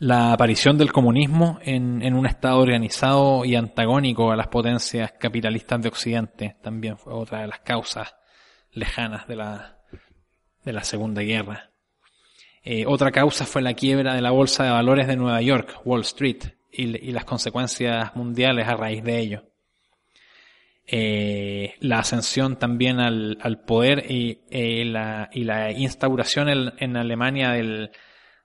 la 0.00 0.32
aparición 0.32 0.78
del 0.78 0.92
comunismo 0.92 1.58
en, 1.62 2.00
en, 2.02 2.14
un 2.14 2.24
Estado 2.26 2.58
organizado 2.58 3.44
y 3.44 3.54
antagónico 3.54 4.32
a 4.32 4.36
las 4.36 4.48
potencias 4.48 5.12
capitalistas 5.20 5.82
de 5.82 5.88
Occidente 5.88 6.56
también 6.62 6.96
fue 6.96 7.12
otra 7.12 7.42
de 7.42 7.48
las 7.48 7.60
causas 7.60 8.16
lejanas 8.72 9.28
de 9.28 9.36
la, 9.36 9.78
de 10.64 10.72
la 10.72 10.84
Segunda 10.84 11.20
Guerra. 11.20 11.70
Eh, 12.62 12.86
otra 12.86 13.12
causa 13.12 13.44
fue 13.44 13.60
la 13.60 13.74
quiebra 13.74 14.14
de 14.14 14.22
la 14.22 14.30
Bolsa 14.30 14.64
de 14.64 14.70
Valores 14.70 15.06
de 15.06 15.16
Nueva 15.16 15.42
York, 15.42 15.82
Wall 15.84 16.00
Street, 16.00 16.44
y, 16.72 17.08
y 17.08 17.12
las 17.12 17.26
consecuencias 17.26 18.16
mundiales 18.16 18.66
a 18.68 18.76
raíz 18.76 19.04
de 19.04 19.18
ello. 19.18 19.44
Eh, 20.86 21.74
la 21.80 21.98
ascensión 21.98 22.58
también 22.58 23.00
al, 23.00 23.36
al 23.42 23.60
poder 23.64 24.10
y, 24.10 24.40
eh, 24.50 24.82
la, 24.86 25.28
y 25.30 25.44
la 25.44 25.72
instauración 25.72 26.48
en, 26.48 26.72
en 26.78 26.96
Alemania 26.96 27.50
del, 27.50 27.90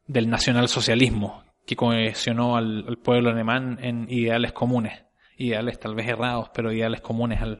del 0.08 0.30
nacionalsocialismo, 0.30 1.44
que 1.66 1.76
cohesionó 1.76 2.58
al, 2.58 2.98
pueblo 3.04 3.32
alemán 3.32 3.80
en 3.82 4.08
ideales 4.10 4.54
comunes, 4.54 5.04
ideales 5.38 5.80
tal 5.80 5.96
vez 5.96 6.08
errados, 6.08 6.50
pero 6.54 6.72
ideales 6.72 7.02
comunes 7.02 7.42
al, 7.42 7.60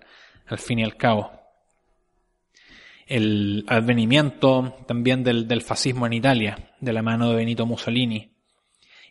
fin 0.58 0.80
y 0.80 0.84
al 0.84 0.96
cabo. 0.96 1.32
El 3.08 3.66
advenimiento 3.68 4.76
también 4.88 5.24
del, 5.24 5.48
del 5.48 5.62
fascismo 5.62 6.06
en 6.06 6.14
Italia, 6.14 6.74
de 6.80 6.94
la 6.94 7.02
mano 7.02 7.30
de 7.30 7.36
Benito 7.36 7.66
Mussolini, 7.66 8.32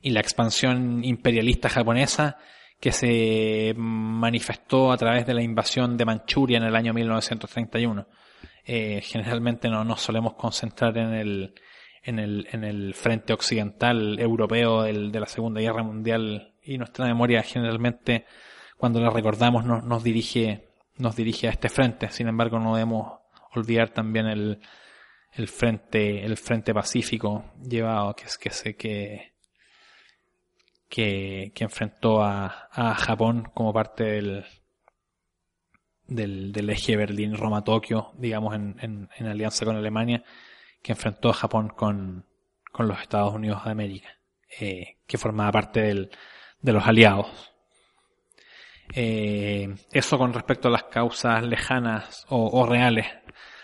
y 0.00 0.10
la 0.10 0.20
expansión 0.20 1.04
imperialista 1.04 1.68
japonesa 1.68 2.38
que 2.78 2.92
se 2.92 3.72
manifestó 3.76 4.92
a 4.92 4.96
través 4.96 5.26
de 5.26 5.32
la 5.32 5.42
invasión 5.42 5.96
de 5.96 6.04
Manchuria 6.04 6.58
en 6.58 6.64
el 6.64 6.76
año 6.76 6.92
1931. 6.92 8.06
Eh, 8.66 9.00
generalmente 9.02 9.68
no 9.68 9.84
nos 9.84 10.02
solemos 10.02 10.34
concentrar 10.34 10.96
en 10.98 11.14
el, 11.14 11.54
en 12.04 12.18
el, 12.18 12.46
en 12.52 12.64
el 12.64 12.94
frente 12.94 13.32
occidental 13.32 14.18
europeo 14.20 14.82
del, 14.82 15.10
de 15.10 15.20
la 15.20 15.26
Segunda 15.26 15.60
Guerra 15.60 15.82
Mundial 15.82 16.54
y 16.62 16.78
nuestra 16.78 17.06
memoria 17.06 17.42
generalmente 17.42 18.26
cuando 18.76 19.00
la 19.00 19.10
recordamos 19.10 19.64
nos, 19.64 19.84
nos 19.84 20.04
dirige 20.04 20.68
nos 20.96 21.16
dirige 21.16 21.48
a 21.48 21.50
este 21.50 21.68
frente. 21.68 22.08
Sin 22.10 22.28
embargo, 22.28 22.60
no 22.60 22.74
debemos 22.76 23.18
olvidar 23.54 23.90
también 23.90 24.26
el, 24.26 24.60
el 25.32 25.48
frente 25.48 26.24
el 26.24 26.36
frente 26.36 26.72
pacífico 26.72 27.52
llevado 27.62 28.14
que 28.14 28.24
es 28.24 28.38
que 28.38 28.50
sé 28.50 28.76
que 28.76 29.34
que, 30.88 31.50
que 31.54 31.64
enfrentó 31.64 32.22
a, 32.22 32.68
a 32.70 32.94
Japón 32.94 33.50
como 33.54 33.72
parte 33.72 34.04
del, 34.04 34.44
del, 36.06 36.52
del 36.52 36.70
eje 36.70 36.96
Berlín-Roma-Tokio, 36.96 38.12
digamos, 38.16 38.54
en, 38.54 38.76
en, 38.80 39.08
en 39.16 39.26
alianza 39.26 39.64
con 39.64 39.76
Alemania, 39.76 40.22
que 40.84 40.92
enfrentó 40.92 41.32
Japón 41.32 41.70
con, 41.70 42.26
con 42.70 42.86
los 42.86 43.00
Estados 43.00 43.32
Unidos 43.34 43.64
de 43.64 43.70
América, 43.70 44.08
eh, 44.60 44.98
que 45.06 45.16
formaba 45.16 45.50
parte 45.50 45.80
del, 45.80 46.10
de 46.60 46.72
los 46.74 46.86
aliados. 46.86 47.26
Eh, 48.94 49.74
eso 49.90 50.18
con 50.18 50.34
respecto 50.34 50.68
a 50.68 50.70
las 50.70 50.84
causas 50.84 51.42
lejanas 51.42 52.26
o, 52.28 52.66
reales. 52.66 53.06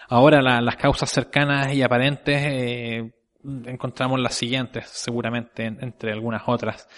Ahora 0.08 0.40
la, 0.40 0.62
las 0.62 0.76
causas 0.76 1.10
cercanas 1.10 1.74
y 1.74 1.82
aparentes 1.82 2.40
eh, 2.42 3.12
encontramos 3.66 4.18
las 4.18 4.34
siguientes, 4.34 4.88
seguramente 4.88 5.66
entre 5.66 6.12
algunas 6.12 6.42
otras. 6.46 6.88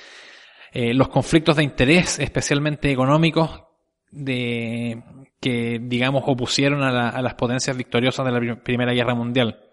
Los 0.72 1.08
conflictos 1.08 1.56
de 1.56 1.64
interés, 1.64 2.18
especialmente 2.18 2.90
económicos, 2.90 3.64
de, 4.10 5.02
que 5.38 5.80
digamos 5.82 6.22
opusieron 6.26 6.82
a, 6.82 6.90
la, 6.90 7.08
a 7.10 7.20
las 7.20 7.34
potencias 7.34 7.76
victoriosas 7.76 8.24
de 8.24 8.32
la 8.32 8.62
Primera 8.62 8.94
Guerra 8.94 9.14
Mundial 9.14 9.71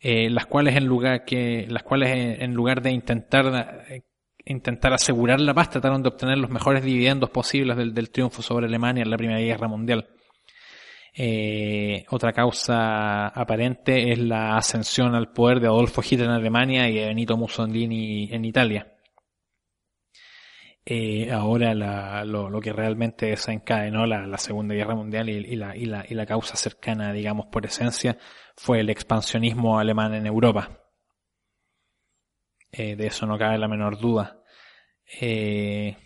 eh, 0.00 0.30
las 0.30 0.46
cuales 0.46 0.76
en 0.76 0.86
lugar 0.86 1.24
que 1.24 1.66
las 1.68 1.82
cuales 1.82 2.40
en 2.40 2.54
lugar 2.54 2.80
de 2.82 2.90
intentar 2.90 3.84
eh, 3.88 4.02
intentar 4.46 4.92
asegurar 4.92 5.40
la 5.40 5.54
paz 5.54 5.70
trataron 5.70 6.02
de 6.02 6.08
obtener 6.08 6.38
los 6.38 6.50
mejores 6.50 6.82
dividendos 6.82 7.30
posibles 7.30 7.76
del, 7.76 7.92
del 7.92 8.10
triunfo 8.10 8.42
sobre 8.42 8.66
Alemania 8.66 9.02
en 9.02 9.10
la 9.10 9.16
Primera 9.16 9.40
Guerra 9.40 9.68
Mundial. 9.68 10.08
Eh, 11.14 12.04
otra 12.10 12.32
causa 12.32 13.28
aparente 13.28 14.12
es 14.12 14.18
la 14.18 14.56
ascensión 14.56 15.14
al 15.14 15.32
poder 15.32 15.60
de 15.60 15.66
Adolfo 15.66 16.02
Hitler 16.02 16.28
en 16.28 16.34
Alemania 16.34 16.88
y 16.88 16.94
de 16.94 17.06
Benito 17.06 17.36
Mussolini 17.36 18.28
en 18.32 18.44
Italia. 18.44 18.94
Eh, 20.84 21.30
ahora 21.30 21.74
la, 21.74 22.24
lo, 22.24 22.60
que 22.60 22.72
realmente 22.72 23.26
desencadenó 23.26 24.06
la, 24.06 24.26
la 24.26 24.38
Segunda 24.38 24.74
Guerra 24.74 24.94
Mundial 24.94 25.28
y, 25.28 25.34
y, 25.34 25.56
la, 25.56 25.76
y, 25.76 25.82
y 25.82 26.14
la 26.14 26.26
causa 26.26 26.56
cercana, 26.56 27.12
digamos, 27.12 27.46
por 27.46 27.66
esencia, 27.66 28.16
fue 28.60 28.80
el 28.80 28.90
expansionismo 28.90 29.78
alemán 29.78 30.12
en 30.12 30.26
Europa. 30.26 30.82
Eh, 32.70 32.94
de 32.94 33.06
eso 33.06 33.24
no 33.24 33.38
cabe 33.38 33.56
la 33.56 33.68
menor 33.68 33.98
duda. 33.98 34.42
Eh, 35.18 35.96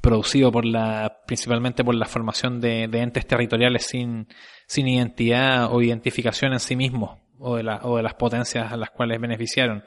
producido 0.00 0.52
por 0.52 0.64
la, 0.64 1.22
principalmente 1.26 1.82
por 1.82 1.96
la 1.96 2.06
formación 2.06 2.60
de, 2.60 2.84
entes 2.84 3.26
territoriales 3.26 3.84
sin, 3.84 4.28
sin 4.68 4.86
identidad 4.86 5.74
o 5.74 5.82
identificación 5.82 6.52
en 6.52 6.60
sí 6.60 6.76
mismos 6.76 7.18
o 7.40 7.56
de, 7.56 7.64
la, 7.64 7.80
o 7.82 7.96
de 7.96 8.04
las 8.04 8.14
potencias 8.14 8.70
a 8.70 8.76
las 8.76 8.90
cuales 8.90 9.20
beneficiaron. 9.20 9.82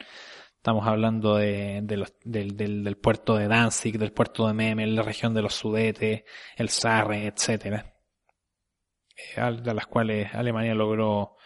Estamos 0.57 0.85
hablando 0.85 1.37
de, 1.37 1.79
del, 1.83 2.05
del, 2.83 2.97
puerto 2.97 3.37
de 3.37 3.47
Danzig, 3.47 3.97
del 3.97 4.11
puerto 4.11 4.45
de 4.47 4.53
Memel, 4.53 4.95
la 4.95 5.01
región 5.01 5.33
de 5.33 5.43
los 5.43 5.53
Sudetes, 5.53 6.23
el 6.57 6.67
Sarre, 6.67 7.27
etcétera, 7.27 7.95
de 9.35 9.73
las 9.73 9.87
cuales 9.87 10.33
Alemania 10.33 10.73
logró 10.73 11.37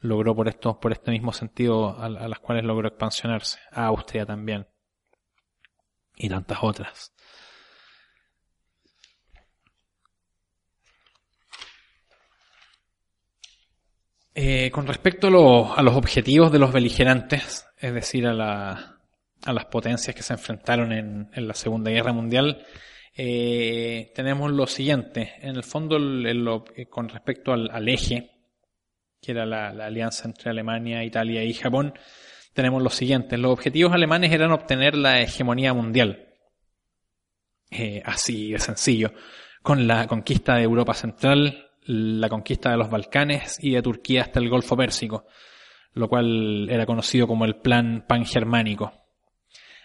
logró 0.00 0.34
por 0.36 0.48
esto 0.48 0.78
por 0.78 0.92
este 0.92 1.10
mismo 1.10 1.32
sentido 1.32 1.98
a, 1.98 2.08
las 2.08 2.38
cuales 2.38 2.64
logró 2.64 2.88
expansionarse, 2.88 3.58
a 3.72 3.86
Austria 3.86 4.26
también 4.26 4.66
y 6.16 6.28
tantas 6.28 6.58
otras. 6.62 7.12
Eh, 14.34 14.70
con 14.72 14.86
respecto 14.86 15.28
a, 15.28 15.78
a, 15.78 15.82
los 15.82 15.94
objetivos 15.94 16.50
de 16.50 16.58
los 16.58 16.72
beligerantes, 16.72 17.66
es 17.78 17.94
decir, 17.94 18.26
a, 18.26 18.34
la, 18.34 18.98
a 19.44 19.52
las 19.52 19.66
potencias 19.66 20.14
que 20.14 20.22
se 20.22 20.32
enfrentaron 20.32 20.92
en, 20.92 21.30
en 21.32 21.48
la 21.48 21.54
Segunda 21.54 21.90
Guerra 21.90 22.12
Mundial, 22.12 22.66
eh, 23.16 24.12
tenemos 24.14 24.50
lo 24.50 24.66
siguiente. 24.66 25.34
En 25.40 25.56
el 25.56 25.62
fondo, 25.62 25.96
eh, 25.96 26.86
con 26.86 27.08
respecto 27.08 27.52
al, 27.52 27.88
eje, 27.88 28.30
que 29.20 29.32
era 29.32 29.46
la, 29.46 29.68
alianza 29.68 30.26
entre 30.26 30.50
Alemania, 30.50 31.04
Italia 31.04 31.42
y 31.44 31.54
Japón, 31.54 31.94
tenemos 32.52 32.82
lo 32.82 32.90
siguiente. 32.90 33.38
Los 33.38 33.52
objetivos 33.52 33.92
alemanes 33.92 34.32
eran 34.32 34.52
obtener 34.52 34.96
la 34.96 35.20
hegemonía 35.20 35.72
mundial. 35.72 36.28
Eh, 37.70 38.02
así 38.04 38.52
de 38.52 38.58
sencillo. 38.58 39.12
Con 39.62 39.86
la 39.86 40.06
conquista 40.06 40.56
de 40.56 40.62
Europa 40.62 40.94
Central, 40.94 41.70
la 41.86 42.28
conquista 42.28 42.70
de 42.70 42.76
los 42.76 42.90
Balcanes 42.90 43.58
y 43.60 43.70
de 43.70 43.82
Turquía 43.82 44.22
hasta 44.22 44.40
el 44.40 44.48
Golfo 44.48 44.76
Pérsico 44.76 45.26
lo 45.94 46.08
cual 46.08 46.68
era 46.68 46.86
conocido 46.86 47.26
como 47.26 47.44
el 47.44 47.56
Plan 47.56 48.04
Pangermánico. 48.06 48.92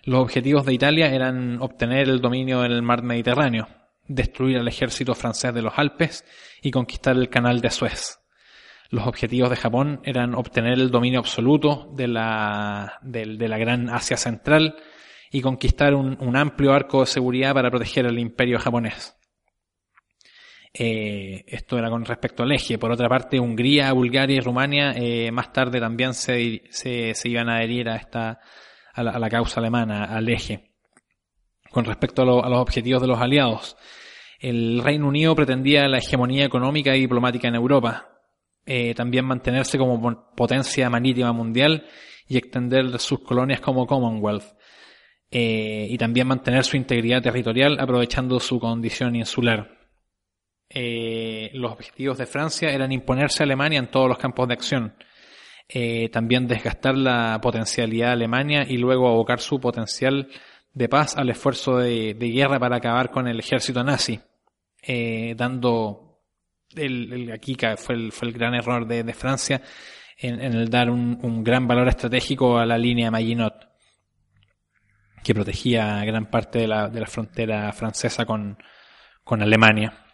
Los 0.03 0.21
objetivos 0.21 0.65
de 0.65 0.73
Italia 0.73 1.07
eran 1.13 1.61
obtener 1.61 2.09
el 2.09 2.21
dominio 2.21 2.61
del 2.61 2.81
mar 2.81 3.03
Mediterráneo, 3.03 3.67
destruir 4.07 4.57
al 4.57 4.67
ejército 4.67 5.13
francés 5.15 5.53
de 5.53 5.61
los 5.61 5.73
Alpes 5.77 6.25
y 6.61 6.71
conquistar 6.71 7.15
el 7.15 7.29
canal 7.29 7.61
de 7.61 7.69
Suez. 7.69 8.19
Los 8.89 9.05
objetivos 9.05 9.49
de 9.49 9.55
Japón 9.55 10.01
eran 10.03 10.33
obtener 10.33 10.73
el 10.73 10.89
dominio 10.89 11.19
absoluto 11.19 11.91
de 11.95 12.07
la, 12.07 12.99
de, 13.03 13.25
la 13.25 13.57
gran 13.57 13.89
Asia 13.89 14.17
Central 14.17 14.75
y 15.31 15.41
conquistar 15.41 15.93
un 15.93 16.35
amplio 16.35 16.73
arco 16.73 17.01
de 17.01 17.05
seguridad 17.05 17.53
para 17.53 17.69
proteger 17.69 18.07
al 18.07 18.17
imperio 18.17 18.57
japonés. 18.57 19.19
Eh, 20.73 21.45
esto 21.47 21.77
era 21.79 21.89
con 21.89 22.05
respecto 22.05 22.43
al 22.43 22.51
eje. 22.51 22.77
Por 22.77 22.91
otra 22.91 23.09
parte, 23.09 23.39
Hungría, 23.39 23.91
Bulgaria 23.93 24.37
y 24.37 24.39
Rumania 24.39 24.93
eh, 24.95 25.31
más 25.31 25.51
tarde 25.51 25.79
también 25.79 26.13
se, 26.13 26.61
se, 26.69 27.13
iban 27.25 27.49
a 27.49 27.57
adherir 27.57 27.89
a, 27.89 27.95
esta, 27.95 28.39
a 28.99 29.19
la, 29.19 29.29
causa 29.29 29.59
alemana, 29.59 30.05
al 30.05 30.29
eje. 30.29 30.71
Con 31.71 31.85
respecto 31.85 32.21
a, 32.21 32.25
los 32.25 32.59
objetivos 32.59 33.01
de 33.01 33.07
los 33.07 33.19
aliados, 33.19 33.77
el 34.39 34.81
Reino 34.83 35.07
Unido 35.07 35.35
pretendía 35.35 35.87
la 35.87 35.99
hegemonía 35.99 36.45
económica 36.45 36.95
y 36.95 37.01
diplomática 37.01 37.47
en 37.47 37.55
Europa, 37.55 38.09
eh, 38.65 38.93
también 38.93 39.25
mantenerse 39.25 39.77
como 39.77 40.33
potencia 40.35 40.89
marítima 40.89 41.31
mundial 41.31 41.85
y 42.27 42.37
extender 42.37 42.99
sus 42.99 43.19
colonias 43.19 43.61
como 43.61 43.85
Commonwealth. 43.85 44.55
y 45.31 45.95
también 45.97 46.27
mantener 46.27 46.63
su 46.63 46.75
integridad 46.75 47.21
territorial 47.21 47.79
aprovechando 47.79 48.39
su 48.39 48.59
condición 48.59 49.15
insular. 49.15 49.79
Eh, 50.71 51.49
los 51.53 51.71
objetivos 51.71 52.17
de 52.19 52.27
Francia 52.27 52.69
eran 52.69 52.91
imponerse 52.91 53.41
a 53.41 53.45
Alemania 53.45 53.79
en 53.79 53.89
todos 53.89 54.07
los 54.07 54.19
campos 54.19 54.47
de 54.47 54.53
acción. 54.53 54.93
Eh, 55.71 56.09
también 56.09 56.47
desgastar 56.47 56.97
la 56.97 57.39
potencialidad 57.39 58.07
de 58.07 58.13
Alemania 58.13 58.65
y 58.67 58.77
luego 58.77 59.07
abocar 59.07 59.39
su 59.39 59.59
potencial 59.59 60.27
de 60.73 60.89
paz 60.89 61.15
al 61.15 61.29
esfuerzo 61.29 61.77
de, 61.77 62.15
guerra 62.19 62.59
para 62.59 62.77
acabar 62.77 63.11
con 63.11 63.27
el 63.27 63.39
ejército 63.39 63.83
nazi, 63.83 64.19
eh, 64.81 65.35
dando 65.37 66.21
el, 66.75 67.31
aquí 67.31 67.55
fue 67.77 67.95
el, 67.95 68.11
fue 68.11 68.29
el 68.29 68.33
gran 68.33 68.55
error 68.55 68.87
de, 68.87 69.13
Francia 69.13 69.61
en, 70.17 70.39
el 70.41 70.69
dar 70.69 70.89
un, 70.89 71.43
gran 71.43 71.67
valor 71.67 71.87
estratégico 71.87 72.57
a 72.57 72.65
la 72.65 72.77
línea 72.77 73.11
Maginot, 73.11 73.53
que 75.23 75.35
protegía 75.35 76.03
gran 76.03 76.31
parte 76.31 76.59
de 76.59 76.67
la, 76.67 76.89
de 76.89 76.99
la 76.99 77.07
frontera 77.07 77.71
francesa 77.73 78.25
con, 78.25 78.57
con 79.23 79.43
Alemania. 79.43 80.08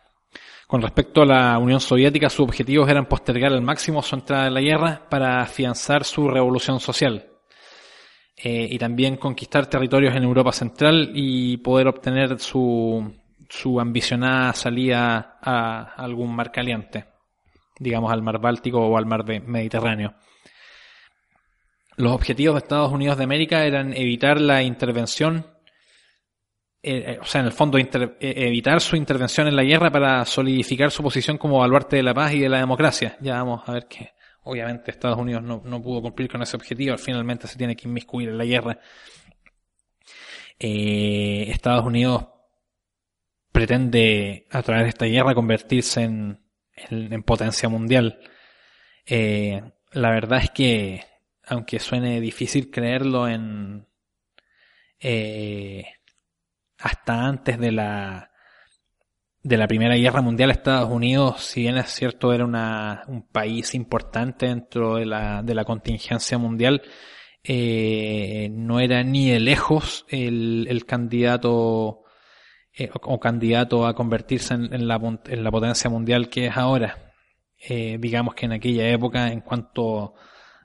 Con 0.68 0.82
respecto 0.82 1.22
a 1.22 1.26
la 1.26 1.59
Unión 1.59 1.80
Soviética, 1.80 2.30
sus 2.30 2.45
objetivos 2.45 2.89
eran 2.89 3.05
postergar 3.05 3.53
al 3.53 3.61
máximo 3.61 4.01
su 4.01 4.16
entrada 4.16 4.47
en 4.47 4.53
la 4.55 4.61
guerra 4.61 5.07
para 5.09 5.41
afianzar 5.41 6.03
su 6.03 6.28
revolución 6.28 6.80
social 6.80 7.28
eh, 8.36 8.68
y 8.72 8.78
también 8.80 9.18
conquistar 9.18 9.68
territorios 9.68 10.16
en 10.16 10.24
Europa 10.24 10.51
Central 10.51 11.11
y 11.13 11.57
poder 11.57 11.88
obtener 11.88 12.39
su, 12.39 13.13
su 13.47 13.80
ambicionada 13.80 14.53
salida 14.53 15.38
a 15.39 15.93
algún 15.97 16.36
mar 16.36 16.51
caliente, 16.51 17.05
digamos 17.78 18.11
al 18.11 18.24
mar 18.24 18.39
Báltico 18.39 18.80
o 18.80 18.97
al 18.97 19.05
mar 19.05 19.24
Mediterráneo. 19.26 20.16
Los 21.95 22.11
objetivos 22.11 22.55
de 22.55 22.59
Estados 22.59 22.91
Unidos 22.91 23.18
de 23.18 23.24
América 23.24 23.66
eran 23.66 23.93
evitar 23.93 24.41
la 24.41 24.63
intervención 24.63 25.45
eh, 26.88 27.13
eh, 27.13 27.19
o 27.19 27.25
sea, 27.25 27.41
en 27.41 27.47
el 27.47 27.51
fondo, 27.51 27.79
eh, 27.79 27.88
evitar 28.19 28.79
su 28.79 28.95
intervención 28.95 29.47
en 29.47 29.55
la 29.55 29.63
guerra 29.63 29.89
para 29.89 30.23
solidificar 30.23 30.91
su 30.91 31.01
posición 31.01 31.36
como 31.36 31.57
baluarte 31.57 31.95
de 31.95 32.03
la 32.03 32.13
paz 32.13 32.33
y 32.33 32.41
de 32.41 32.47
la 32.47 32.59
democracia. 32.59 33.17
Ya 33.21 33.41
vamos 33.41 33.67
a 33.67 33.71
ver 33.71 33.88
que, 33.88 34.11
obviamente, 34.43 34.91
Estados 34.91 35.17
Unidos 35.17 35.41
no, 35.41 35.63
no 35.65 35.81
pudo 35.81 36.03
cumplir 36.03 36.29
con 36.29 36.43
ese 36.43 36.55
objetivo, 36.55 36.95
finalmente 36.99 37.47
se 37.47 37.57
tiene 37.57 37.75
que 37.75 37.88
inmiscuir 37.88 38.29
en 38.29 38.38
la 38.38 38.45
guerra. 38.45 38.79
Estados 40.59 41.86
Unidos 41.86 42.27
pretende, 43.51 44.45
a 44.51 44.61
través 44.61 44.83
de 44.83 44.89
esta 44.89 45.05
guerra, 45.07 45.33
convertirse 45.33 46.03
en, 46.03 46.39
en, 46.91 47.23
potencia 47.23 47.67
mundial. 47.67 48.19
la 49.07 50.09
verdad 50.11 50.43
es 50.43 50.51
que, 50.51 51.03
aunque 51.47 51.79
suene 51.79 52.21
difícil 52.21 52.69
creerlo 52.69 53.27
en, 53.27 53.88
hasta 56.86 57.25
antes 57.25 57.57
de 57.57 57.71
la 57.71 58.29
de 59.41 59.57
la 59.57 59.67
Primera 59.67 59.95
Guerra 59.95 60.21
Mundial 60.21 60.51
Estados 60.51 60.91
Unidos, 60.91 61.41
si 61.43 61.61
bien 61.61 61.77
es 61.77 61.89
cierto 61.89 62.31
era 62.31 62.45
una, 62.45 63.03
un 63.07 63.27
país 63.27 63.73
importante 63.73 64.47
dentro 64.47 64.95
de 64.95 65.05
la, 65.05 65.41
de 65.43 65.55
la 65.55 65.65
contingencia 65.65 66.38
mundial, 66.38 66.83
eh, 67.43 68.49
no 68.51 68.79
era 68.79 69.03
ni 69.03 69.29
de 69.29 69.39
lejos 69.39 70.05
el, 70.09 70.67
el 70.69 70.86
candidato 70.86 72.03
eh, 72.75 72.89
o, 72.93 73.19
candidato 73.19 73.86
a 73.88 73.95
convertirse 73.95 74.53
en, 74.53 74.88
la, 74.88 74.95
en, 75.25 75.43
la, 75.43 75.51
potencia 75.51 75.89
mundial 75.89 76.29
que 76.29 76.47
es 76.47 76.57
ahora. 76.57 77.13
Eh, 77.67 77.97
digamos 77.99 78.36
que 78.36 78.45
en 78.45 78.53
aquella 78.53 78.88
época, 78.89 79.31
en 79.31 79.41
cuanto 79.41 80.15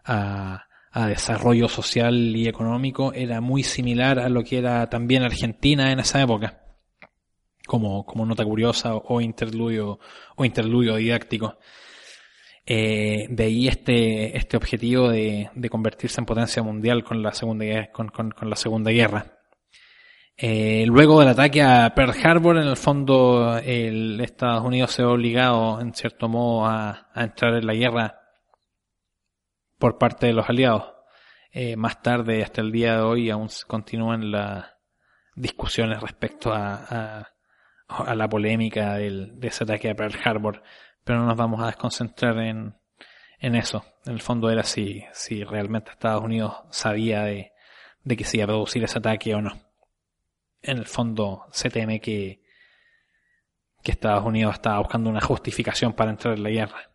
a, 0.04 0.66
a 0.92 1.06
desarrollo 1.06 1.68
social 1.68 2.36
y 2.36 2.48
económico 2.48 3.12
era 3.12 3.40
muy 3.40 3.62
similar 3.62 4.18
a 4.18 4.28
lo 4.28 4.42
que 4.42 4.58
era 4.58 4.88
también 4.90 5.22
Argentina 5.22 5.92
en 5.92 6.00
esa 6.00 6.20
época, 6.20 6.62
como, 7.66 8.04
como 8.04 8.26
nota 8.26 8.44
curiosa 8.44 8.96
o 8.96 9.20
interludio, 9.20 10.00
o 10.36 10.44
interludio 10.44 10.96
didáctico. 10.96 11.58
Eh, 12.66 13.26
de 13.30 13.44
ahí 13.44 13.68
este, 13.68 14.36
este 14.36 14.56
objetivo 14.56 15.08
de, 15.08 15.50
de, 15.54 15.70
convertirse 15.70 16.20
en 16.20 16.26
potencia 16.26 16.62
mundial 16.62 17.02
con 17.02 17.22
la 17.22 17.32
Segunda, 17.32 17.90
con, 17.90 18.08
con, 18.08 18.30
con 18.30 18.50
la 18.50 18.56
segunda 18.56 18.90
Guerra. 18.90 19.38
Eh, 20.36 20.84
luego 20.86 21.20
del 21.20 21.28
ataque 21.28 21.62
a 21.62 21.92
Pearl 21.94 22.14
Harbor, 22.22 22.58
en 22.58 22.68
el 22.68 22.76
fondo, 22.76 23.58
el 23.58 24.20
Estados 24.20 24.64
Unidos 24.64 24.92
se 24.92 25.02
ha 25.02 25.08
obligado, 25.08 25.80
en 25.80 25.92
cierto 25.94 26.28
modo, 26.28 26.66
a, 26.66 27.08
a 27.12 27.24
entrar 27.24 27.54
en 27.54 27.66
la 27.66 27.74
guerra 27.74 28.19
por 29.80 29.98
parte 29.98 30.26
de 30.26 30.34
los 30.34 30.48
aliados. 30.48 30.92
Eh, 31.50 31.74
más 31.74 32.00
tarde, 32.02 32.44
hasta 32.44 32.60
el 32.60 32.70
día 32.70 32.96
de 32.96 33.02
hoy, 33.02 33.30
aún 33.30 33.48
continúan 33.66 34.30
las 34.30 34.66
discusiones 35.34 36.00
respecto 36.00 36.52
a, 36.52 37.26
a, 37.88 38.14
la 38.14 38.28
polémica 38.28 38.94
del, 38.94 39.40
de 39.40 39.48
ese 39.48 39.64
ataque 39.64 39.90
a 39.90 39.96
Pearl 39.96 40.14
Harbor, 40.22 40.62
pero 41.02 41.18
no 41.18 41.26
nos 41.26 41.36
vamos 41.36 41.60
a 41.62 41.66
desconcentrar 41.66 42.38
en, 42.38 42.76
en 43.40 43.56
eso. 43.56 43.84
En 44.04 44.12
el 44.12 44.20
fondo 44.20 44.50
era 44.50 44.62
si, 44.62 45.02
si 45.12 45.42
realmente 45.42 45.90
Estados 45.90 46.22
Unidos 46.22 46.54
sabía 46.70 47.24
de, 47.24 47.52
de 48.04 48.16
que 48.16 48.24
se 48.24 48.36
iba 48.36 48.44
a 48.44 48.48
producir 48.48 48.84
ese 48.84 48.98
ataque 48.98 49.34
o 49.34 49.40
no. 49.40 49.58
En 50.62 50.76
el 50.76 50.86
fondo 50.86 51.46
se 51.52 51.70
teme 51.70 52.00
que, 52.00 52.42
que 53.82 53.92
Estados 53.92 54.24
Unidos 54.24 54.54
estaba 54.54 54.78
buscando 54.78 55.08
una 55.08 55.22
justificación 55.22 55.94
para 55.94 56.10
entrar 56.10 56.34
en 56.34 56.42
la 56.42 56.50
guerra 56.50 56.90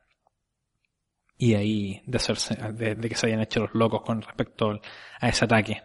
y 1.37 1.53
ahí 1.55 2.01
de, 2.05 2.17
hacerse, 2.17 2.55
de, 2.73 2.95
que 2.97 3.15
se 3.15 3.27
hayan 3.27 3.41
hecho 3.41 3.61
los 3.61 3.73
locos 3.73 4.01
con 4.01 4.21
respecto 4.21 4.79
a 5.19 5.29
ese 5.29 5.45
ataque, 5.45 5.83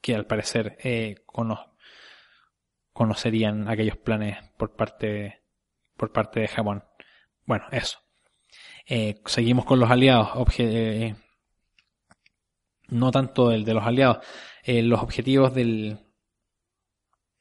que 0.00 0.14
al 0.14 0.26
parecer 0.26 0.78
eh, 0.82 1.16
conocerían 2.92 3.68
aquellos 3.68 3.96
planes 3.96 4.38
por 4.56 4.74
parte, 4.74 5.42
por 5.96 6.12
parte 6.12 6.40
de 6.40 6.48
Japón. 6.48 6.84
Bueno, 7.44 7.64
eso. 7.70 7.98
Eh, 8.86 9.20
seguimos 9.26 9.64
con 9.64 9.78
los 9.78 9.90
aliados. 9.90 10.30
Eh, 10.58 11.14
no 12.88 13.10
tanto 13.10 13.50
el 13.52 13.64
de 13.64 13.74
los 13.74 13.84
aliados. 13.84 14.18
Eh, 14.62 14.82
los 14.82 15.00
objetivos 15.00 15.54
del, 15.54 15.98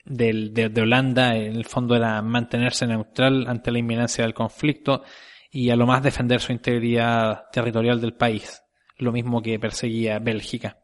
del, 0.06 0.54
de, 0.54 0.82
Holanda, 0.82 1.36
en 1.36 1.56
el 1.56 1.66
fondo, 1.66 1.96
era 1.96 2.22
mantenerse 2.22 2.88
neutral 2.88 3.48
ante 3.48 3.72
la 3.72 3.80
inminencia 3.80 4.24
del 4.24 4.34
conflicto 4.34 5.04
y 5.52 5.70
a 5.70 5.76
lo 5.76 5.86
más 5.86 6.02
defender 6.02 6.40
su 6.40 6.52
integridad 6.52 7.44
territorial 7.52 8.00
del 8.00 8.14
país. 8.14 8.64
Lo 8.98 9.12
mismo 9.12 9.42
que 9.42 9.60
perseguía 9.60 10.20
Bélgica. 10.20 10.78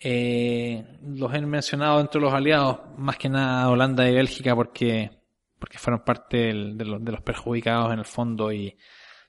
los 0.00 1.34
he 1.34 1.40
mencionado 1.40 2.00
entre 2.00 2.20
los 2.20 2.32
aliados, 2.32 2.78
más 2.96 3.16
que 3.16 3.28
nada 3.28 3.68
Holanda 3.68 4.08
y 4.08 4.14
Bélgica, 4.14 4.54
porque, 4.54 5.10
porque 5.58 5.78
fueron 5.78 6.04
parte 6.04 6.36
de, 6.36 6.84
los, 6.84 7.20
perjudicados 7.22 7.92
en 7.92 7.98
el 7.98 8.04
fondo 8.04 8.52
y, 8.52 8.76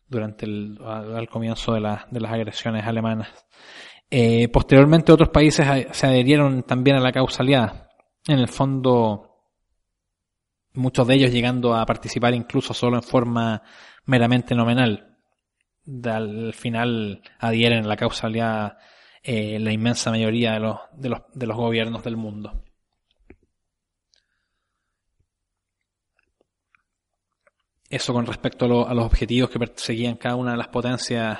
durante 0.07 0.45
el 0.45 0.77
al 0.83 1.27
comienzo 1.27 1.73
de, 1.73 1.81
de 2.11 2.19
las 2.19 2.31
agresiones 2.31 2.85
alemanas. 2.85 3.29
Eh, 4.09 4.47
posteriormente 4.47 5.11
otros 5.11 5.29
países 5.29 5.67
se 5.91 6.07
adherieron 6.07 6.63
también 6.63 6.97
a 6.97 7.01
la 7.01 7.11
causa 7.11 7.43
aliada. 7.43 7.89
En 8.27 8.39
el 8.39 8.47
fondo, 8.47 9.26
muchos 10.78 11.07
de 11.07 11.15
ellos 11.15 11.32
llegando 11.32 11.75
a 11.75 11.86
participar 11.86 12.34
incluso 12.34 12.73
solo 12.73 12.97
en 12.97 13.03
forma 13.03 13.63
meramente 14.05 14.55
nominal. 14.55 15.17
Al 16.03 16.53
final 16.53 17.21
adhieren 17.39 17.86
a 17.86 17.88
la 17.88 17.97
causa 17.97 18.28
aliada 18.28 18.78
eh, 19.23 19.59
la 19.59 19.73
inmensa 19.73 20.11
mayoría 20.11 20.53
de 20.53 20.59
los, 20.59 20.80
de, 20.93 21.09
los, 21.09 21.21
de 21.34 21.47
los 21.47 21.57
gobiernos 21.57 22.03
del 22.03 22.17
mundo. 22.17 22.63
Eso 27.89 28.13
con 28.13 28.25
respecto 28.25 28.65
a, 28.88 28.93
los 28.93 29.05
objetivos 29.05 29.49
que 29.49 29.59
perseguían 29.59 30.17
cada 30.17 30.36
una 30.36 30.51
de 30.51 30.57
las 30.57 30.67
potencias 30.67 31.39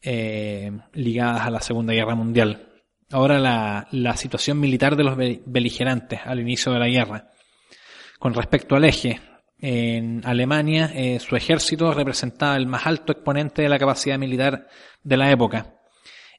eh, 0.00 0.70
ligadas 0.92 1.42
a 1.42 1.50
la 1.50 1.60
Segunda 1.60 1.92
Guerra 1.92 2.14
Mundial. 2.14 2.82
Ahora 3.10 3.38
la, 3.40 3.88
la, 3.90 4.16
situación 4.16 4.60
militar 4.60 4.94
de 4.94 5.02
los 5.02 5.16
beligerantes 5.16 6.20
al 6.24 6.40
inicio 6.40 6.72
de 6.72 6.78
la 6.78 6.88
guerra. 6.88 7.32
Con 8.18 8.34
respecto 8.34 8.74
al 8.76 8.84
eje, 8.84 9.20
en 9.60 10.22
Alemania 10.24 10.90
eh, 10.94 11.18
su 11.20 11.36
ejército 11.36 11.92
representaba 11.92 12.56
el 12.56 12.66
más 12.66 12.86
alto 12.86 13.12
exponente 13.12 13.62
de 13.62 13.68
la 13.68 13.78
capacidad 13.78 14.18
militar 14.18 14.66
de 15.02 15.16
la 15.16 15.30
época. 15.30 15.74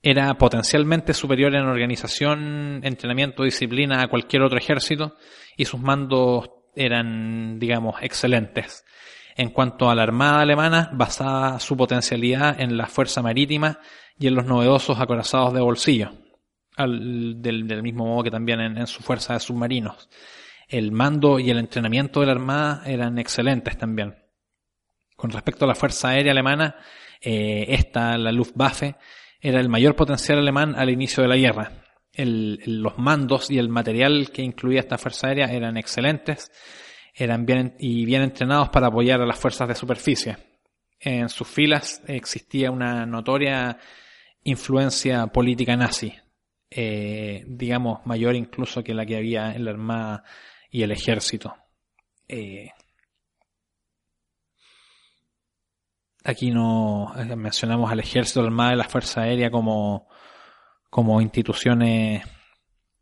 Era 0.01 0.33
potencialmente 0.37 1.13
superior 1.13 1.53
en 1.55 1.65
organización, 1.65 2.79
entrenamiento, 2.83 3.43
disciplina 3.43 4.01
a 4.01 4.07
cualquier 4.07 4.43
otro 4.43 4.57
ejército 4.57 5.17
y 5.57 5.65
sus 5.65 5.79
mandos 5.81 6.49
eran, 6.75 7.59
digamos, 7.59 7.95
excelentes. 8.01 8.85
En 9.35 9.49
cuanto 9.49 9.89
a 9.89 9.95
la 9.95 10.03
Armada 10.03 10.41
alemana, 10.41 10.89
basaba 10.93 11.59
su 11.59 11.75
potencialidad 11.75 12.59
en 12.59 12.77
la 12.77 12.87
fuerza 12.87 13.21
marítima 13.21 13.79
y 14.17 14.27
en 14.27 14.35
los 14.35 14.45
novedosos 14.45 14.99
acorazados 14.99 15.53
de 15.53 15.61
bolsillo, 15.61 16.11
del, 16.77 17.81
mismo 17.83 18.05
modo 18.05 18.23
que 18.23 18.31
también 18.31 18.59
en, 18.59 18.87
su 18.87 19.01
fuerza 19.01 19.33
de 19.33 19.39
submarinos. 19.39 20.09
El 20.69 20.93
mando 20.93 21.39
y 21.39 21.49
el 21.49 21.57
entrenamiento 21.59 22.21
de 22.21 22.27
la 22.27 22.31
Armada 22.31 22.83
eran 22.85 23.19
excelentes 23.19 23.77
también. 23.77 24.15
Con 25.17 25.31
respecto 25.31 25.65
a 25.65 25.67
la 25.67 25.75
Fuerza 25.75 26.09
Aérea 26.09 26.31
Alemana, 26.31 26.77
eh, 27.19 27.65
esta, 27.67 28.17
la 28.17 28.31
Luftwaffe, 28.31 28.95
era 29.41 29.59
el 29.59 29.67
mayor 29.67 29.95
potencial 29.95 30.37
alemán 30.37 30.75
al 30.77 30.89
inicio 30.89 31.23
de 31.23 31.29
la 31.29 31.35
guerra 31.35 31.71
los 32.25 32.97
mandos 32.97 33.49
y 33.49 33.57
el 33.57 33.69
material 33.69 34.31
que 34.31 34.41
incluía 34.41 34.81
esta 34.81 34.97
fuerza 34.97 35.27
aérea 35.27 35.47
eran 35.47 35.77
excelentes 35.77 36.51
eran 37.13 37.45
bien, 37.45 37.75
y 37.79 38.05
bien 38.05 38.21
entrenados 38.21 38.69
para 38.69 38.87
apoyar 38.87 39.21
a 39.21 39.25
las 39.25 39.37
fuerzas 39.37 39.67
de 39.67 39.75
superficie. 39.75 40.37
En 40.99 41.29
sus 41.29 41.47
filas 41.47 42.01
existía 42.07 42.71
una 42.71 43.05
notoria 43.05 43.77
influencia 44.43 45.27
política 45.27 45.75
nazi, 45.75 46.13
eh, 46.69 47.43
digamos 47.47 48.05
mayor 48.05 48.35
incluso 48.35 48.83
que 48.83 48.93
la 48.93 49.05
que 49.05 49.17
había 49.17 49.53
en 49.53 49.65
la 49.65 49.71
Armada 49.71 50.23
y 50.69 50.83
el 50.83 50.91
Ejército. 50.91 51.55
Eh, 52.27 52.69
aquí 56.23 56.51
no 56.51 57.13
eh, 57.17 57.35
mencionamos 57.35 57.91
al 57.91 57.99
Ejército, 57.99 58.41
la 58.41 58.47
Armada 58.47 58.73
y 58.73 58.77
la 58.77 58.89
Fuerza 58.89 59.21
Aérea 59.21 59.49
como 59.49 60.07
como 60.89 61.21
instituciones 61.21 62.23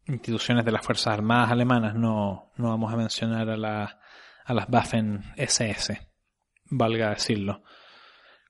instituciones 0.08 0.64
de 0.66 0.72
las 0.72 0.86
Fuerzas 0.86 1.14
Armadas 1.14 1.52
alemanas, 1.52 1.96
no, 1.96 2.52
no 2.56 2.70
vamos 2.70 2.94
a 2.94 2.98
mencionar 2.98 3.50
a, 3.50 3.58
la, 3.58 4.00
a 4.46 4.54
las 4.54 4.68
Waffen 4.70 5.22
SS, 5.36 6.00
valga 6.70 7.10
decirlo. 7.10 7.64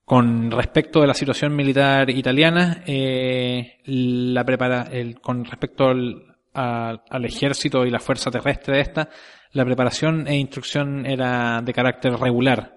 Con 0.04 0.50
respecto 0.50 1.00
de 1.00 1.06
la 1.06 1.14
situación 1.14 1.54
militar 1.54 2.08
italiana, 2.10 2.82
eh, 2.86 3.80
la 3.84 4.44
prepara, 4.44 4.88
el, 4.90 5.20
con 5.20 5.44
respecto 5.44 5.88
al, 5.88 6.27
al, 6.58 7.24
ejército 7.24 7.84
y 7.86 7.90
la 7.90 8.00
fuerza 8.00 8.30
terrestre 8.30 8.76
de 8.76 8.82
esta, 8.82 9.08
la 9.52 9.64
preparación 9.64 10.26
e 10.26 10.36
instrucción 10.36 11.06
era 11.06 11.62
de 11.62 11.72
carácter 11.72 12.12
regular. 12.14 12.76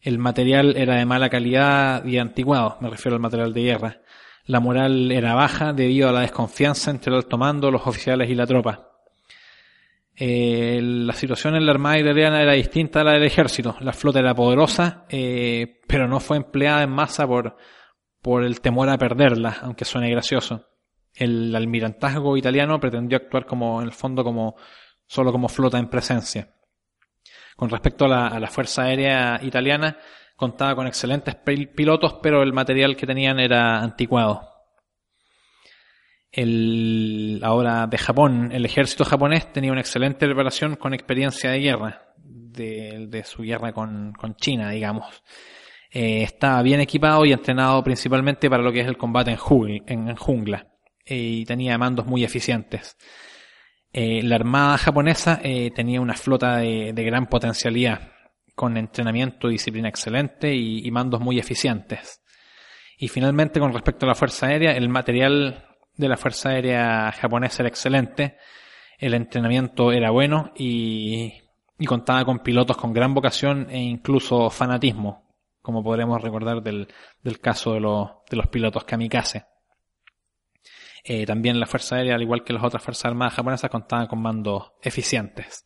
El 0.00 0.18
material 0.18 0.76
era 0.76 0.96
de 0.96 1.06
mala 1.06 1.28
calidad 1.28 2.04
y 2.04 2.18
antiguado, 2.18 2.78
me 2.80 2.90
refiero 2.90 3.16
al 3.16 3.22
material 3.22 3.52
de 3.52 3.62
guerra. 3.62 4.00
La 4.44 4.60
moral 4.60 5.10
era 5.10 5.34
baja 5.34 5.72
debido 5.72 6.08
a 6.08 6.12
la 6.12 6.20
desconfianza 6.20 6.90
entre 6.90 7.10
el 7.10 7.18
alto 7.18 7.36
mando, 7.36 7.70
los 7.70 7.86
oficiales 7.86 8.30
y 8.30 8.34
la 8.34 8.46
tropa. 8.46 8.92
Eh, 10.18 10.80
la 10.80 11.12
situación 11.12 11.56
en 11.56 11.66
la 11.66 11.72
Armada 11.72 11.98
italiana 11.98 12.40
era 12.40 12.52
distinta 12.52 13.00
a 13.00 13.04
la 13.04 13.12
del 13.12 13.24
ejército. 13.24 13.76
La 13.80 13.92
flota 13.92 14.20
era 14.20 14.34
poderosa, 14.34 15.04
eh, 15.08 15.80
pero 15.86 16.08
no 16.08 16.20
fue 16.20 16.36
empleada 16.38 16.84
en 16.84 16.90
masa 16.90 17.26
por, 17.26 17.56
por 18.22 18.44
el 18.44 18.60
temor 18.60 18.88
a 18.88 18.96
perderla, 18.96 19.58
aunque 19.62 19.84
suene 19.84 20.10
gracioso. 20.10 20.64
El 21.16 21.54
almirantazgo 21.54 22.36
italiano 22.36 22.78
pretendió 22.78 23.16
actuar 23.16 23.46
como, 23.46 23.80
en 23.80 23.88
el 23.88 23.92
fondo, 23.92 24.22
como, 24.22 24.56
solo 25.06 25.32
como 25.32 25.48
flota 25.48 25.78
en 25.78 25.88
presencia. 25.88 26.54
Con 27.56 27.70
respecto 27.70 28.04
a 28.04 28.08
la, 28.08 28.26
a 28.28 28.38
la 28.38 28.48
Fuerza 28.48 28.82
Aérea 28.82 29.40
Italiana, 29.42 29.98
contaba 30.36 30.76
con 30.76 30.86
excelentes 30.86 31.34
pilotos, 31.34 32.18
pero 32.22 32.42
el 32.42 32.52
material 32.52 32.94
que 32.94 33.06
tenían 33.06 33.40
era 33.40 33.80
anticuado. 33.80 34.56
El, 36.30 37.40
ahora 37.42 37.86
de 37.86 37.96
Japón, 37.96 38.50
el 38.52 38.66
ejército 38.66 39.06
japonés 39.06 39.50
tenía 39.52 39.72
una 39.72 39.80
excelente 39.80 40.26
preparación 40.26 40.76
con 40.76 40.92
experiencia 40.92 41.50
de 41.50 41.60
guerra, 41.60 42.14
de, 42.18 43.22
su 43.24 43.42
guerra 43.42 43.72
con, 43.72 44.12
China, 44.36 44.70
digamos. 44.70 45.22
Eh, 45.90 46.22
estaba 46.22 46.60
bien 46.62 46.80
equipado 46.80 47.24
y 47.24 47.32
entrenado 47.32 47.82
principalmente 47.82 48.50
para 48.50 48.62
lo 48.62 48.70
que 48.70 48.80
es 48.80 48.86
el 48.86 48.98
combate 48.98 49.30
en, 49.30 50.16
jungla, 50.16 50.58
eh, 50.58 50.75
y 51.06 51.44
tenía 51.44 51.78
mandos 51.78 52.06
muy 52.06 52.24
eficientes. 52.24 52.96
Eh, 53.92 54.22
la 54.22 54.36
armada 54.36 54.76
japonesa 54.78 55.40
tenía 55.74 56.00
una 56.00 56.14
flota 56.14 56.58
de 56.58 57.04
gran 57.04 57.28
potencialidad 57.28 58.16
con 58.56 58.76
entrenamiento 58.78 59.48
y 59.48 59.52
disciplina 59.52 59.88
excelente 59.88 60.52
y, 60.52 60.90
mandos 60.90 61.20
muy 61.20 61.38
eficientes. 61.38 62.22
Y 62.98 63.08
finalmente, 63.08 63.60
con 63.60 63.72
respecto 63.72 64.06
a 64.06 64.08
la 64.08 64.14
Fuerza 64.14 64.46
Aérea, 64.46 64.72
el 64.72 64.88
material 64.88 65.76
de 65.94 66.08
la 66.08 66.16
Fuerza 66.16 66.48
Aérea 66.48 67.12
japonesa 67.12 67.62
era 67.62 67.68
excelente, 67.68 68.38
el 68.98 69.12
entrenamiento 69.12 69.92
era 69.92 70.10
bueno 70.10 70.52
y, 70.56 71.34
contaba 71.86 72.24
con 72.24 72.38
pilotos 72.38 72.78
con 72.78 72.94
gran 72.94 73.12
vocación 73.12 73.68
e 73.70 73.78
incluso 73.78 74.48
fanatismo, 74.48 75.28
como 75.60 75.84
podremos 75.84 76.22
recordar 76.22 76.62
del, 76.62 76.88
caso 77.42 77.74
de, 77.74 77.80
de, 77.80 78.36
los 78.38 78.46
pilotos 78.46 78.84
kamikaze. 78.84 79.44
Eh, 81.08 81.24
también 81.24 81.60
la 81.60 81.66
Fuerza 81.66 81.96
Aérea, 81.96 82.16
al 82.16 82.22
igual 82.22 82.42
que 82.42 82.52
las 82.52 82.64
otras 82.64 82.82
Fuerzas 82.82 83.04
Armadas 83.04 83.34
japonesas, 83.34 83.70
contaba 83.70 84.08
con 84.08 84.20
mandos 84.20 84.72
eficientes. 84.82 85.64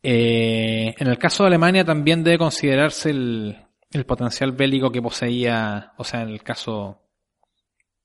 Eh, 0.00 0.94
en 0.96 1.08
el 1.08 1.18
caso 1.18 1.42
de 1.42 1.48
Alemania 1.48 1.84
también 1.84 2.22
debe 2.22 2.38
considerarse 2.38 3.10
el, 3.10 3.66
potencial 4.06 4.52
bélico 4.52 4.92
que 4.92 5.02
poseía, 5.02 5.92
o 5.96 6.04
sea, 6.04 6.22
en 6.22 6.28
el 6.28 6.44
caso, 6.44 7.02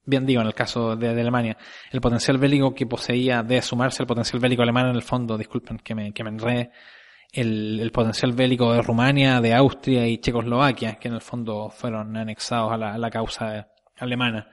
bien 0.04 0.26
digo, 0.26 0.42
en 0.42 0.48
el 0.48 0.56
caso 0.56 0.96
de, 0.96 1.10
Alemania, 1.10 1.56
el 1.92 2.02
potencial 2.02 2.40
bélico 2.40 2.74
que 2.74 2.88
poseía 2.88 3.44
debe 3.44 3.62
sumarse 3.62 4.02
al 4.02 4.08
potencial 4.08 4.40
bélico 4.40 4.64
alemán 4.64 4.88
en 4.88 4.96
el 4.96 5.04
fondo, 5.04 5.38
disculpen 5.38 5.78
que 5.78 5.94
me, 5.94 6.14
que 6.14 6.24
me 6.24 6.32
enredé, 6.32 6.72
el, 7.32 7.92
potencial 7.94 8.34
bélico 8.34 8.74
de 8.74 8.82
Rumania, 8.82 9.40
de 9.40 9.54
Austria 9.54 10.08
y 10.08 10.18
Checoslovaquia, 10.18 10.96
que 10.96 11.10
en 11.10 11.14
el 11.14 11.22
fondo 11.22 11.70
fueron 11.70 12.18
anexados 12.18 12.72
a 12.72 12.78
la, 12.78 13.10
causa 13.12 13.70
alemana. 13.98 14.50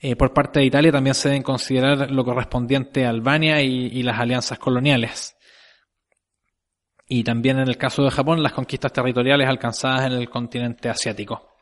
Eh, 0.00 0.14
por 0.16 0.32
parte 0.32 0.60
de 0.60 0.66
Italia 0.66 0.92
también 0.92 1.14
se 1.14 1.28
deben 1.28 1.42
considerar 1.42 2.10
lo 2.10 2.24
correspondiente 2.24 3.04
a 3.04 3.10
Albania 3.10 3.60
y 3.60 4.02
las 4.02 4.18
alianzas 4.18 4.58
coloniales 4.58 5.38
y 7.08 7.24
también 7.24 7.58
en 7.58 7.68
el 7.68 7.78
caso 7.78 8.04
de 8.04 8.10
Japón 8.10 8.42
las 8.42 8.52
conquistas 8.52 8.92
territoriales 8.92 9.48
alcanzadas 9.48 10.06
en 10.06 10.12
el 10.12 10.28
continente 10.28 10.90
asiático. 10.90 11.56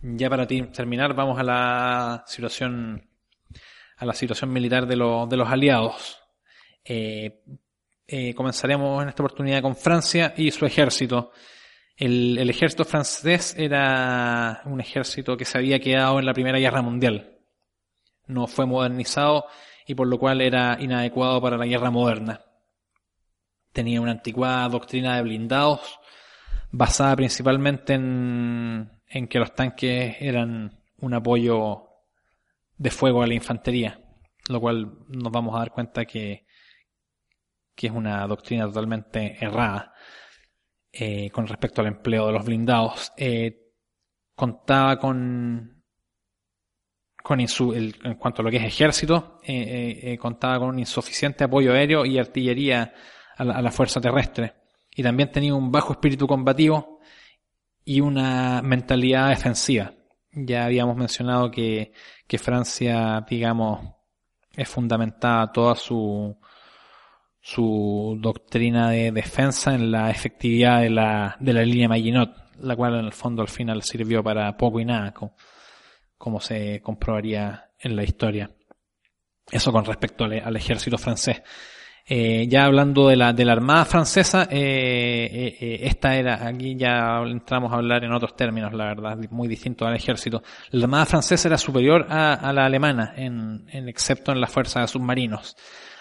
Ya 0.00 0.28
para 0.28 0.46
terminar 0.46 1.14
vamos 1.14 1.38
a 1.38 1.42
la 1.42 2.24
situación 2.26 3.08
a 3.96 4.04
la 4.04 4.12
situación 4.12 4.52
militar 4.52 4.86
de, 4.86 4.94
de 4.94 5.36
los 5.36 5.48
aliados. 5.48 6.20
Eh, 6.84 7.42
eh, 8.06 8.34
comenzaremos 8.34 9.02
en 9.02 9.08
esta 9.08 9.22
oportunidad 9.22 9.60
con 9.60 9.76
Francia 9.76 10.34
y 10.36 10.50
su 10.50 10.66
ejército. 10.66 11.32
El, 11.98 12.48
ejército 12.48 12.84
francés 12.84 13.56
era 13.58 14.62
un 14.66 14.80
ejército 14.80 15.36
que 15.36 15.44
se 15.44 15.58
había 15.58 15.80
quedado 15.80 16.20
en 16.20 16.26
la 16.26 16.32
Primera 16.32 16.60
Guerra 16.60 16.80
Mundial. 16.80 17.40
No 18.28 18.46
fue 18.46 18.66
modernizado 18.66 19.46
y 19.84 19.96
por 19.96 20.06
lo 20.06 20.16
cual 20.16 20.40
era 20.40 20.76
inadecuado 20.78 21.42
para 21.42 21.56
la 21.56 21.66
guerra 21.66 21.90
moderna. 21.90 22.40
Tenía 23.72 24.00
una 24.00 24.12
anticuada 24.12 24.68
doctrina 24.68 25.16
de 25.16 25.22
blindados 25.22 25.98
basada 26.70 27.16
principalmente 27.16 27.94
en, 27.94 28.92
en 29.08 29.26
que 29.26 29.40
los 29.40 29.52
tanques 29.56 30.18
eran 30.20 30.80
un 30.98 31.14
apoyo 31.14 31.82
de 32.76 32.90
fuego 32.92 33.24
a 33.24 33.26
la 33.26 33.34
infantería, 33.34 34.00
lo 34.48 34.60
cual 34.60 34.98
nos 35.08 35.32
vamos 35.32 35.56
a 35.56 35.58
dar 35.58 35.72
cuenta 35.72 36.04
que, 36.04 36.46
que 37.74 37.88
es 37.88 37.92
una 37.92 38.24
doctrina 38.28 38.66
totalmente 38.66 39.36
errada 39.44 39.94
eh, 40.98 41.30
con 41.30 41.46
respecto 41.46 41.80
al 41.80 41.86
empleo 41.86 42.26
de 42.26 42.32
los 42.32 42.44
blindados. 42.44 43.12
Eh, 43.16 43.72
contaba 44.34 44.98
con, 44.98 45.84
con 47.22 47.40
en 47.40 48.14
cuanto 48.18 48.42
a 48.42 48.44
lo 48.44 48.50
que 48.50 48.56
es 48.56 48.64
ejército, 48.64 49.40
eh, 49.44 50.18
contaba 50.20 50.58
con 50.58 50.70
un 50.70 50.78
insuficiente 50.78 51.44
apoyo 51.44 51.72
aéreo 51.72 52.04
y 52.04 52.18
artillería 52.18 52.92
a 53.36 53.44
la, 53.44 53.54
a 53.54 53.62
la 53.62 53.70
fuerza 53.70 54.00
terrestre. 54.00 54.54
Y 54.90 55.02
también 55.02 55.30
tenía 55.30 55.54
un 55.54 55.70
bajo 55.70 55.92
espíritu 55.92 56.26
combativo 56.26 56.98
y 57.84 58.00
una 58.00 58.60
mentalidad 58.62 59.28
defensiva. 59.28 59.92
Ya 60.32 60.64
habíamos 60.64 60.96
mencionado 60.96 61.50
que, 61.50 61.92
que 62.26 62.38
Francia, 62.38 63.24
digamos, 63.28 63.80
es 64.56 64.68
fundamentada 64.68 65.52
toda 65.52 65.74
su, 65.76 66.36
su 67.48 68.18
doctrina 68.20 68.90
de 68.90 69.10
defensa 69.10 69.74
en 69.74 69.90
la 69.90 70.10
efectividad 70.10 70.82
de 70.82 70.90
la, 70.90 71.34
de 71.40 71.54
la 71.54 71.62
línea 71.62 71.88
Maginot, 71.88 72.30
la 72.60 72.76
cual 72.76 72.96
en 72.98 73.06
el 73.06 73.12
fondo 73.12 73.40
al 73.40 73.48
final 73.48 73.82
sirvió 73.82 74.22
para 74.22 74.54
poco 74.54 74.80
y 74.80 74.84
nada, 74.84 75.14
como, 76.18 76.40
se 76.40 76.82
comprobaría 76.82 77.70
en 77.78 77.96
la 77.96 78.04
historia. 78.04 78.50
Eso 79.50 79.72
con 79.72 79.86
respecto 79.86 80.24
al, 80.24 80.56
ejército 80.56 80.98
francés. 80.98 81.40
Eh, 82.06 82.46
ya 82.48 82.66
hablando 82.66 83.08
de 83.08 83.16
la, 83.16 83.32
de 83.32 83.46
la 83.46 83.52
Armada 83.52 83.86
Francesa, 83.86 84.46
eh, 84.50 85.56
eh, 85.58 85.78
esta 85.84 86.16
era, 86.16 86.46
aquí 86.46 86.76
ya 86.76 87.22
entramos 87.24 87.72
a 87.72 87.76
hablar 87.76 88.04
en 88.04 88.12
otros 88.12 88.36
términos, 88.36 88.74
la 88.74 88.84
verdad, 88.84 89.16
muy 89.30 89.48
distinto 89.48 89.86
al 89.86 89.96
ejército. 89.96 90.42
La 90.72 90.84
Armada 90.84 91.06
Francesa 91.06 91.48
era 91.48 91.56
superior 91.56 92.06
a, 92.10 92.52
la 92.52 92.66
alemana, 92.66 93.14
en, 93.16 93.64
en, 93.70 93.88
excepto 93.88 94.32
en 94.32 94.40
la 94.42 94.48
fuerza 94.48 94.82
de 94.82 94.88
submarinos. 94.88 95.56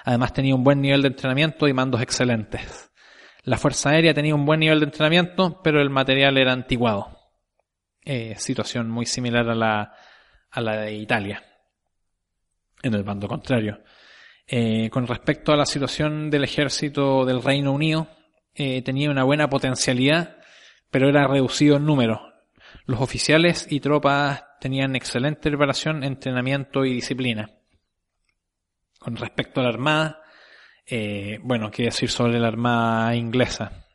Además 0.07 0.31
tenía 0.31 0.55
un 0.55 0.63
buen 0.63 0.79
nivel 0.79 1.01
de 1.01 1.09
entrenamiento 1.09 1.67
y 1.67 1.73
mandos 1.73 2.01
excelentes. 2.01 2.89
La 3.43 3.57
Fuerza 3.57 3.89
Aérea 3.89 4.13
tenía 4.13 4.35
un 4.35 4.45
buen 4.45 4.61
nivel 4.61 4.79
de 4.79 4.85
entrenamiento, 4.85 5.61
pero 5.61 5.81
el 5.81 5.89
material 5.89 6.37
era 6.37 6.53
antiguado. 6.53 7.09
situación 8.37 8.89
muy 8.89 9.05
similar 9.05 9.49
a 9.49 9.53
la, 9.53 9.93
a 10.49 10.61
la 10.61 10.77
de 10.77 10.93
Italia, 10.93 11.43
en 12.81 12.93
el 12.93 13.03
bando 13.03 13.27
contrario. 13.27 13.83
Eh, 14.47 14.89
con 14.89 15.07
respecto 15.07 15.51
a 15.51 15.57
la 15.57 15.65
situación 15.65 16.29
del 16.29 16.45
ejército 16.45 17.25
del 17.25 17.43
Reino 17.43 17.73
Unido, 17.73 18.07
eh, 18.55 18.81
tenía 18.83 19.11
una 19.11 19.25
buena 19.25 19.49
potencialidad, 19.49 20.37
pero 20.89 21.09
era 21.09 21.27
reducido 21.27 21.75
en 21.75 21.85
número. 21.85 22.21
Los 22.85 23.01
oficiales 23.01 23.67
y 23.69 23.81
tropas 23.81 24.45
tenían 24.61 24.95
excelente 24.95 25.49
preparación, 25.49 26.05
entrenamiento 26.05 26.85
y 26.85 26.93
disciplina. 26.93 27.56
Con 29.07 29.15
respecto 29.15 29.61
a 29.61 29.63
la 29.63 29.69
armada, 29.69 30.21
eh, 30.85 31.39
bueno, 31.41 31.71
qué 31.71 31.83
decir 31.83 32.09
sobre 32.09 32.39
la 32.39 32.49
armada 32.49 33.15
inglesa, 33.15 33.85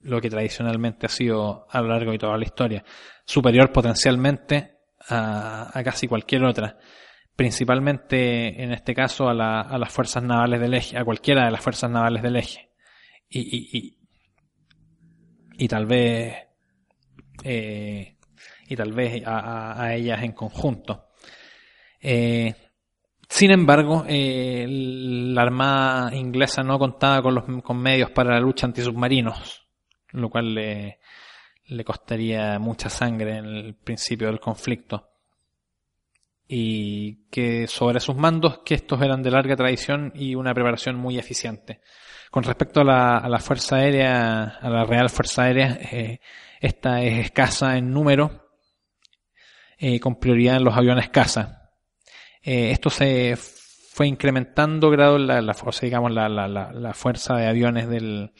lo 0.00 0.20
que 0.20 0.28
tradicionalmente 0.28 1.06
ha 1.06 1.08
sido 1.08 1.68
a 1.70 1.80
lo 1.80 1.86
largo 1.86 2.10
de 2.10 2.18
toda 2.18 2.36
la 2.36 2.44
historia, 2.44 2.84
superior 3.24 3.70
potencialmente 3.70 4.78
a 5.08 5.80
casi 5.84 6.08
cualquier 6.08 6.42
otra 6.44 6.78
principalmente 7.36 8.60
en 8.60 8.72
este 8.72 8.94
caso 8.94 9.28
a, 9.28 9.34
la, 9.34 9.76
las 9.78 9.92
fuerzas 9.92 10.22
navales 10.22 10.60
del 10.60 10.74
eje, 10.74 10.98
a 10.98 11.04
cualquiera 11.04 11.44
de 11.44 11.52
las 11.52 11.60
fuerzas 11.60 11.90
navales 11.90 12.22
del 12.22 12.36
eje. 12.36 12.72
Y, 13.28 13.40
y, 13.40 13.78
y, 13.78 13.98
y 15.58 15.68
tal 15.68 15.86
vez, 15.86 16.34
eh, 17.44 18.16
y 18.66 18.74
tal 18.74 18.92
vez 18.92 19.22
a, 19.24 19.80
a, 19.80 19.94
ellas 19.94 20.22
en 20.22 20.32
conjunto. 20.32 21.10
Eh, 22.00 22.54
sin 23.28 23.50
embargo, 23.50 24.04
eh, 24.08 24.66
la 24.68 25.42
Armada 25.42 26.14
inglesa 26.14 26.62
no 26.62 26.78
contaba 26.78 27.22
con, 27.22 27.34
los, 27.34 27.44
medios 27.74 28.10
para 28.10 28.34
la 28.34 28.40
lucha 28.40 28.66
antisubmarinos, 28.66 29.66
lo 30.12 30.30
cual 30.30 30.54
le, 30.54 30.98
costaría 31.84 32.58
mucha 32.58 32.88
sangre 32.88 33.38
en 33.38 33.46
el 33.46 33.74
principio 33.74 34.28
del 34.28 34.40
conflicto 34.40 35.10
y 36.48 37.28
que 37.28 37.66
sobre 37.66 37.98
sus 37.98 38.14
mandos 38.14 38.60
que 38.64 38.74
estos 38.74 39.02
eran 39.02 39.22
de 39.22 39.32
larga 39.32 39.56
tradición 39.56 40.12
y 40.14 40.36
una 40.36 40.54
preparación 40.54 40.94
muy 40.94 41.18
eficiente. 41.18 41.80
Con 42.30 42.44
respecto 42.44 42.80
a 42.80 42.84
la, 42.84 43.18
a 43.18 43.28
la 43.28 43.40
Fuerza 43.40 43.76
Aérea, 43.76 44.58
a 44.60 44.70
la 44.70 44.84
Real 44.84 45.10
Fuerza 45.10 45.42
Aérea, 45.42 45.78
eh, 45.90 46.20
esta 46.60 47.02
es 47.02 47.18
escasa 47.18 47.76
en 47.76 47.92
número, 47.92 48.46
eh, 49.78 50.00
con 50.00 50.18
prioridad 50.18 50.56
en 50.56 50.64
los 50.64 50.76
aviones 50.76 51.08
caza. 51.10 51.55
Eh, 52.46 52.70
esto 52.70 52.90
se 52.90 53.34
fue 53.36 54.06
incrementando 54.06 54.88
grado 54.88 55.18
la, 55.18 55.40
digamos, 55.82 56.12
la, 56.12 56.92
fuerza 56.94 57.34
de 57.34 57.48
aviones 57.48 57.88
del, 57.88 58.30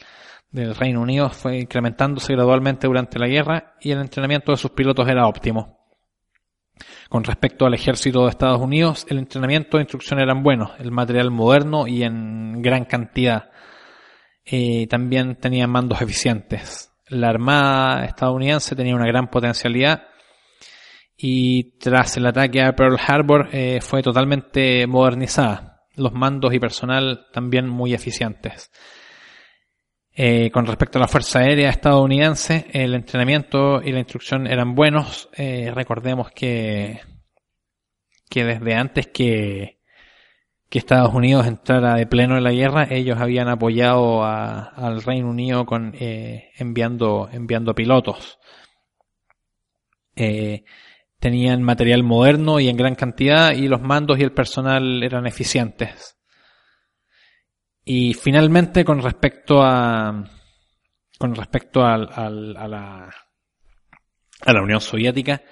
del 0.49 0.77
Reino 0.77 1.01
Unido 1.01 1.29
fue 1.29 1.59
incrementándose 1.59 2.35
gradualmente 2.35 2.87
durante 2.87 3.19
la 3.19 3.27
guerra 3.27 3.75
y 3.81 3.91
el 3.91 4.01
entrenamiento 4.01 4.53
de 4.53 4.59
sus 4.59 4.71
pilotos 4.71 5.09
era 5.09 5.27
óptimo. 5.27 5.91
Con 7.09 7.25
respecto 7.25 7.67
al 7.67 7.75
ejército 7.75 8.23
de 8.23 8.31
Estados 8.31 8.61
Unidos, 8.61 9.07
el 9.09 9.19
entrenamiento 9.19 9.77
e 9.79 9.81
instrucción 9.81 10.21
eran 10.21 10.45
buenos, 10.45 10.71
el 10.79 10.93
material 10.93 11.33
moderno 11.33 11.89
y 11.89 12.05
en 12.05 12.63
gran 12.63 12.85
cantidad. 12.85 13.51
Eh, 14.45 14.87
también 14.87 15.35
tenían 15.35 15.71
mandos 15.71 16.01
eficientes. 16.01 16.93
La 17.09 17.29
Armada 17.29 18.05
estadounidense 18.05 18.77
tenía 18.77 18.95
una 18.95 19.07
gran 19.07 19.31
potencialidad 19.31 20.05
y 21.17 21.79
tras 21.79 22.17
el 22.17 22.27
ataque 22.27 22.63
a 22.63 22.77
Pearl 22.77 22.99
Harbor 22.99 23.49
eh, 23.53 23.81
fue 23.81 24.03
totalmente 24.03 24.87
modernizada. 24.87 25.85
Los 25.95 26.13
mandos 26.13 26.53
y 26.53 26.59
personal 26.59 27.27
también 27.33 27.69
muy 27.69 27.95
eficientes. 27.95 28.71
Eh, 30.15 30.51
con 30.51 30.67
respecto 30.67 30.99
a 30.99 31.03
la 31.03 31.09
Fuerza 31.09 31.41
Aérea 31.41 31.71
estadounidense, 31.71 32.67
el 32.73 32.95
entrenamiento 32.95 33.83
y 33.83 33.93
la 33.93 34.01
instrucción 34.01 34.47
eran 34.47 34.75
buenos. 34.75 35.31
Eh, 35.37 35.71
recordemos 35.75 36.31
que, 36.33 37.01
que 38.29 38.45
desde 38.45 38.75
antes 38.75 39.07
que, 39.07 39.79
que 40.69 40.79
Estados 40.79 41.15
Unidos 41.15 41.47
entrara 41.47 41.95
de 41.95 42.07
pleno 42.07 42.37
en 42.37 42.45
la 42.45 42.53
guerra, 42.53 42.89
ellos 42.91 43.19
habían 43.19 43.49
apoyado 43.49 44.23
a, 44.23 44.65
al 44.65 45.03
Reino 45.03 45.31
Unido 45.31 45.65
con 45.65 45.95
enviando, 45.99 47.31
enviando 47.33 47.75
pilotos. 47.75 48.39
Tenían 51.19 51.63
material 51.63 52.03
moderno 52.03 52.61
y 52.61 52.69
en 52.69 52.77
gran 52.77 52.95
cantidad 52.95 53.53
y 53.53 53.69
los 53.69 53.81
mandos 53.81 54.19
y 54.19 54.23
el 54.23 54.33
personal 54.33 55.03
eran 55.03 55.27
eficientes. 55.27 56.17
Y 57.85 58.15
finalmente, 58.15 58.85
con 58.85 59.01
respecto 59.01 59.63
a, 59.63 60.25
con 61.19 61.35
respecto 61.35 61.85
al, 61.85 62.09
al, 62.13 62.57
a, 62.57 62.69
la, 62.69 63.11
a 64.41 64.53
la 64.53 64.63
Unión 64.63 64.81
Soviética, 64.81 65.43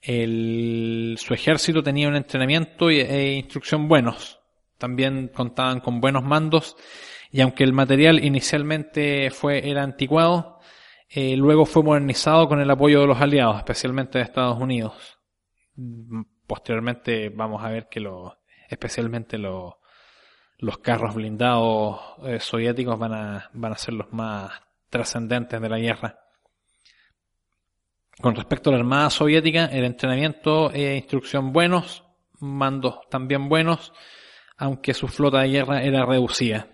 el, 0.00 1.16
su 1.18 1.34
ejército 1.34 1.82
tenía 1.82 2.08
un 2.08 2.16
entrenamiento 2.16 2.90
e 2.90 3.34
instrucción 3.34 3.88
buenos. 3.88 4.40
También 4.78 5.28
contaban 5.28 5.80
con 5.80 6.00
buenos 6.00 6.22
mandos 6.22 6.76
y 7.30 7.40
aunque 7.42 7.64
el 7.64 7.72
material 7.72 8.24
inicialmente 8.24 9.30
fue, 9.30 9.68
era 9.68 9.82
anticuado, 9.82 10.59
eh, 11.10 11.36
luego 11.36 11.66
fue 11.66 11.82
modernizado 11.82 12.48
con 12.48 12.60
el 12.60 12.70
apoyo 12.70 13.00
de 13.00 13.06
los 13.06 13.20
aliados, 13.20 13.58
especialmente 13.58 14.18
de 14.18 14.24
Estados 14.24 14.58
Unidos. 14.58 15.18
Posteriormente 16.46 17.28
vamos 17.28 17.62
a 17.64 17.70
ver 17.70 17.88
que 17.88 18.00
lo, 18.00 18.38
especialmente 18.68 19.38
los 19.38 19.74
los 20.60 20.78
carros 20.78 21.14
blindados 21.14 21.98
eh, 22.24 22.38
soviéticos 22.38 22.98
van 22.98 23.14
a, 23.14 23.50
van 23.54 23.72
a 23.72 23.76
ser 23.76 23.94
los 23.94 24.12
más 24.12 24.52
trascendentes 24.88 25.60
de 25.60 25.68
la 25.68 25.78
guerra. 25.78 26.18
Con 28.20 28.34
respecto 28.34 28.68
a 28.68 28.74
la 28.74 28.80
Armada 28.80 29.08
Soviética, 29.08 29.66
el 29.66 29.84
entrenamiento 29.84 30.70
e 30.72 30.96
instrucción 30.96 31.52
buenos, 31.52 32.04
mandos 32.38 33.00
también 33.08 33.48
buenos, 33.48 33.92
aunque 34.58 34.92
su 34.92 35.08
flota 35.08 35.40
de 35.40 35.48
guerra 35.48 35.82
era 35.82 36.04
reducida. 36.04 36.68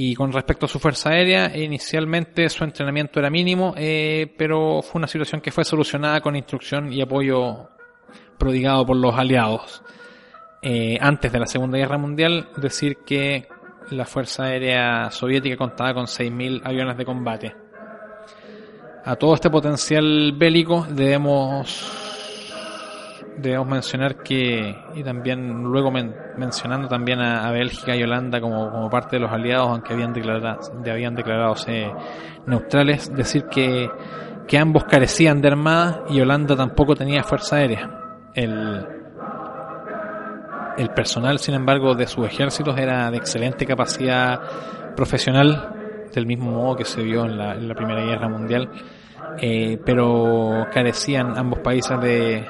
Y 0.00 0.14
con 0.14 0.32
respecto 0.32 0.66
a 0.66 0.68
su 0.68 0.78
fuerza 0.78 1.10
aérea, 1.10 1.56
inicialmente 1.56 2.48
su 2.50 2.62
entrenamiento 2.62 3.18
era 3.18 3.30
mínimo, 3.30 3.74
eh, 3.76 4.32
pero 4.38 4.80
fue 4.80 5.00
una 5.00 5.08
situación 5.08 5.40
que 5.40 5.50
fue 5.50 5.64
solucionada 5.64 6.20
con 6.20 6.36
instrucción 6.36 6.92
y 6.92 7.02
apoyo 7.02 7.68
prodigado 8.38 8.86
por 8.86 8.96
los 8.96 9.12
aliados. 9.18 9.82
eh, 10.62 10.98
antes 11.00 11.32
de 11.32 11.40
la 11.40 11.46
Segunda 11.46 11.78
Guerra 11.78 11.98
Mundial, 11.98 12.48
decir 12.56 12.98
que 13.04 13.48
la 13.90 14.04
Fuerza 14.04 14.44
Aérea 14.44 15.10
Soviética 15.10 15.56
contaba 15.56 15.94
con 15.94 16.06
6.000 16.06 16.62
aviones 16.64 16.96
de 16.96 17.04
combate. 17.04 17.56
A 19.04 19.16
todo 19.16 19.34
este 19.34 19.50
potencial 19.50 20.32
bélico 20.36 20.86
debemos 20.88 22.07
debemos 23.40 23.68
mencionar 23.68 24.16
que, 24.16 24.76
y 24.94 25.02
también 25.02 25.62
luego 25.62 25.90
mencionando 25.90 26.88
también 26.88 27.20
a, 27.20 27.50
Bélgica 27.50 27.96
y 27.96 28.02
Holanda 28.02 28.40
como, 28.40 28.70
como, 28.70 28.90
parte 28.90 29.16
de 29.16 29.20
los 29.20 29.32
aliados, 29.32 29.68
aunque 29.70 29.94
habían 29.94 30.12
declarado, 30.12 30.60
habían 30.90 31.14
declarado 31.14 31.54
neutrales, 32.46 33.12
decir 33.14 33.44
que, 33.44 33.90
que 34.46 34.58
ambos 34.58 34.84
carecían 34.84 35.40
de 35.40 35.48
armada 35.48 36.04
y 36.08 36.20
Holanda 36.20 36.56
tampoco 36.56 36.94
tenía 36.94 37.22
fuerza 37.22 37.56
aérea. 37.56 37.90
El, 38.34 38.86
el 40.76 40.90
personal, 40.90 41.38
sin 41.38 41.54
embargo, 41.54 41.94
de 41.94 42.06
sus 42.06 42.26
ejércitos 42.26 42.78
era 42.78 43.10
de 43.10 43.16
excelente 43.16 43.66
capacidad 43.66 44.40
profesional, 44.94 45.74
del 46.12 46.26
mismo 46.26 46.50
modo 46.50 46.76
que 46.76 46.84
se 46.84 47.02
vio 47.02 47.24
en 47.24 47.36
la, 47.36 47.54
en 47.54 47.68
la 47.68 47.74
Primera 47.74 48.02
Guerra 48.02 48.28
Mundial, 48.28 48.70
eh, 49.40 49.78
pero 49.84 50.66
carecían 50.72 51.36
ambos 51.36 51.60
países 51.60 52.00
de, 52.00 52.44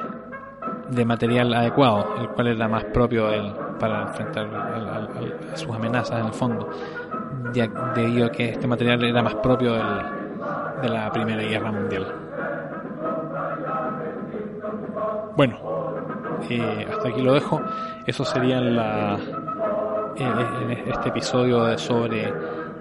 de 0.89 1.05
material 1.05 1.53
adecuado, 1.55 2.17
el 2.19 2.29
cual 2.31 2.49
era 2.49 2.69
más 2.69 2.85
propio 2.85 3.29
para 3.79 4.03
enfrentar 4.03 4.49
sus 5.55 5.75
amenazas 5.75 6.21
en 6.21 6.27
el 6.27 6.33
fondo, 6.33 6.69
debido 7.95 8.27
a 8.27 8.31
que 8.31 8.51
este 8.51 8.67
material 8.67 9.05
era 9.05 9.23
más 9.23 9.35
propio 9.37 9.75
de 9.75 10.89
la 10.89 11.11
Primera 11.13 11.43
Guerra 11.43 11.73
Mundial. 11.73 12.07
Bueno, 15.37 15.57
eh, 16.49 16.87
hasta 16.91 17.09
aquí 17.09 17.23
lo 17.23 17.35
dejo. 17.35 17.61
Eso 18.07 18.25
sería 18.25 18.61
la, 18.61 19.17
en 20.17 20.71
este 20.89 21.11
episodio 21.11 21.79
sobre 21.79 22.33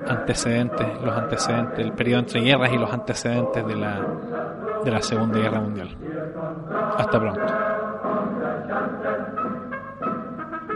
antecedentes, 0.08 0.88
los 1.04 1.16
antecedentes, 1.16 1.80
el 1.80 1.94
periodo 1.94 2.22
entre 2.22 2.42
guerras 2.42 2.72
y 2.72 2.78
los 2.78 2.92
antecedentes 2.92 3.68
de 3.68 3.76
la, 3.76 4.02
de 4.84 4.92
la 4.92 5.02
Segunda 5.02 5.40
Guerra 5.40 5.60
Mundial. 5.60 5.96
Hasta 6.98 7.20
pronto. 7.20 7.54
Janssen, 8.68 9.26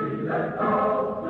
il 0.07 0.25
est 0.25 0.57
temps. 0.57 1.20